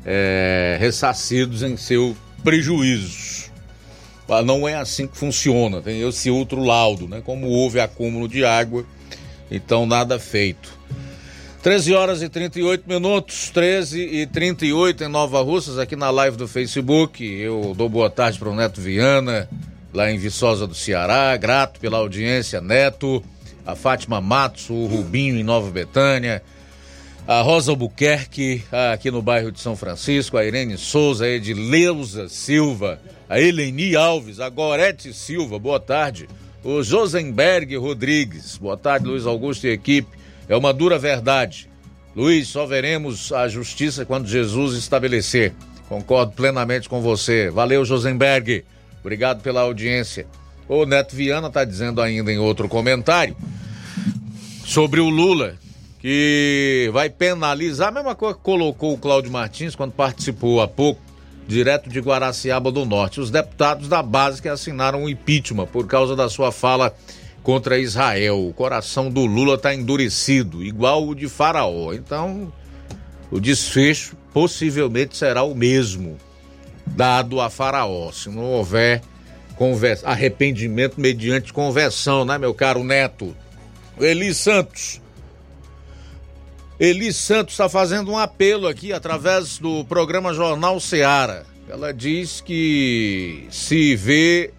é, 0.05 0.77
ressarcidos 0.79 1.63
em 1.63 1.75
seu 1.75 2.15
prejuízo. 2.45 3.36
Não 4.45 4.67
é 4.67 4.75
assim 4.75 5.07
que 5.07 5.17
funciona, 5.17 5.81
tem 5.81 6.01
esse 6.07 6.29
outro 6.29 6.61
laudo, 6.63 7.07
né? 7.07 7.21
Como 7.23 7.47
houve 7.47 7.79
acúmulo 7.79 8.27
de 8.27 8.43
água, 8.43 8.85
então 9.49 9.85
nada 9.85 10.19
feito. 10.19 10.77
13 11.63 11.93
horas 11.93 12.21
e 12.21 12.29
38 12.29 12.87
minutos, 12.87 13.49
13 13.49 13.99
e 13.99 14.25
38 14.25 15.03
em 15.03 15.07
Nova 15.07 15.41
Russas, 15.41 15.77
aqui 15.77 15.95
na 15.95 16.09
live 16.09 16.37
do 16.37 16.47
Facebook. 16.47 17.23
Eu 17.25 17.73
dou 17.75 17.89
boa 17.89 18.09
tarde 18.09 18.37
para 18.37 18.49
o 18.49 18.55
Neto 18.55 18.79
Viana, 18.79 19.49
lá 19.93 20.11
em 20.11 20.17
Viçosa 20.17 20.67
do 20.67 20.75
Ceará. 20.75 21.35
Grato 21.35 21.79
pela 21.79 21.97
audiência, 21.97 22.61
Neto. 22.61 23.23
A 23.65 23.75
Fátima 23.75 24.21
Matos, 24.21 24.69
o 24.69 24.85
Rubinho 24.85 25.35
em 25.35 25.43
Nova 25.43 25.69
Betânia. 25.69 26.41
A 27.27 27.41
Rosa 27.41 27.71
Albuquerque, 27.71 28.63
aqui 28.93 29.11
no 29.11 29.21
bairro 29.21 29.51
de 29.51 29.59
São 29.59 29.75
Francisco. 29.75 30.37
A 30.37 30.45
Irene 30.45 30.77
Souza, 30.77 31.25
a 31.25 31.29
Edileuza 31.29 32.29
Silva 32.29 32.97
a 33.29 33.39
Eleni 33.39 33.95
Alves, 33.95 34.39
a 34.39 34.49
Gorete 34.49 35.13
Silva, 35.13 35.59
boa 35.59 35.79
tarde. 35.79 36.29
O 36.63 36.81
Josenberg 36.81 37.75
Rodrigues, 37.75 38.57
boa 38.57 38.77
tarde, 38.77 39.07
Luiz 39.07 39.25
Augusto 39.25 39.67
e 39.67 39.71
equipe. 39.71 40.17
É 40.47 40.55
uma 40.55 40.73
dura 40.73 40.97
verdade. 40.97 41.69
Luiz, 42.15 42.47
só 42.47 42.65
veremos 42.65 43.31
a 43.31 43.47
justiça 43.47 44.05
quando 44.05 44.27
Jesus 44.27 44.77
estabelecer. 44.77 45.53
Concordo 45.89 46.31
plenamente 46.31 46.89
com 46.89 47.01
você. 47.01 47.49
Valeu, 47.49 47.85
Josenberg. 47.85 48.63
Obrigado 49.01 49.41
pela 49.41 49.61
audiência. 49.61 50.25
O 50.67 50.85
Neto 50.85 51.15
Viana 51.15 51.47
está 51.47 51.63
dizendo 51.63 52.01
ainda 52.01 52.31
em 52.31 52.39
outro 52.39 52.67
comentário 52.67 53.35
sobre 54.65 54.99
o 54.99 55.09
Lula, 55.09 55.55
que 55.99 56.89
vai 56.91 57.09
penalizar, 57.09 57.89
a 57.89 57.91
mesma 57.91 58.15
coisa 58.15 58.35
que 58.35 58.43
colocou 58.43 58.93
o 58.93 58.97
Cláudio 58.97 59.31
Martins 59.31 59.75
quando 59.75 59.93
participou 59.93 60.61
há 60.61 60.67
pouco 60.67 61.06
direto 61.47 61.89
de 61.89 61.99
Guaraciaba 61.99 62.71
do 62.71 62.85
Norte. 62.85 63.21
Os 63.21 63.31
deputados 63.31 63.87
da 63.87 64.03
base 64.03 64.41
que 64.41 64.49
assinaram 64.49 65.05
o 65.05 65.09
impeachment 65.09 65.67
por 65.67 65.87
causa 65.87 66.15
da 66.15 66.29
sua 66.29 66.51
fala 66.51 66.93
contra 67.41 67.79
Israel. 67.79 68.45
O 68.45 68.53
coração 68.53 69.09
do 69.09 69.25
Lula 69.25 69.55
está 69.55 69.73
endurecido, 69.73 70.61
igual 70.63 71.07
o 71.07 71.15
de 71.15 71.29
Faraó. 71.29 71.93
Então, 71.93 72.51
o 73.31 73.39
desfecho 73.39 74.17
possivelmente 74.33 75.15
será 75.15 75.43
o 75.43 75.55
mesmo, 75.55 76.17
dado 76.85 77.39
a 77.39 77.49
Faraó, 77.49 78.11
se 78.11 78.29
não 78.29 78.43
houver 78.43 79.01
arrependimento 80.03 80.99
mediante 80.99 81.51
conversão, 81.51 82.23
né, 82.23 82.37
meu 82.37 82.53
caro 82.53 82.83
neto? 82.83 83.35
Eli 83.99 84.33
Santos. 84.33 85.01
Eli 86.79 87.11
Santos 87.11 87.55
está 87.55 87.67
fazendo 87.67 88.11
um 88.11 88.17
apelo 88.17 88.67
aqui 88.67 88.93
através 88.93 89.57
do 89.57 89.83
programa 89.85 90.31
Jornal 90.31 90.79
Seara. 90.79 91.43
Ela 91.67 91.91
diz 91.91 92.39
que 92.39 93.47
se 93.49 93.95
vê 93.95 94.53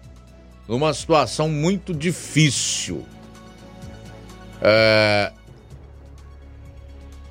numa 0.67 0.93
situação 0.93 1.47
muito 1.47 1.93
difícil. 1.93 3.05
É, 4.61 5.31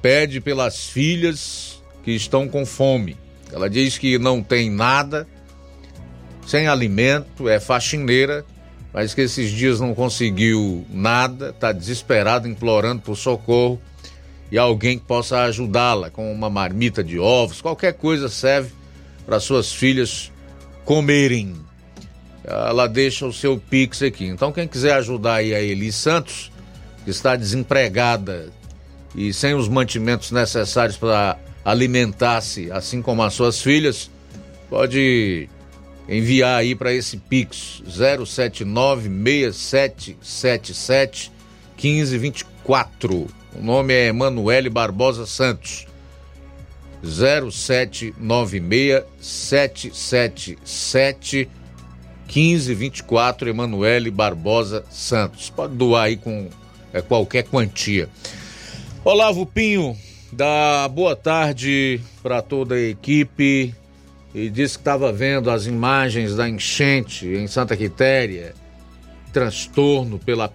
pede 0.01 0.41
pelas 0.41 0.87
filhas 0.87 1.83
que 2.03 2.13
estão 2.13 2.49
com 2.49 2.65
fome. 2.65 3.15
Ela 3.53 3.69
diz 3.69 3.99
que 3.99 4.19
não 4.19 4.43
tem 4.43 4.71
nada, 4.71 5.29
sem 6.47 6.67
alimento, 6.67 7.47
é 7.47 7.61
faxineira, 7.61 8.43
mas 8.91 9.13
que 9.13 9.21
esses 9.21 9.51
dias 9.51 9.81
não 9.81 9.95
conseguiu 9.95 10.87
nada, 10.89 11.51
está 11.51 11.73
desesperada, 11.73 12.49
implorando 12.49 13.03
por 13.03 13.17
socorro 13.17 13.79
e 14.51 14.59
alguém 14.59 14.99
que 14.99 15.05
possa 15.05 15.43
ajudá-la 15.43 16.11
com 16.11 16.33
uma 16.33 16.49
marmita 16.49 17.05
de 17.05 17.19
ovos, 17.19 17.61
qualquer 17.61 17.93
coisa 17.95 18.29
serve 18.29 18.73
para 19.27 19.39
suas 19.41 19.73
filhas 19.73 20.33
comerem. 20.85 21.55
Ela 22.45 22.87
deixa 22.87 23.27
o 23.27 23.33
seu 23.33 23.59
pix 23.59 24.03
aqui. 24.03 24.25
Então 24.27 24.51
quem 24.51 24.67
quiser 24.67 24.95
ajudar 24.95 25.35
aí 25.35 25.55
a 25.55 25.61
Eli 25.61 25.93
Santos, 25.93 26.51
que 27.05 27.11
está 27.11 27.37
desempregada 27.37 28.51
e 29.15 29.33
sem 29.35 29.55
os 29.55 29.69
mantimentos 29.69 30.31
necessários 30.31 30.97
para 30.97 31.39
alimentar-se, 31.65 32.73
assim 32.73 33.03
como 33.03 33.23
as 33.23 33.35
suas 33.35 33.61
filhas, 33.61 34.11
pode 34.71 35.49
enviar 36.09 36.61
aí 36.61 36.75
para 36.75 36.91
esse 36.93 37.19
Pix 37.19 37.83
079 37.87 39.11
6777 39.53 41.31
1524. 41.77 43.38
O 43.59 43.63
nome 43.63 43.93
é 43.93 44.07
Emanuele 44.07 44.71
Barbosa 44.71 45.27
Santos. 45.27 45.85
0796 47.03 49.03
777 49.21 51.51
1524 52.29 53.49
Emanuele 53.49 54.13
Barbosa 54.13 54.85
Santos. 54.91 55.51
Pode 55.51 55.75
doar 55.75 56.05
aí 56.05 56.17
com 56.17 56.49
é, 56.93 57.03
qualquer 57.03 57.43
quantia. 57.45 58.09
Olavo 59.05 59.45
Pinho, 59.45 59.97
dá 60.31 60.89
boa 60.89 61.17
tarde 61.17 62.01
para 62.23 62.41
toda 62.41 62.77
a 62.77 62.81
equipe 62.81 63.75
e 64.33 64.49
disse 64.51 64.75
que 64.75 64.83
estava 64.83 65.13
vendo 65.13 65.51
as 65.51 65.67
imagens 65.67 66.37
da 66.37 66.49
enchente 66.49 67.27
em 67.27 67.49
Santa 67.49 67.77
Quitéria, 67.77 68.55
transtorno 69.33 70.17
pela 70.19 70.49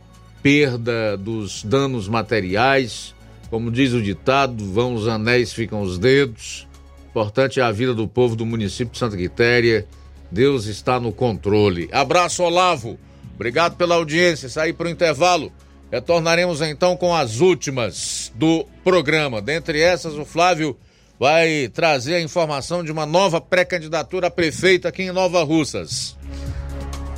perda 0.44 1.18
dos 1.18 1.64
danos 1.64 2.08
materiais. 2.10 3.16
Como 3.50 3.72
diz 3.72 3.94
o 3.94 4.02
ditado, 4.02 4.66
vão 4.72 4.94
os 4.94 5.08
anéis, 5.08 5.54
ficam 5.54 5.82
os 5.82 5.98
dedos. 5.98 6.68
Importante 7.10 7.60
é 7.60 7.64
a 7.64 7.72
vida 7.72 7.94
do 7.94 8.08
povo 8.08 8.36
do 8.36 8.46
município 8.46 8.92
de 8.92 9.00
Santa 9.00 9.16
Quitéria. 9.16 9.88
Deus 10.30 10.66
está 10.66 11.00
no 11.00 11.12
controle. 11.12 11.88
Abraço, 11.92 12.44
Olavo. 12.44 13.00
Obrigado 13.36 13.78
pela 13.78 13.96
audiência. 13.96 14.50
Saí 14.50 14.74
para 14.74 14.88
o 14.88 14.90
intervalo. 14.90 15.52
Retornaremos 15.92 16.60
então 16.62 16.98
com 16.98 17.16
as 17.16 17.40
últimas 17.40 18.32
do 18.36 18.66
programa. 18.84 19.42
Dentre 19.42 19.80
essas, 19.80 20.16
o 20.16 20.26
Flávio 20.26 20.76
vai 21.20 21.70
trazer 21.72 22.16
a 22.16 22.22
informação 22.22 22.84
de 22.84 22.92
uma 22.92 23.06
nova 23.06 23.40
pré-candidatura 23.40 24.28
a 24.28 24.32
prefeito 24.32 24.88
aqui 24.88 25.04
em 25.04 25.12
Nova 25.12 25.44
Russas. 25.44 26.18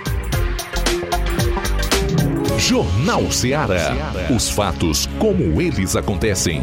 Jornal 2.59 3.33
Ceará. 3.33 3.97
Os 4.37 4.51
fatos 4.51 5.09
como 5.19 5.63
eles 5.63 5.97
acontecem. 5.97 6.61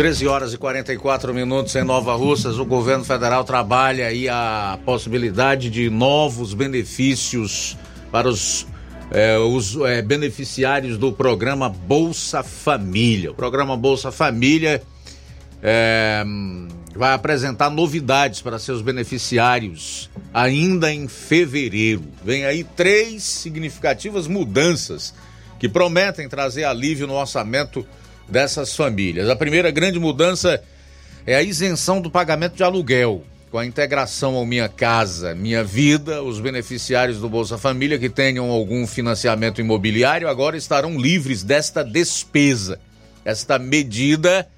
13 0.00 0.26
horas 0.26 0.54
e 0.54 0.56
44 0.56 1.34
minutos 1.34 1.76
em 1.76 1.84
Nova 1.84 2.14
Russas. 2.14 2.58
O 2.58 2.64
governo 2.64 3.04
federal 3.04 3.44
trabalha 3.44 4.06
aí 4.06 4.30
a 4.30 4.78
possibilidade 4.82 5.68
de 5.68 5.90
novos 5.90 6.54
benefícios 6.54 7.76
para 8.10 8.26
os, 8.26 8.66
é, 9.10 9.36
os 9.36 9.76
é, 9.76 10.00
beneficiários 10.00 10.96
do 10.96 11.12
programa 11.12 11.68
Bolsa 11.68 12.42
Família. 12.42 13.30
O 13.30 13.34
programa 13.34 13.76
Bolsa 13.76 14.10
Família 14.10 14.82
é, 15.62 16.24
vai 16.96 17.12
apresentar 17.12 17.68
novidades 17.68 18.40
para 18.40 18.58
seus 18.58 18.80
beneficiários 18.80 20.08
ainda 20.32 20.90
em 20.90 21.08
fevereiro. 21.08 22.04
Vem 22.24 22.46
aí 22.46 22.64
três 22.64 23.22
significativas 23.22 24.26
mudanças 24.26 25.12
que 25.58 25.68
prometem 25.68 26.26
trazer 26.26 26.64
alívio 26.64 27.06
no 27.06 27.16
orçamento 27.16 27.86
dessas 28.30 28.74
famílias. 28.74 29.28
A 29.28 29.36
primeira 29.36 29.70
grande 29.70 29.98
mudança 29.98 30.62
é 31.26 31.34
a 31.34 31.42
isenção 31.42 32.00
do 32.00 32.10
pagamento 32.10 32.56
de 32.56 32.62
aluguel. 32.62 33.24
Com 33.50 33.58
a 33.58 33.66
integração 33.66 34.36
ao 34.36 34.46
Minha 34.46 34.68
Casa 34.68 35.34
Minha 35.34 35.64
Vida, 35.64 36.22
os 36.22 36.38
beneficiários 36.38 37.18
do 37.18 37.28
Bolsa 37.28 37.58
Família 37.58 37.98
que 37.98 38.08
tenham 38.08 38.48
algum 38.48 38.86
financiamento 38.86 39.60
imobiliário 39.60 40.28
agora 40.28 40.56
estarão 40.56 40.96
livres 40.96 41.42
desta 41.42 41.82
despesa. 41.82 42.78
Esta 43.24 43.58
medida 43.58 44.48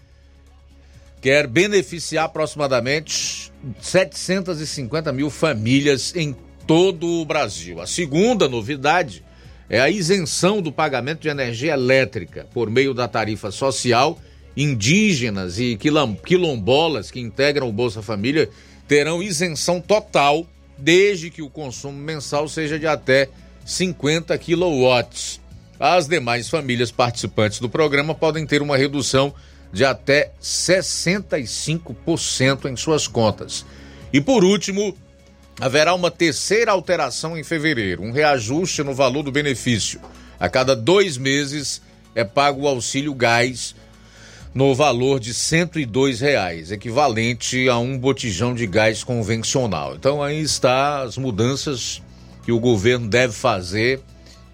quer 1.22 1.46
beneficiar 1.46 2.26
aproximadamente 2.26 3.50
750 3.80 5.10
mil 5.12 5.30
famílias 5.30 6.14
em 6.14 6.36
todo 6.66 7.06
o 7.06 7.24
Brasil. 7.24 7.80
A 7.80 7.86
segunda 7.86 8.46
novidade 8.46 9.24
é 9.72 9.80
a 9.80 9.88
isenção 9.88 10.60
do 10.60 10.70
pagamento 10.70 11.22
de 11.22 11.30
energia 11.30 11.72
elétrica 11.72 12.46
por 12.52 12.68
meio 12.68 12.92
da 12.92 13.08
tarifa 13.08 13.50
social. 13.50 14.20
Indígenas 14.54 15.58
e 15.58 15.78
quilombolas 16.22 17.10
que 17.10 17.18
integram 17.18 17.70
o 17.70 17.72
Bolsa 17.72 18.02
Família 18.02 18.50
terão 18.86 19.22
isenção 19.22 19.80
total 19.80 20.46
desde 20.76 21.30
que 21.30 21.40
o 21.40 21.48
consumo 21.48 21.96
mensal 21.96 22.46
seja 22.50 22.78
de 22.78 22.86
até 22.86 23.30
50 23.64 24.36
quilowatts. 24.36 25.40
As 25.80 26.06
demais 26.06 26.50
famílias 26.50 26.90
participantes 26.90 27.58
do 27.58 27.70
programa 27.70 28.14
podem 28.14 28.44
ter 28.44 28.60
uma 28.60 28.76
redução 28.76 29.32
de 29.72 29.86
até 29.86 30.32
65% 30.42 32.70
em 32.70 32.76
suas 32.76 33.08
contas. 33.08 33.64
E 34.12 34.20
por 34.20 34.44
último, 34.44 34.94
haverá 35.62 35.94
uma 35.94 36.10
terceira 36.10 36.72
alteração 36.72 37.38
em 37.38 37.44
fevereiro, 37.44 38.02
um 38.02 38.10
reajuste 38.10 38.82
no 38.82 38.92
valor 38.92 39.22
do 39.22 39.30
benefício. 39.30 40.00
A 40.40 40.48
cada 40.48 40.74
dois 40.74 41.16
meses 41.16 41.80
é 42.16 42.24
pago 42.24 42.62
o 42.62 42.66
auxílio 42.66 43.14
gás 43.14 43.72
no 44.52 44.74
valor 44.74 45.20
de 45.20 45.32
102 45.32 46.18
reais, 46.18 46.72
equivalente 46.72 47.68
a 47.68 47.78
um 47.78 47.96
botijão 47.96 48.56
de 48.56 48.66
gás 48.66 49.04
convencional. 49.04 49.94
Então 49.94 50.20
aí 50.20 50.40
está 50.40 51.02
as 51.02 51.16
mudanças 51.16 52.02
que 52.44 52.50
o 52.50 52.58
governo 52.58 53.06
deve 53.06 53.32
fazer 53.32 54.00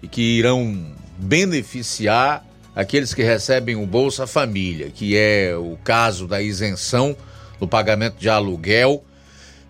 e 0.03 0.07
que 0.07 0.21
irão 0.21 0.93
beneficiar 1.17 2.45
aqueles 2.75 3.15
que 3.15 3.23
recebem 3.23 3.75
o 3.75 3.87
Bolsa 3.87 4.27
Família, 4.27 4.91
que 4.91 5.17
é 5.17 5.55
o 5.57 5.75
caso 5.83 6.27
da 6.27 6.39
isenção 6.39 7.17
no 7.59 7.67
pagamento 7.67 8.17
de 8.19 8.29
aluguel 8.29 9.03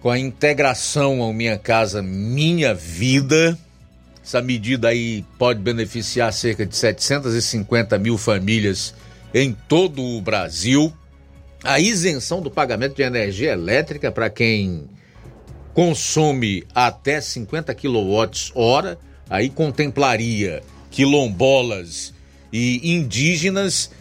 com 0.01 0.09
a 0.09 0.17
integração 0.17 1.21
ao 1.21 1.33
Minha 1.33 1.57
Casa 1.57 2.01
Minha 2.01 2.73
Vida. 2.73 3.57
Essa 4.23 4.41
medida 4.41 4.89
aí 4.89 5.25
pode 5.37 5.59
beneficiar 5.59 6.31
cerca 6.31 6.65
de 6.65 6.75
750 6.75 7.97
mil 7.97 8.17
famílias 8.17 8.93
em 9.33 9.53
todo 9.67 10.03
o 10.03 10.21
Brasil. 10.21 10.93
A 11.63 11.79
isenção 11.79 12.41
do 12.41 12.49
pagamento 12.49 12.95
de 12.95 13.01
energia 13.01 13.51
elétrica 13.51 14.11
para 14.11 14.29
quem 14.29 14.87
consome 15.73 16.63
até 16.73 17.19
50 17.19 17.73
kWh, 17.73 18.97
aí 19.29 19.49
contemplaria 19.49 20.61
quilombolas 20.89 22.13
e 22.51 22.95
indígenas 22.95 23.91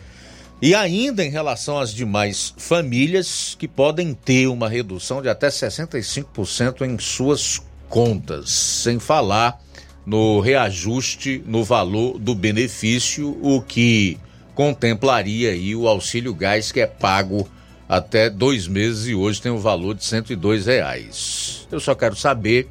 e 0.60 0.74
ainda 0.74 1.24
em 1.24 1.30
relação 1.30 1.78
às 1.78 1.94
demais 1.94 2.52
famílias 2.56 3.56
que 3.59 3.68
podem 3.68 4.12
ter 4.12 4.48
uma 4.48 4.68
redução 4.68 5.22
de 5.22 5.28
até 5.28 5.48
65% 5.48 6.82
em 6.82 6.98
suas 6.98 7.62
contas, 7.89 8.51
sem 8.51 8.98
falar 8.98 9.60
no 10.05 10.40
reajuste 10.40 11.43
no 11.47 11.62
valor 11.62 12.18
do 12.18 12.35
benefício, 12.35 13.39
o 13.43 13.60
que 13.60 14.18
contemplaria 14.55 15.51
aí 15.51 15.76
o 15.76 15.86
auxílio 15.86 16.35
gás 16.35 16.72
que 16.72 16.80
é 16.80 16.86
pago 16.86 17.48
até 17.89 18.28
dois 18.28 18.66
meses 18.66 19.06
e 19.06 19.14
hoje 19.14 19.40
tem 19.40 19.52
o 19.52 19.56
um 19.56 19.60
valor 19.60 19.94
de 19.94 20.05
102 20.05 20.66
reais. 20.66 21.68
Eu 21.70 21.78
só 21.78 21.94
quero 21.94 22.16
saber 22.16 22.68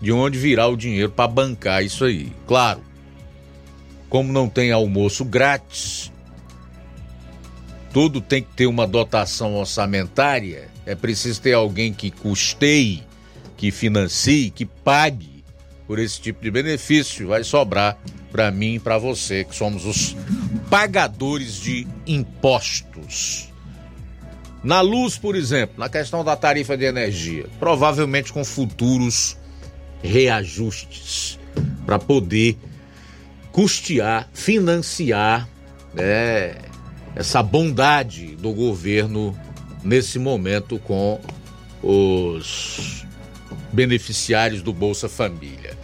de 0.00 0.12
onde 0.12 0.38
virá 0.38 0.68
o 0.68 0.76
dinheiro 0.76 1.10
para 1.10 1.26
bancar 1.26 1.82
isso 1.82 2.04
aí. 2.04 2.32
Claro, 2.46 2.80
como 4.08 4.32
não 4.32 4.48
tem 4.48 4.70
almoço 4.70 5.24
grátis, 5.24 6.12
tudo 7.94 8.20
tem 8.20 8.42
que 8.42 8.52
ter 8.56 8.66
uma 8.66 8.88
dotação 8.88 9.54
orçamentária, 9.54 10.68
é 10.84 10.96
preciso 10.96 11.40
ter 11.40 11.52
alguém 11.52 11.92
que 11.92 12.10
custeie, 12.10 13.04
que 13.56 13.70
financie, 13.70 14.50
que 14.50 14.66
pague 14.66 15.44
por 15.86 16.00
esse 16.00 16.20
tipo 16.20 16.42
de 16.42 16.50
benefício. 16.50 17.28
Vai 17.28 17.44
sobrar 17.44 17.96
para 18.32 18.50
mim 18.50 18.74
e 18.74 18.78
para 18.80 18.98
você, 18.98 19.44
que 19.44 19.54
somos 19.54 19.86
os 19.86 20.16
pagadores 20.68 21.54
de 21.60 21.86
impostos. 22.04 23.48
Na 24.64 24.80
luz, 24.80 25.16
por 25.16 25.36
exemplo, 25.36 25.76
na 25.78 25.88
questão 25.88 26.24
da 26.24 26.34
tarifa 26.34 26.76
de 26.76 26.86
energia, 26.86 27.46
provavelmente 27.60 28.32
com 28.32 28.44
futuros 28.44 29.36
reajustes 30.02 31.38
para 31.86 32.00
poder 32.00 32.58
custear, 33.52 34.28
financiar 34.34 35.48
né, 35.94 36.56
essa 37.14 37.42
bondade 37.42 38.34
do 38.36 38.52
governo 38.52 39.36
nesse 39.82 40.18
momento 40.18 40.78
com 40.78 41.20
os 41.82 43.04
beneficiários 43.72 44.62
do 44.62 44.72
Bolsa 44.72 45.08
Família. 45.08 45.76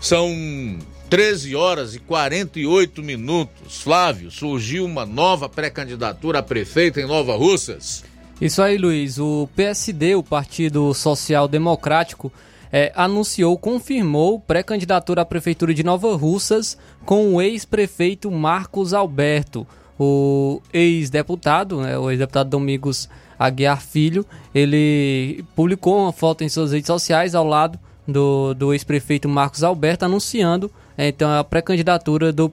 São 0.00 0.78
13 1.10 1.54
horas 1.54 1.94
e 1.94 1.98
48 1.98 3.02
minutos. 3.02 3.80
Flávio, 3.82 4.30
surgiu 4.30 4.84
uma 4.84 5.04
nova 5.04 5.48
pré-candidatura 5.48 6.38
a 6.38 6.42
prefeito 6.42 6.98
em 6.98 7.06
Nova 7.06 7.36
Russas. 7.36 8.02
Isso 8.40 8.62
aí, 8.62 8.78
Luiz. 8.78 9.18
O 9.18 9.48
PSD, 9.54 10.14
o 10.14 10.22
Partido 10.22 10.92
Social 10.94 11.46
Democrático, 11.46 12.32
é, 12.72 12.90
anunciou, 12.96 13.56
confirmou 13.58 14.40
pré-candidatura 14.40 15.20
à 15.20 15.24
prefeitura 15.24 15.74
de 15.74 15.84
Nova 15.84 16.16
Russas 16.16 16.78
com 17.04 17.34
o 17.34 17.42
ex-prefeito 17.42 18.30
Marcos 18.30 18.94
Alberto 18.94 19.66
o 20.02 20.62
ex-deputado, 20.72 21.80
né, 21.80 21.96
o 21.96 22.10
ex-deputado 22.10 22.50
Domingos 22.50 23.08
Aguiar 23.38 23.80
Filho, 23.80 24.26
ele 24.54 25.44
publicou 25.54 25.98
uma 25.98 26.12
foto 26.12 26.42
em 26.42 26.48
suas 26.48 26.72
redes 26.72 26.86
sociais 26.86 27.34
ao 27.34 27.46
lado 27.46 27.78
do, 28.06 28.52
do 28.54 28.72
ex-prefeito 28.72 29.28
Marcos 29.28 29.62
Alberto 29.62 30.04
anunciando 30.04 30.70
é, 30.96 31.08
então 31.08 31.30
a 31.30 31.42
pré-candidatura 31.42 32.32
do, 32.32 32.52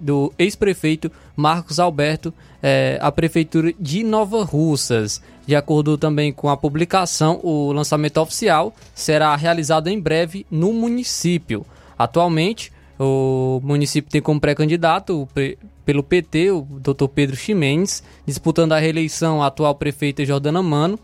do 0.00 0.32
ex-prefeito 0.38 1.10
Marcos 1.34 1.80
Alberto 1.80 2.32
é, 2.62 2.98
à 3.00 3.10
prefeitura 3.10 3.72
de 3.78 4.04
Nova 4.04 4.44
Russas. 4.44 5.20
De 5.46 5.56
acordo 5.56 5.98
também 5.98 6.32
com 6.32 6.48
a 6.48 6.56
publicação, 6.56 7.40
o 7.42 7.72
lançamento 7.72 8.18
oficial 8.18 8.72
será 8.94 9.34
realizado 9.34 9.88
em 9.88 9.98
breve 9.98 10.46
no 10.50 10.72
município. 10.72 11.66
Atualmente, 11.98 12.72
o 12.98 13.60
município 13.64 14.10
tem 14.10 14.22
como 14.22 14.40
pré-candidato 14.40 15.28
pelo 15.84 16.02
PT 16.02 16.50
o 16.50 16.62
Dr. 16.62 17.06
Pedro 17.08 17.36
Ximenes, 17.36 18.02
disputando 18.26 18.72
a 18.72 18.78
reeleição 18.78 19.42
a 19.42 19.46
atual 19.46 19.74
prefeita 19.74 20.24
Jordana 20.24 20.62
Mano. 20.62 20.98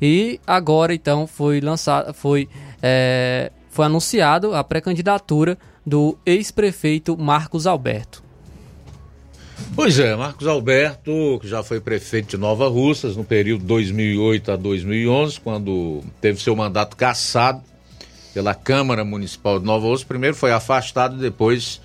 E 0.00 0.40
agora 0.46 0.94
então 0.94 1.26
foi 1.26 1.60
lançado, 1.60 2.12
foi, 2.12 2.48
é, 2.82 3.50
foi 3.70 3.86
anunciado 3.86 4.54
a 4.54 4.62
pré-candidatura 4.62 5.56
do 5.86 6.18
ex-prefeito 6.26 7.16
Marcos 7.16 7.66
Alberto. 7.66 8.22
Pois 9.74 9.98
é, 9.98 10.14
Marcos 10.16 10.46
Alberto, 10.46 11.38
que 11.40 11.48
já 11.48 11.62
foi 11.62 11.80
prefeito 11.80 12.30
de 12.30 12.36
Nova 12.36 12.68
Russas 12.68 13.16
no 13.16 13.24
período 13.24 13.64
2008 13.64 14.52
a 14.52 14.56
2011, 14.56 15.40
quando 15.40 16.02
teve 16.20 16.40
seu 16.40 16.54
mandato 16.56 16.96
cassado 16.96 17.62
pela 18.32 18.54
Câmara 18.54 19.04
Municipal 19.04 19.60
de 19.60 19.64
Nova 19.64 19.86
Russas. 19.86 20.04
Primeiro 20.04 20.34
foi 20.34 20.52
afastado 20.52 21.16
depois 21.16 21.80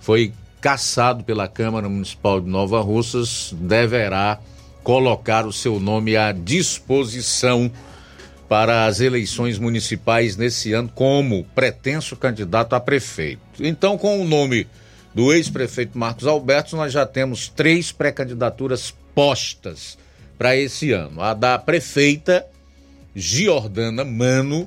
foi 0.00 0.32
cassado 0.64 1.22
pela 1.24 1.46
Câmara 1.46 1.90
Municipal 1.90 2.40
de 2.40 2.48
Nova 2.48 2.80
Russas. 2.80 3.54
Deverá 3.54 4.40
colocar 4.82 5.44
o 5.46 5.52
seu 5.52 5.78
nome 5.78 6.16
à 6.16 6.32
disposição 6.32 7.70
para 8.48 8.86
as 8.86 8.98
eleições 8.98 9.58
municipais 9.58 10.38
nesse 10.38 10.72
ano 10.72 10.90
como 10.94 11.44
pretenso 11.54 12.16
candidato 12.16 12.72
a 12.72 12.80
prefeito. 12.80 13.42
Então, 13.60 13.98
com 13.98 14.22
o 14.22 14.24
nome 14.24 14.66
do 15.14 15.34
ex-prefeito 15.34 15.98
Marcos 15.98 16.26
Alberto, 16.26 16.76
nós 16.76 16.94
já 16.94 17.04
temos 17.04 17.46
três 17.50 17.92
pré-candidaturas 17.92 18.94
postas 19.14 19.98
para 20.38 20.56
esse 20.56 20.92
ano. 20.92 21.20
A 21.20 21.34
da 21.34 21.58
prefeita 21.58 22.42
Giordana 23.14 24.02
Mano, 24.02 24.66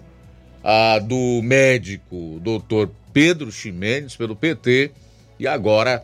a 0.64 1.00
do 1.00 1.42
médico 1.42 2.40
doutor 2.44 2.92
Pedro 3.12 3.52
Ximenes, 3.52 4.16
pelo 4.16 4.36
PT, 4.36 4.92
e 5.40 5.48
agora 5.48 6.04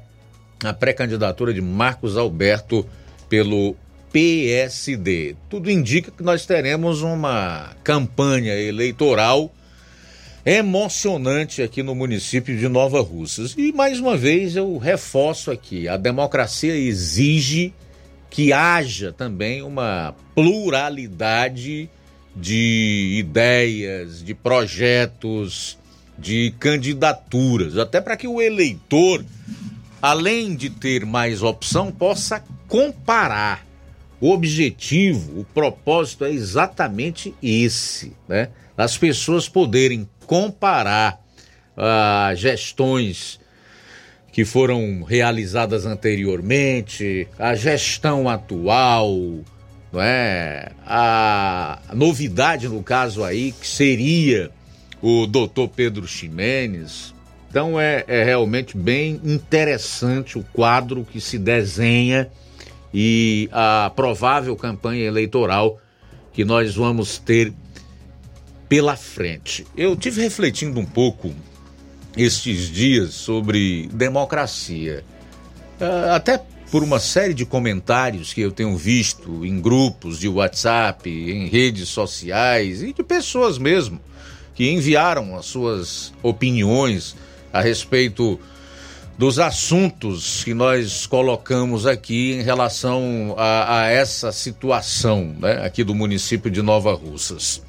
a 0.64 0.74
pré-candidatura 0.74 1.54
de 1.54 1.62
Marcos 1.62 2.18
Alberto 2.18 2.88
pelo 3.28 3.76
PSD. 4.12 5.36
Tudo 5.50 5.70
indica 5.70 6.12
que 6.12 6.24
nós 6.24 6.46
teremos 6.46 7.02
uma 7.02 7.72
campanha 7.84 8.54
eleitoral 8.54 9.52
emocionante 10.46 11.62
aqui 11.62 11.82
no 11.82 11.96
município 11.96 12.58
de 12.58 12.68
Nova 12.68 13.02
Russas. 13.02 13.56
E 13.58 13.72
mais 13.72 14.00
uma 14.00 14.16
vez 14.16 14.56
eu 14.56 14.78
reforço 14.78 15.52
aqui: 15.52 15.88
a 15.88 15.98
democracia 15.98 16.76
exige 16.76 17.74
que 18.30 18.52
haja 18.52 19.12
também 19.12 19.62
uma 19.62 20.16
pluralidade 20.34 21.90
de 22.36 23.18
ideias, 23.20 24.24
de 24.24 24.34
projetos, 24.34 25.78
de 26.24 26.56
candidaturas, 26.58 27.78
até 27.78 28.00
para 28.00 28.16
que 28.16 28.28
o 28.28 28.42
eleitor, 28.42 29.24
além 30.02 30.56
de 30.56 30.70
ter 30.70 31.06
mais 31.06 31.44
opção, 31.44 31.92
possa 31.92 32.42
comparar. 32.68 33.66
O 34.22 34.32
objetivo, 34.32 35.42
o 35.42 35.44
propósito 35.44 36.24
é 36.24 36.32
exatamente 36.32 37.36
esse, 37.44 38.14
né? 38.28 38.48
As 38.78 38.98
pessoas 38.98 39.50
poderem 39.50 40.08
comparar 40.26 41.20
ah, 41.76 42.32
gestões 42.34 43.38
que 44.32 44.46
foram 44.46 45.04
realizadas 45.04 45.86
anteriormente, 45.86 47.28
a 47.38 47.54
gestão 47.54 48.30
atual, 48.30 49.14
não 49.92 50.02
é? 50.02 50.72
A 50.88 51.82
novidade 51.94 52.70
no 52.70 52.82
caso 52.82 53.26
aí 53.26 53.52
que 53.52 53.68
seria 53.68 54.50
o 55.04 55.28
doutor 55.28 55.68
Pedro 55.68 56.08
Ximenes. 56.08 57.14
Então 57.50 57.80
é, 57.80 58.06
é 58.08 58.24
realmente 58.24 58.78
bem 58.78 59.20
interessante 59.22 60.40
o 60.40 60.46
quadro 60.54 61.06
que 61.06 61.20
se 61.20 61.38
desenha 61.38 62.32
e 62.94 63.50
a 63.52 63.92
provável 63.94 64.56
campanha 64.56 65.04
eleitoral 65.04 65.78
que 66.32 66.46
nós 66.46 66.74
vamos 66.74 67.18
ter 67.18 67.52
pela 68.70 68.96
frente. 68.96 69.68
Eu 69.76 69.94
tive 69.98 70.22
refletindo 70.22 70.80
um 70.80 70.86
pouco 70.86 71.34
estes 72.16 72.70
dias 72.70 73.14
sobre 73.14 73.90
democracia, 73.92 75.04
ah, 75.82 76.16
até 76.16 76.42
por 76.72 76.82
uma 76.82 77.00
série 77.00 77.34
de 77.34 77.46
comentários 77.46 78.34
que 78.34 78.42
eu 78.42 78.52
tenho 78.52 78.76
visto 78.78 79.46
em 79.46 79.60
grupos 79.60 80.18
de 80.18 80.30
WhatsApp, 80.30 81.10
em 81.10 81.48
redes 81.50 81.90
sociais 81.90 82.82
e 82.82 82.94
de 82.94 83.04
pessoas 83.04 83.58
mesmo 83.58 84.00
que 84.54 84.70
enviaram 84.70 85.36
as 85.36 85.46
suas 85.46 86.14
opiniões 86.22 87.16
a 87.52 87.62
respeito 87.62 88.40
dos 89.18 89.38
assuntos 89.38 90.44
que 90.44 90.54
nós 90.54 91.06
colocamos 91.06 91.86
aqui 91.86 92.34
em 92.34 92.42
relação 92.42 93.36
a, 93.38 93.82
a 93.82 93.88
essa 93.90 94.32
situação 94.32 95.36
né, 95.40 95.66
aqui 95.66 95.84
do 95.84 95.94
município 95.94 96.50
de 96.50 96.62
Nova 96.62 96.94
Russas. 96.94 97.62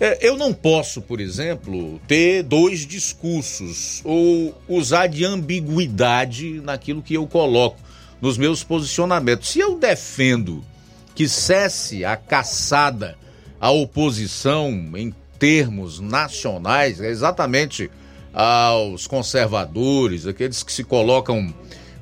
É, 0.00 0.26
eu 0.26 0.36
não 0.36 0.54
posso, 0.54 1.02
por 1.02 1.20
exemplo, 1.20 2.00
ter 2.06 2.42
dois 2.44 2.86
discursos 2.86 4.00
ou 4.04 4.56
usar 4.68 5.08
de 5.08 5.24
ambiguidade 5.24 6.60
naquilo 6.60 7.02
que 7.02 7.14
eu 7.14 7.26
coloco 7.26 7.78
nos 8.20 8.38
meus 8.38 8.62
posicionamentos. 8.62 9.48
Se 9.48 9.58
eu 9.58 9.76
defendo 9.76 10.64
que 11.14 11.28
cesse 11.28 12.04
a 12.04 12.16
caçada 12.16 13.18
à 13.60 13.70
oposição 13.70 14.70
em 14.96 15.12
termos 15.38 16.00
nacionais, 16.00 17.00
é 17.00 17.08
exatamente 17.08 17.90
aos 18.32 19.06
conservadores, 19.06 20.26
aqueles 20.26 20.62
que 20.62 20.72
se 20.72 20.84
colocam 20.84 21.52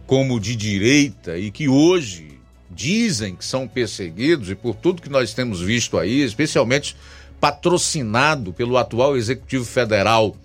como 0.06 0.38
de 0.38 0.54
direita 0.54 1.38
e 1.38 1.50
que 1.50 1.68
hoje 1.68 2.38
dizem 2.70 3.34
que 3.34 3.44
são 3.44 3.66
perseguidos, 3.66 4.50
e 4.50 4.54
por 4.54 4.74
tudo 4.74 5.02
que 5.02 5.08
nós 5.08 5.32
temos 5.32 5.60
visto 5.60 5.98
aí, 5.98 6.22
especialmente 6.22 6.96
patrocinado 7.40 8.52
pelo 8.52 8.76
atual 8.76 9.16
Executivo 9.16 9.64
Federal 9.64 10.36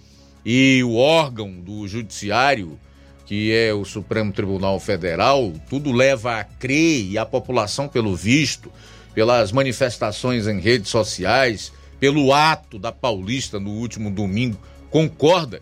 e 0.45 0.81
o 0.83 0.95
órgão 0.95 1.51
do 1.51 1.87
Judiciário, 1.87 2.79
que 3.25 3.53
é 3.53 3.73
o 3.73 3.85
Supremo 3.85 4.31
Tribunal 4.31 4.79
Federal, 4.79 5.53
tudo 5.69 5.91
leva 5.91 6.39
a 6.39 6.43
crer 6.43 7.05
e 7.05 7.17
a 7.17 7.25
população, 7.25 7.87
pelo 7.87 8.15
visto, 8.15 8.71
pelas 9.13 9.51
manifestações 9.51 10.47
em 10.47 10.59
redes 10.59 10.89
sociais, 10.89 11.71
pelo 12.01 12.33
ato 12.33 12.79
da 12.79 12.91
Paulista 12.91 13.59
no 13.59 13.69
último 13.69 14.09
domingo, 14.09 14.57
concorda 14.89 15.61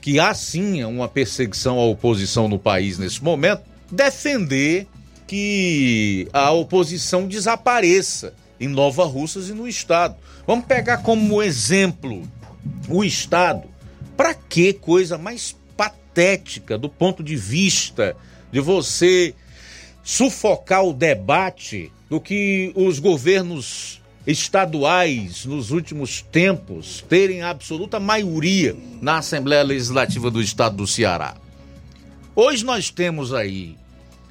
que 0.00 0.18
há 0.18 0.34
sim 0.34 0.82
uma 0.82 1.08
perseguição 1.08 1.78
à 1.78 1.84
oposição 1.84 2.48
no 2.48 2.58
país 2.58 2.98
nesse 2.98 3.22
momento, 3.22 3.62
defender 3.88 4.88
que 5.28 6.26
a 6.32 6.50
oposição 6.50 7.28
desapareça 7.28 8.34
em 8.58 8.66
Nova 8.66 9.04
Russas 9.04 9.48
e 9.48 9.52
no 9.52 9.68
estado. 9.68 10.16
Vamos 10.44 10.64
pegar 10.64 10.98
como 10.98 11.40
exemplo 11.40 12.28
o 12.88 13.04
estado. 13.04 13.68
Para 14.16 14.34
que 14.34 14.72
coisa 14.72 15.16
mais 15.16 15.56
patética 15.76 16.76
do 16.76 16.88
ponto 16.88 17.22
de 17.22 17.36
vista 17.36 18.16
de 18.50 18.58
você 18.58 19.36
sufocar 20.02 20.84
o 20.84 20.92
debate 20.92 21.92
do 22.08 22.20
que 22.20 22.72
os 22.74 22.98
governos 22.98 23.99
estaduais 24.26 25.44
nos 25.44 25.70
últimos 25.70 26.22
tempos 26.22 27.04
terem 27.08 27.42
absoluta 27.42 27.98
maioria 27.98 28.76
na 29.00 29.18
Assembleia 29.18 29.62
Legislativa 29.62 30.30
do 30.30 30.40
Estado 30.40 30.76
do 30.76 30.86
Ceará. 30.86 31.34
Hoje 32.34 32.64
nós 32.64 32.90
temos 32.90 33.32
aí 33.32 33.76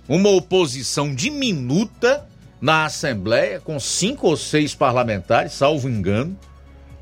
uma 0.07 0.29
oposição 0.29 1.13
diminuta 1.13 2.27
na 2.61 2.85
Assembleia, 2.85 3.59
com 3.59 3.79
cinco 3.79 4.27
ou 4.27 4.35
seis 4.35 4.75
parlamentares, 4.75 5.53
salvo 5.53 5.87
engano, 5.87 6.37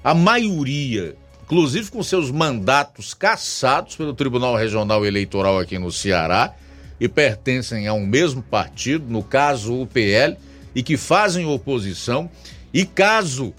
a 0.03 0.13
maioria, 0.13 1.15
inclusive 1.43 1.89
com 1.89 2.03
seus 2.03 2.29
mandatos 2.29 3.13
cassados 3.13 3.95
pelo 3.95 4.13
Tribunal 4.13 4.55
Regional 4.55 5.05
Eleitoral 5.05 5.59
aqui 5.59 5.79
no 5.79 5.91
Ceará, 5.91 6.53
e 6.99 7.07
pertencem 7.07 7.87
a 7.87 7.93
um 7.93 8.05
mesmo 8.05 8.41
partido, 8.41 9.05
no 9.07 9.23
caso 9.23 9.81
o 9.81 9.87
PL, 9.87 10.35
e 10.75 10.83
que 10.83 10.97
fazem 10.97 11.45
oposição, 11.45 12.29
e 12.73 12.85
caso 12.85 13.53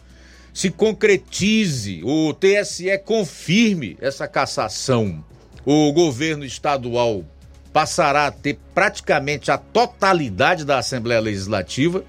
se 0.53 0.71
concretize, 0.71 2.01
o 2.03 2.35
TSE 2.35 2.99
confirme 3.05 3.97
essa 4.01 4.27
cassação, 4.27 5.25
o 5.65 5.93
governo 5.93 6.45
estadual 6.45 7.25
passará 7.73 8.27
a 8.27 8.33
ter 8.33 8.59
praticamente 8.75 9.51
a 9.51 9.59
totalidade 9.59 10.65
da 10.65 10.79
Assembleia 10.79 11.21
Legislativa 11.21 12.05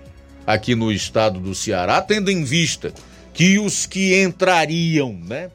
aqui 0.48 0.74
no 0.74 0.92
estado 0.92 1.40
do 1.40 1.54
Ceará, 1.54 2.02
tendo 2.02 2.32
em 2.32 2.44
vista 2.44 2.92
que 3.34 3.60
os 3.60 3.86
que 3.86 4.20
entrariam, 4.20 5.14
né, 5.14 5.52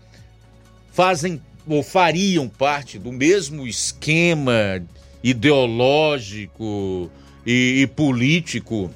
fazem 0.92 1.42
ou 1.66 1.82
fariam 1.82 2.48
parte 2.48 2.98
do 2.98 3.10
mesmo 3.10 3.66
esquema 3.66 4.80
ideológico 5.22 7.10
e, 7.44 7.82
e 7.82 7.86
político 7.88 8.90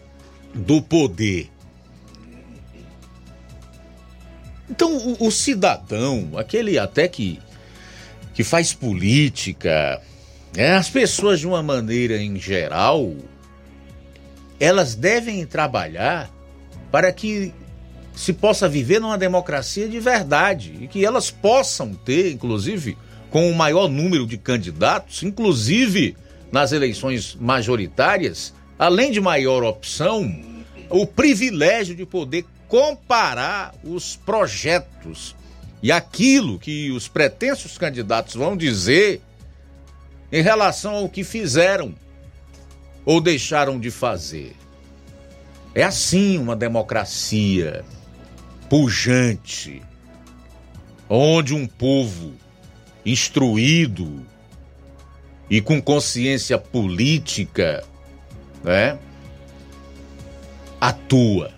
do 0.55 0.81
poder. 0.81 1.51
Então, 4.71 4.97
o, 4.97 5.27
o, 5.27 5.31
cidadão, 5.31 6.33
aquele 6.37 6.79
até 6.79 7.09
que, 7.09 7.41
que 8.35 8.45
faz 8.45 8.75
política, 8.75 10.01
né, 10.55 10.77
as 10.77 10.89
pessoas 10.89 11.41
de 11.41 11.47
uma 11.47 11.63
maneira 11.63 12.21
em 12.21 12.39
geral, 12.39 13.15
elas 14.61 14.95
devem 14.95 15.45
trabalhar 15.47 16.31
para 16.91 17.13
que 17.13 17.53
se 18.15 18.33
possa 18.33 18.69
viver 18.69 19.01
numa 19.01 19.17
democracia 19.17 19.89
de 19.89 20.01
verdade 20.01 20.77
e 20.81 20.89
que 20.89 21.05
elas 21.05 21.31
possam 21.31 21.95
ter, 21.95 22.33
inclusive, 22.33 22.99
com 23.31 23.51
o 23.51 23.55
maior 23.55 23.89
número 23.89 24.27
de 24.27 24.37
candidatos, 24.37 25.23
inclusive 25.23 26.17
nas 26.51 26.73
eleições 26.73 27.37
majoritárias, 27.41 28.53
além 28.79 29.13
de 29.13 29.21
maior 29.21 29.63
opção, 29.63 30.43
o 30.91 31.07
privilégio 31.07 31.95
de 31.95 32.05
poder 32.05 32.45
comparar 32.69 33.75
os 33.83 34.15
projetos 34.15 35.35
e 35.83 35.91
aquilo 35.91 36.59
que 36.59 36.91
os 36.91 37.09
pretensos 37.09 37.79
candidatos 37.79 38.35
vão 38.35 38.57
dizer 38.57 39.23
em 40.31 40.43
relação 40.43 40.95
ao 40.95 41.09
que 41.09 41.25
fizeram 41.25 41.95
ou 43.05 43.21
deixaram 43.21 43.81
de 43.81 43.91
fazer. 43.91 44.55
É 45.75 45.83
assim 45.83 46.37
uma 46.39 46.55
democracia 46.55 47.85
pujante, 48.69 49.83
onde 51.09 51.55
um 51.55 51.67
povo 51.67 52.35
instruído 53.05 54.27
e 55.49 55.63
com 55.63 55.81
consciência 55.81 56.59
política, 56.59 57.83
né, 58.63 58.99
atua. 60.79 61.58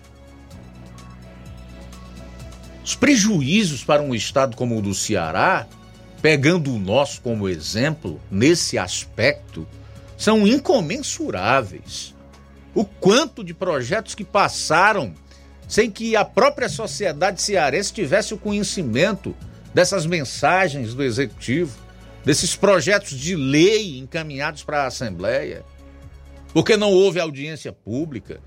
Os 2.91 2.95
prejuízos 2.97 3.85
para 3.85 4.01
um 4.01 4.13
estado 4.13 4.57
como 4.57 4.77
o 4.77 4.81
do 4.81 4.93
Ceará, 4.93 5.65
pegando 6.21 6.75
o 6.75 6.77
nosso 6.77 7.21
como 7.21 7.47
exemplo 7.47 8.19
nesse 8.29 8.77
aspecto, 8.77 9.65
são 10.17 10.45
incomensuráveis. 10.45 12.13
O 12.75 12.83
quanto 12.83 13.45
de 13.45 13.53
projetos 13.53 14.13
que 14.13 14.25
passaram 14.25 15.13
sem 15.69 15.89
que 15.89 16.17
a 16.17 16.25
própria 16.25 16.67
sociedade 16.67 17.41
cearense 17.41 17.93
tivesse 17.93 18.33
o 18.33 18.37
conhecimento 18.37 19.33
dessas 19.73 20.05
mensagens 20.05 20.93
do 20.93 21.01
executivo, 21.01 21.79
desses 22.25 22.57
projetos 22.57 23.17
de 23.17 23.37
lei 23.37 23.99
encaminhados 23.99 24.65
para 24.65 24.83
a 24.83 24.87
Assembleia, 24.87 25.63
porque 26.51 26.75
não 26.75 26.91
houve 26.91 27.21
audiência 27.21 27.71
pública, 27.71 28.41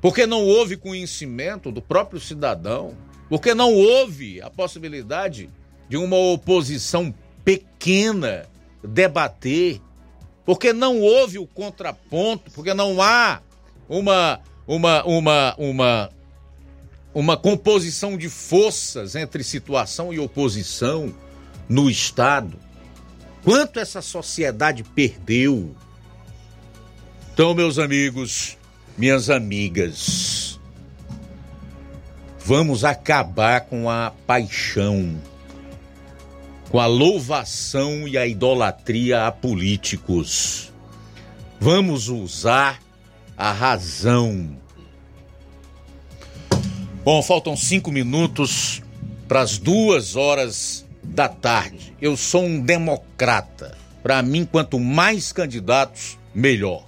porque 0.00 0.26
não 0.26 0.42
houve 0.42 0.74
conhecimento 0.74 1.70
do 1.70 1.82
próprio 1.82 2.18
cidadão, 2.18 2.96
porque 3.32 3.54
não 3.54 3.72
houve 3.72 4.42
a 4.42 4.50
possibilidade 4.50 5.48
de 5.88 5.96
uma 5.96 6.18
oposição 6.18 7.14
pequena 7.42 8.44
debater, 8.84 9.80
porque 10.44 10.70
não 10.70 11.00
houve 11.00 11.38
o 11.38 11.46
contraponto, 11.46 12.50
porque 12.50 12.74
não 12.74 13.00
há 13.00 13.40
uma 13.88 14.38
uma 14.68 15.02
uma 15.04 15.54
uma 15.56 16.10
uma 17.14 17.36
composição 17.38 18.18
de 18.18 18.28
forças 18.28 19.16
entre 19.16 19.42
situação 19.42 20.12
e 20.12 20.18
oposição 20.18 21.10
no 21.66 21.88
Estado. 21.88 22.58
Quanto 23.42 23.80
essa 23.80 24.02
sociedade 24.02 24.84
perdeu? 24.84 25.74
Então, 27.32 27.54
meus 27.54 27.78
amigos, 27.78 28.58
minhas 28.98 29.30
amigas, 29.30 30.51
vamos 32.44 32.84
acabar 32.84 33.62
com 33.62 33.88
a 33.88 34.12
paixão, 34.26 35.20
com 36.70 36.78
a 36.78 36.86
louvação 36.86 38.06
e 38.06 38.16
a 38.16 38.26
idolatria 38.26 39.26
a 39.26 39.32
políticos. 39.32 40.72
Vamos 41.60 42.08
usar 42.08 42.80
a 43.36 43.52
razão 43.52 44.62
Bom, 47.04 47.20
faltam 47.20 47.56
cinco 47.56 47.90
minutos 47.90 48.80
para 49.26 49.40
as 49.40 49.58
duas 49.58 50.14
horas 50.14 50.86
da 51.02 51.28
tarde. 51.28 51.92
Eu 52.00 52.16
sou 52.16 52.44
um 52.44 52.60
democrata. 52.60 53.76
Para 54.04 54.22
mim, 54.22 54.44
quanto 54.44 54.78
mais 54.78 55.32
candidatos, 55.32 56.16
melhor. 56.32 56.84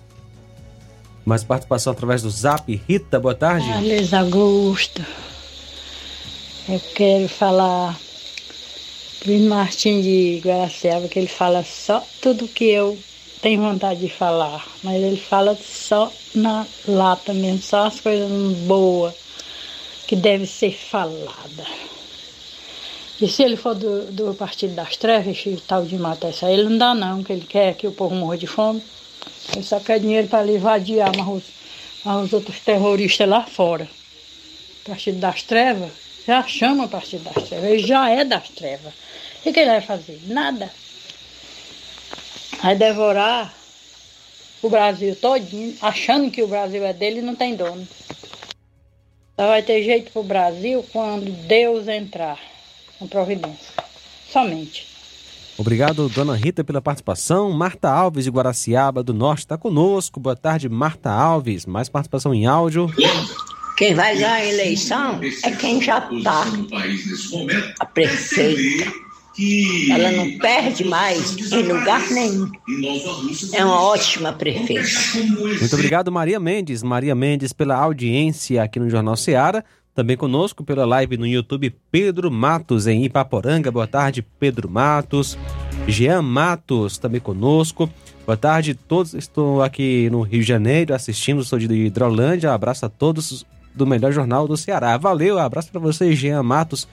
Mais 1.25 1.43
participação 1.43 1.93
através 1.93 2.23
do 2.23 2.31
Zap. 2.31 2.83
Rita, 2.89 3.19
boa 3.19 3.35
tarde. 3.35 3.67
Luiz 3.81 4.15
Augusto. 4.15 5.05
Eu 6.67 6.81
quero 6.95 7.29
falar 7.29 8.01
Luiz 9.27 9.43
Martins 9.43 10.03
de 10.03 10.41
Guaraciaba, 10.43 11.09
que 11.09 11.19
ele 11.19 11.29
fala 11.29 11.63
só 11.63 12.03
tudo 12.23 12.49
que 12.49 12.65
eu 12.65 12.99
tenho 13.43 13.61
vontade 13.61 14.01
de 14.01 14.09
falar. 14.09 14.67
Mas 14.83 15.03
ele 15.03 15.19
fala 15.19 15.59
só 15.61 16.11
na 16.35 16.67
lata 16.89 17.35
mesmo, 17.35 17.61
só 17.61 17.89
as 17.89 18.01
coisas 18.01 18.31
boas 18.61 19.15
que 20.07 20.17
deve 20.17 20.47
ser 20.47 20.73
falada. 20.73 21.67
E 23.21 23.29
se 23.29 23.43
ele 23.43 23.57
for 23.57 23.75
do, 23.75 24.11
do 24.11 24.35
Partido 24.35 24.75
das 24.75 24.97
Trevas, 24.97 25.37
esse 25.37 25.63
tal 25.69 25.85
de 25.85 25.99
matar 25.99 26.31
isso 26.31 26.47
aí, 26.47 26.55
ele 26.55 26.71
não 26.71 26.79
dá 26.79 26.95
não, 26.95 27.23
que 27.23 27.35
ele 27.35 27.45
quer 27.47 27.75
que 27.75 27.87
o 27.87 27.93
povo 27.93 28.15
morra 28.15 28.39
de 28.39 28.47
fome. 28.47 28.83
Ele 29.55 29.63
só 29.63 29.79
quer 29.81 30.01
dinheiro 30.01 30.29
para 30.29 30.43
ele 30.43 30.57
vadiar 30.57 31.13
os, 31.29 31.45
os 32.07 32.33
outros 32.33 32.59
terroristas 32.61 33.29
lá 33.29 33.43
fora. 33.43 33.87
O 34.81 34.89
Partido 34.89 35.19
das 35.19 35.43
Trevas 35.43 36.04
já 36.27 36.43
chama 36.43 36.89
Partido 36.89 37.25
das 37.25 37.49
Trevas, 37.49 37.71
ele 37.71 37.79
já 37.87 38.11
é 38.11 38.25
das 38.25 38.49
trevas. 38.49 38.93
O 39.45 39.53
que 39.53 39.61
ele 39.61 39.71
vai 39.71 39.81
fazer? 39.81 40.21
Nada. 40.27 40.71
Vai 42.63 42.77
devorar 42.77 43.53
o 44.63 44.71
Brasil 44.71 45.15
todinho, 45.17 45.77
achando 45.83 46.31
que 46.31 46.43
o 46.43 46.49
Brasil 46.49 46.85
é 46.85 46.93
dele 46.93 47.19
e 47.19 47.23
não 47.23 47.35
tem 47.35 47.55
dono. 47.55 47.87
Só 49.37 49.49
vai 49.49 49.63
ter 49.63 49.83
jeito 49.83 50.13
para 50.13 50.21
o 50.21 50.25
Brasil 50.25 50.85
quando 50.93 51.31
Deus 51.47 51.89
entrar 51.89 52.39
com 52.99 53.07
providência. 53.07 53.73
Somente. 54.31 54.87
Obrigado, 55.59 56.09
dona 56.09 56.35
Rita, 56.35 56.65
pela 56.65 56.81
participação. 56.81 57.53
Marta 57.53 57.89
Alves 57.89 58.25
de 58.25 58.31
Guaraciaba 58.31 59.03
do 59.03 59.13
Norte 59.13 59.41
está 59.41 59.59
conosco. 59.59 60.19
Boa 60.19 60.35
tarde, 60.35 60.69
Marta 60.69 61.11
Alves. 61.11 61.67
Mais 61.67 61.89
participação 61.89 62.35
em 62.35 62.47
áudio. 62.47 62.89
Quem 63.77 63.93
vai 63.93 64.15
ganhar 64.15 64.35
a 64.35 64.45
eleição 64.45 65.21
é 65.43 65.51
quem 65.51 65.83
já 65.83 65.99
está. 65.99 66.45
A 67.81 67.87
prefeita. 67.87 68.93
Ela 69.91 70.13
não 70.13 70.39
perde 70.39 70.85
mais 70.85 71.37
em 71.53 71.63
lugar 71.63 72.09
nenhum. 72.11 72.49
É 73.53 73.65
uma 73.65 73.81
ótima 73.83 74.33
prefeita. 74.33 74.89
Muito 75.59 75.75
obrigado, 75.75 76.13
Maria 76.13 76.39
Mendes. 76.39 76.85
Maria 76.85 77.17
Mendes, 77.17 77.53
pela 77.53 77.75
audiência 77.75 78.63
aqui 78.63 78.79
no 78.79 78.89
Jornal 78.89 79.17
Seara. 79.17 79.65
Também 79.93 80.17
conosco 80.17 80.63
pela 80.65 80.85
live 80.85 81.17
no 81.17 81.27
YouTube, 81.27 81.75
Pedro 81.91 82.31
Matos, 82.31 82.87
em 82.87 83.05
Ipaporanga. 83.05 83.73
Boa 83.73 83.89
tarde, 83.89 84.25
Pedro 84.39 84.69
Matos. 84.69 85.37
Jean 85.89 86.23
Matos, 86.23 86.97
também 86.97 87.21
conosco. 87.21 87.91
Boa 88.25 88.37
tarde, 88.37 88.75
todos. 88.75 89.15
Estou 89.15 89.63
aqui 89.63 90.09
no 90.11 90.23
Rio 90.23 90.41
de 90.41 90.47
Janeiro 90.47 90.95
assistindo, 90.95 91.45
sou 91.45 91.59
de 91.59 91.73
Hidrolândia. 91.73 92.53
Abraço 92.53 92.87
a 92.87 92.89
todos 92.89 93.45
do 93.75 93.87
melhor 93.87 94.13
jornal 94.13 94.47
do 94.47 94.57
Ceará. 94.57 94.97
Valeu, 94.97 95.39
abraço 95.39 95.71
para 95.71 95.81
você, 95.81 96.13
Jean 96.13 96.43
Matos 96.43 96.87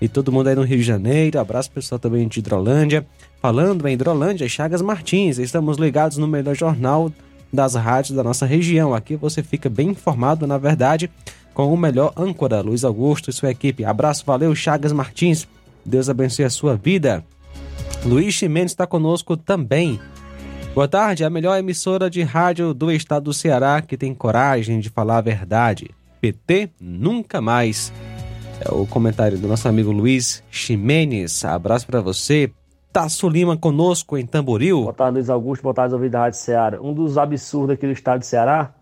e 0.00 0.08
todo 0.08 0.30
mundo 0.30 0.48
aí 0.48 0.54
no 0.54 0.62
Rio 0.62 0.78
de 0.78 0.84
Janeiro. 0.84 1.40
Abraço 1.40 1.70
pessoal 1.70 1.98
também 1.98 2.26
de 2.28 2.38
Hidrolândia. 2.38 3.06
Falando 3.40 3.86
em 3.86 3.92
Hidrolândia, 3.92 4.48
Chagas 4.48 4.82
Martins. 4.82 5.38
Estamos 5.38 5.76
ligados 5.76 6.16
no 6.18 6.26
melhor 6.26 6.54
jornal 6.54 7.10
das 7.52 7.74
rádios 7.74 8.16
da 8.16 8.22
nossa 8.22 8.46
região. 8.46 8.94
Aqui 8.94 9.16
você 9.16 9.42
fica 9.42 9.68
bem 9.68 9.90
informado, 9.90 10.46
na 10.46 10.58
verdade, 10.58 11.10
com 11.54 11.72
o 11.72 11.76
melhor 11.76 12.12
âncora, 12.16 12.60
Luiz 12.60 12.84
Augusto 12.84 13.30
e 13.30 13.32
sua 13.32 13.50
equipe. 13.50 13.84
Abraço, 13.84 14.24
valeu, 14.24 14.54
Chagas 14.54 14.92
Martins. 14.92 15.48
Deus 15.84 16.08
abençoe 16.08 16.44
a 16.44 16.50
sua 16.50 16.76
vida. 16.76 17.24
Luiz 18.04 18.34
Chimenez 18.34 18.72
está 18.72 18.86
conosco 18.86 19.36
também. 19.36 20.00
Boa 20.74 20.86
tarde, 20.86 21.24
a 21.24 21.30
melhor 21.30 21.58
emissora 21.58 22.08
de 22.08 22.22
rádio 22.22 22.72
do 22.72 22.92
estado 22.92 23.24
do 23.24 23.34
Ceará 23.34 23.82
que 23.82 23.96
tem 23.96 24.14
coragem 24.14 24.78
de 24.78 24.88
falar 24.88 25.18
a 25.18 25.22
verdade. 25.22 25.90
PT 26.20 26.70
nunca 26.80 27.40
mais. 27.40 27.92
É 28.60 28.72
o 28.72 28.86
comentário 28.86 29.38
do 29.38 29.46
nosso 29.46 29.68
amigo 29.68 29.92
Luiz 29.92 30.42
Ximenes. 30.50 31.44
Abraço 31.44 31.86
para 31.86 32.00
você. 32.00 32.50
Tasso 32.92 33.28
Lima 33.28 33.56
conosco 33.56 34.16
em 34.16 34.26
Tamboril. 34.26 34.82
Boa 34.82 34.92
tarde, 34.92 35.14
Luiz 35.14 35.30
Augusto. 35.30 35.62
Boa 35.62 35.74
tarde, 35.74 35.94
ouvido 35.94 36.12
da 36.12 36.20
Rádio 36.20 36.38
Ceará. 36.38 36.80
Um 36.80 36.92
dos 36.92 37.18
absurdos 37.18 37.74
aqui 37.74 37.86
do 37.86 37.92
estado 37.92 38.20
de 38.20 38.26
Ceará, 38.26 38.72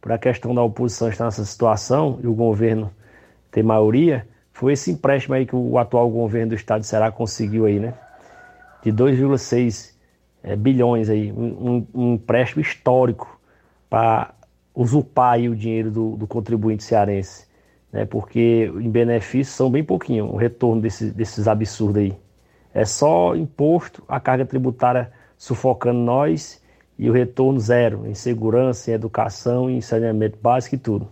por 0.00 0.12
a 0.12 0.18
questão 0.18 0.54
da 0.54 0.62
oposição 0.62 1.08
estar 1.08 1.24
nessa 1.24 1.44
situação 1.44 2.18
e 2.22 2.26
o 2.26 2.34
governo 2.34 2.90
ter 3.50 3.62
maioria, 3.62 4.26
foi 4.52 4.72
esse 4.72 4.90
empréstimo 4.90 5.34
aí 5.34 5.46
que 5.46 5.56
o 5.56 5.78
atual 5.78 6.08
governo 6.10 6.50
do 6.50 6.54
estado 6.54 6.80
de 6.80 6.86
Ceará 6.86 7.10
conseguiu 7.10 7.66
aí, 7.66 7.78
né? 7.78 7.94
De 8.82 8.92
2,6 8.92 9.94
é, 10.42 10.54
bilhões 10.54 11.08
aí, 11.08 11.32
um, 11.32 11.86
um, 11.94 12.14
empréstimo 12.14 12.60
histórico 12.60 13.40
para 13.88 14.34
usurpar 14.74 15.34
aí 15.34 15.48
o 15.48 15.54
dinheiro 15.54 15.90
do, 15.90 16.16
do, 16.16 16.26
contribuinte 16.26 16.82
cearense, 16.82 17.46
né? 17.92 18.04
Porque 18.04 18.72
em 18.80 18.90
benefícios 18.90 19.56
são 19.56 19.70
bem 19.70 19.84
pouquinho 19.84 20.26
o 20.26 20.36
retorno 20.36 20.82
desse, 20.82 21.10
desses 21.10 21.46
absurdos 21.46 22.02
aí. 22.02 22.16
É 22.72 22.84
só 22.84 23.36
imposto, 23.36 24.02
a 24.08 24.18
carga 24.18 24.44
tributária 24.44 25.12
sufocando 25.38 26.00
nós 26.00 26.60
e 26.98 27.08
o 27.08 27.12
retorno 27.12 27.60
zero 27.60 28.06
em 28.06 28.14
segurança, 28.14 28.90
em 28.90 28.94
educação, 28.94 29.70
em 29.70 29.80
saneamento 29.80 30.38
básico 30.42 30.74
e 30.74 30.78
tudo. 30.78 31.08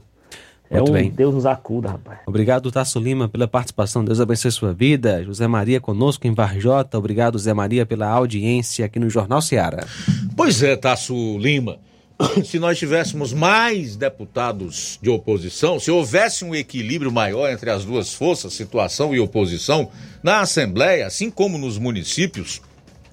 É 0.69 0.79
Muito 0.79 0.91
um 0.91 0.95
bem. 0.95 1.11
Deus 1.11 1.35
nos 1.35 1.45
acuda, 1.45 1.91
rapaz. 1.91 2.21
Obrigado, 2.27 2.73
Tasso 2.73 2.99
Lima, 2.99 3.29
pela 3.29 3.47
participação. 3.47 4.03
Deus 4.03 4.21
abençoe 4.21 4.51
sua 4.51 4.73
vida. 4.73 5.23
José 5.23 5.47
Maria 5.47 5.81
conosco 5.81 6.27
em 6.27 6.33
Varjota. 6.33 6.97
Obrigado, 6.97 7.35
José 7.35 7.53
Maria, 7.53 7.85
pela 7.85 8.09
audiência 8.09 8.87
aqui 8.87 8.99
no 8.99 9.11
Jornal 9.11 9.43
Seara. 9.43 9.87
Pois 10.35 10.63
é, 10.63 10.75
Tasso 10.75 11.15
Lima. 11.39 11.79
Se 12.45 12.59
nós 12.59 12.79
tivéssemos 12.79 13.33
mais 13.33 13.97
deputados 13.97 14.99
de 15.03 15.11
oposição, 15.11 15.79
se 15.79 15.91
houvesse 15.91 16.45
um 16.45 16.55
equilíbrio 16.55 17.11
maior 17.11 17.51
entre 17.51 17.71
as 17.71 17.85
duas 17.85 18.13
forças, 18.13 18.53
situação 18.53 19.15
e 19.15 19.21
oposição, 19.21 19.91
na 20.23 20.41
Assembleia, 20.41 21.07
assim 21.07 21.31
como 21.31 21.59
nos 21.59 21.79
municípios, 21.79 22.61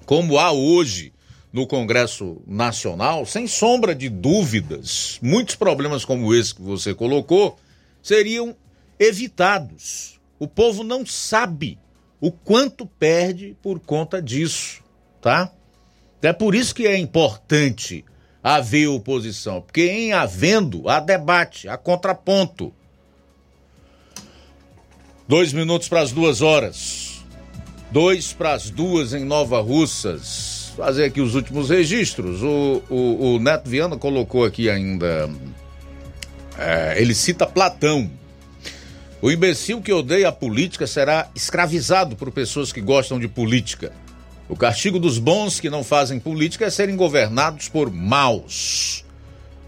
como 0.06 0.38
há 0.38 0.52
hoje 0.52 1.12
no 1.52 1.66
Congresso 1.66 2.40
Nacional, 2.46 3.26
sem 3.26 3.46
sombra 3.46 3.94
de 3.94 4.08
dúvidas, 4.08 5.18
muitos 5.20 5.56
problemas 5.56 6.04
como 6.04 6.32
esse 6.34 6.54
que 6.54 6.62
você 6.62 6.94
colocou 6.94 7.58
seriam 8.02 8.54
evitados. 8.98 10.20
O 10.38 10.46
povo 10.46 10.84
não 10.84 11.04
sabe 11.04 11.78
o 12.20 12.30
quanto 12.30 12.86
perde 12.86 13.56
por 13.60 13.80
conta 13.80 14.22
disso, 14.22 14.82
tá? 15.20 15.52
É 16.22 16.32
por 16.32 16.54
isso 16.54 16.74
que 16.74 16.86
é 16.86 16.96
importante 16.96 18.04
haver 18.42 18.88
oposição, 18.88 19.60
porque 19.60 19.82
em 19.82 20.12
havendo, 20.12 20.88
há 20.88 21.00
debate, 21.00 21.68
há 21.68 21.76
contraponto. 21.76 22.72
Dois 25.28 25.52
minutos 25.52 25.88
para 25.88 26.00
as 26.00 26.12
duas 26.12 26.42
horas. 26.42 27.22
Dois 27.90 28.32
para 28.32 28.52
as 28.52 28.70
duas 28.70 29.12
em 29.12 29.24
Nova 29.24 29.60
Russas 29.60 30.60
fazer 30.80 31.04
aqui 31.04 31.20
os 31.20 31.34
últimos 31.34 31.68
registros. 31.68 32.42
O, 32.42 32.82
o, 32.88 33.34
o 33.34 33.38
Neto 33.38 33.68
Viana 33.68 33.96
colocou 33.96 34.44
aqui 34.44 34.70
ainda. 34.70 35.28
É, 36.58 37.00
ele 37.00 37.14
cita 37.14 37.46
Platão. 37.46 38.10
O 39.22 39.30
imbecil 39.30 39.82
que 39.82 39.92
odeia 39.92 40.28
a 40.28 40.32
política 40.32 40.86
será 40.86 41.28
escravizado 41.34 42.16
por 42.16 42.30
pessoas 42.30 42.72
que 42.72 42.80
gostam 42.80 43.18
de 43.20 43.28
política. 43.28 43.92
O 44.50 44.56
castigo 44.56 44.98
dos 44.98 45.16
bons 45.16 45.60
que 45.60 45.70
não 45.70 45.84
fazem 45.84 46.18
política 46.18 46.64
é 46.64 46.70
serem 46.70 46.96
governados 46.96 47.68
por 47.68 47.88
maus. 47.88 49.04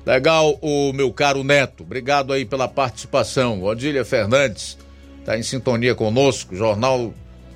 Legal, 0.05 0.59
o 0.61 0.93
meu 0.93 1.13
caro 1.13 1.45
Neto. 1.45 1.85
Obrigado 1.85 2.33
aí 2.33 2.45
pela 2.45 2.67
participação. 2.67 3.63
Odília 3.63 4.05
Fernandes 4.05 4.77
está 5.21 5.39
em 5.39 5.43
sintonia 5.45 5.95
conosco. 5.95 6.57
Jornal 6.57 7.15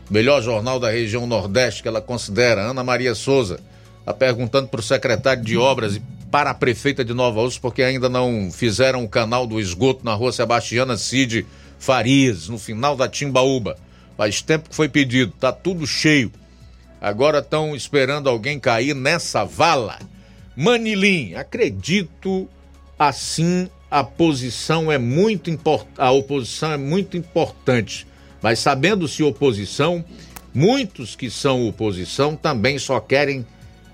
melhor 0.09 0.41
jornal 0.41 0.79
da 0.79 0.89
região 0.89 1.27
Nordeste 1.27 1.83
que 1.83 1.89
ela 1.89 2.01
considera, 2.01 2.63
Ana 2.63 2.85
Maria 2.85 3.13
Souza, 3.13 3.59
está 3.99 4.15
perguntando 4.15 4.69
para 4.69 4.79
o 4.79 4.83
secretário 4.83 5.43
de 5.43 5.59
Obras 5.59 5.97
e 5.97 6.03
para 6.31 6.51
a 6.51 6.55
prefeita 6.55 7.05
de 7.05 7.13
Nova 7.13 7.41
Ursa, 7.41 7.59
porque 7.61 7.83
ainda 7.83 8.09
não 8.09 8.51
fizeram 8.53 9.03
o 9.03 9.09
canal 9.09 9.49
do 9.49 9.59
esgoto 9.59 10.05
na 10.05 10.15
rua 10.15 10.33
Sebastiana 10.33 10.97
Cid 10.97 11.45
Farias, 11.77 12.49
no 12.49 12.57
final 12.57 12.95
da 12.95 13.09
Timbaúba. 13.09 13.77
Faz 14.17 14.41
tempo 14.43 14.69
que 14.69 14.77
foi 14.77 14.89
pedido, 14.89 15.33
tá 15.41 15.51
tudo 15.51 15.85
cheio. 15.89 16.31
Agora 17.01 17.39
estão 17.39 17.75
esperando 17.75 18.29
alguém 18.29 18.59
cair 18.59 18.95
nessa 18.95 19.45
vala. 19.45 19.99
Manilim, 20.57 21.35
acredito 21.35 22.49
assim 22.99 23.69
a 23.91 24.03
posição 24.03 24.91
é 24.91 24.99
muito 24.99 25.51
importante, 25.51 25.95
a 25.97 26.11
oposição 26.11 26.73
é 26.73 26.77
muito 26.77 27.17
importante 27.17 28.07
mas 28.47 28.59
sabendo-se 28.59 29.23
oposição, 29.23 30.05
muitos 30.55 31.17
que 31.17 31.31
são 31.31 31.67
oposição 31.67 32.37
também 32.37 32.79
só 32.79 33.01
querem 33.01 33.45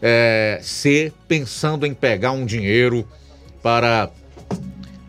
é, 0.01 0.61
ser 0.62 1.12
pensando 1.29 1.87
em 1.87 1.95
pegar 1.95 2.33
um 2.33 2.45
dinheiro 2.45 3.09
para 3.62 4.11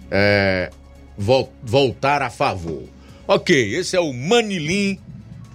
é, 0.10 0.70
vol 1.18 1.52
voltar 1.62 2.22
a 2.22 2.30
favor. 2.30 2.84
Ok, 3.28 3.76
esse 3.76 3.96
é 3.96 4.00
o 4.00 4.14
Manilim 4.14 5.00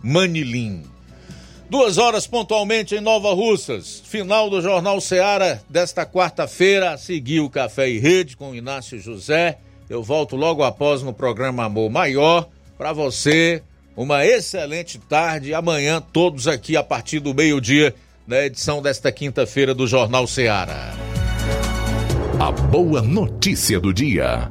Manilim. 0.03 0.83
Duas 1.71 1.99
horas 1.99 2.27
pontualmente 2.27 2.95
em 2.95 3.01
Nova 3.01 3.35
Russas. 3.35 4.03
Final 4.07 4.49
do 4.49 4.63
Jornal 4.63 5.01
Seara 5.03 5.63
desta 5.69 6.07
quarta-feira. 6.07 6.97
Seguiu 6.97 7.45
o 7.45 7.51
Café 7.51 7.91
e 7.91 7.99
Rede 7.99 8.39
com 8.39 8.55
Inácio 8.55 8.99
José. 8.99 9.59
Eu 9.89 10.03
volto 10.03 10.35
logo 10.35 10.63
após 10.63 11.03
no 11.03 11.13
programa 11.13 11.65
Amor 11.65 11.91
Maior 11.91 12.49
para 12.79 12.95
você 12.95 13.63
uma 13.95 14.25
excelente 14.25 14.99
tarde. 14.99 15.53
Amanhã, 15.53 16.01
todos 16.01 16.49
aqui 16.49 16.75
a 16.75 16.83
partir 16.83 17.21
do 17.21 17.35
meio-dia, 17.35 17.95
na 18.27 18.47
edição 18.47 18.81
desta 18.81 19.13
quinta-feira 19.13 19.75
do 19.75 19.87
Jornal 19.87 20.27
Seara. 20.27 20.95
A 22.41 22.51
boa 22.51 23.03
notícia 23.03 23.79
do 23.79 23.93
dia. 23.93 24.51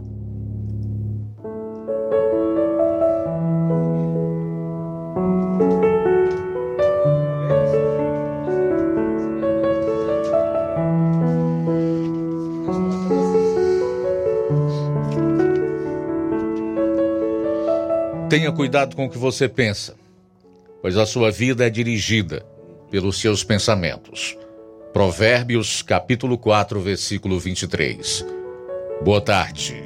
Tenha 18.30 18.52
cuidado 18.52 18.94
com 18.94 19.06
o 19.06 19.10
que 19.10 19.18
você 19.18 19.48
pensa, 19.48 19.96
pois 20.82 20.98
a 20.98 21.06
sua 21.06 21.32
vida 21.32 21.66
é 21.66 21.70
dirigida 21.70 22.46
pelos 22.92 23.22
seus 23.22 23.42
pensamentos. 23.42 24.38
Provérbios, 24.92 25.82
capítulo 25.82 26.38
4, 26.38 26.80
versículo 26.82 27.40
23. 27.40 28.26
Boa 29.02 29.22
tarde. 29.22 29.82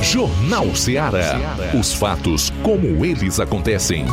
Jornal 0.00 0.74
Ceará. 0.76 1.36
Os 1.78 1.92
fatos 1.92 2.50
como 2.62 3.04
eles 3.04 3.40
acontecem. 3.40 4.04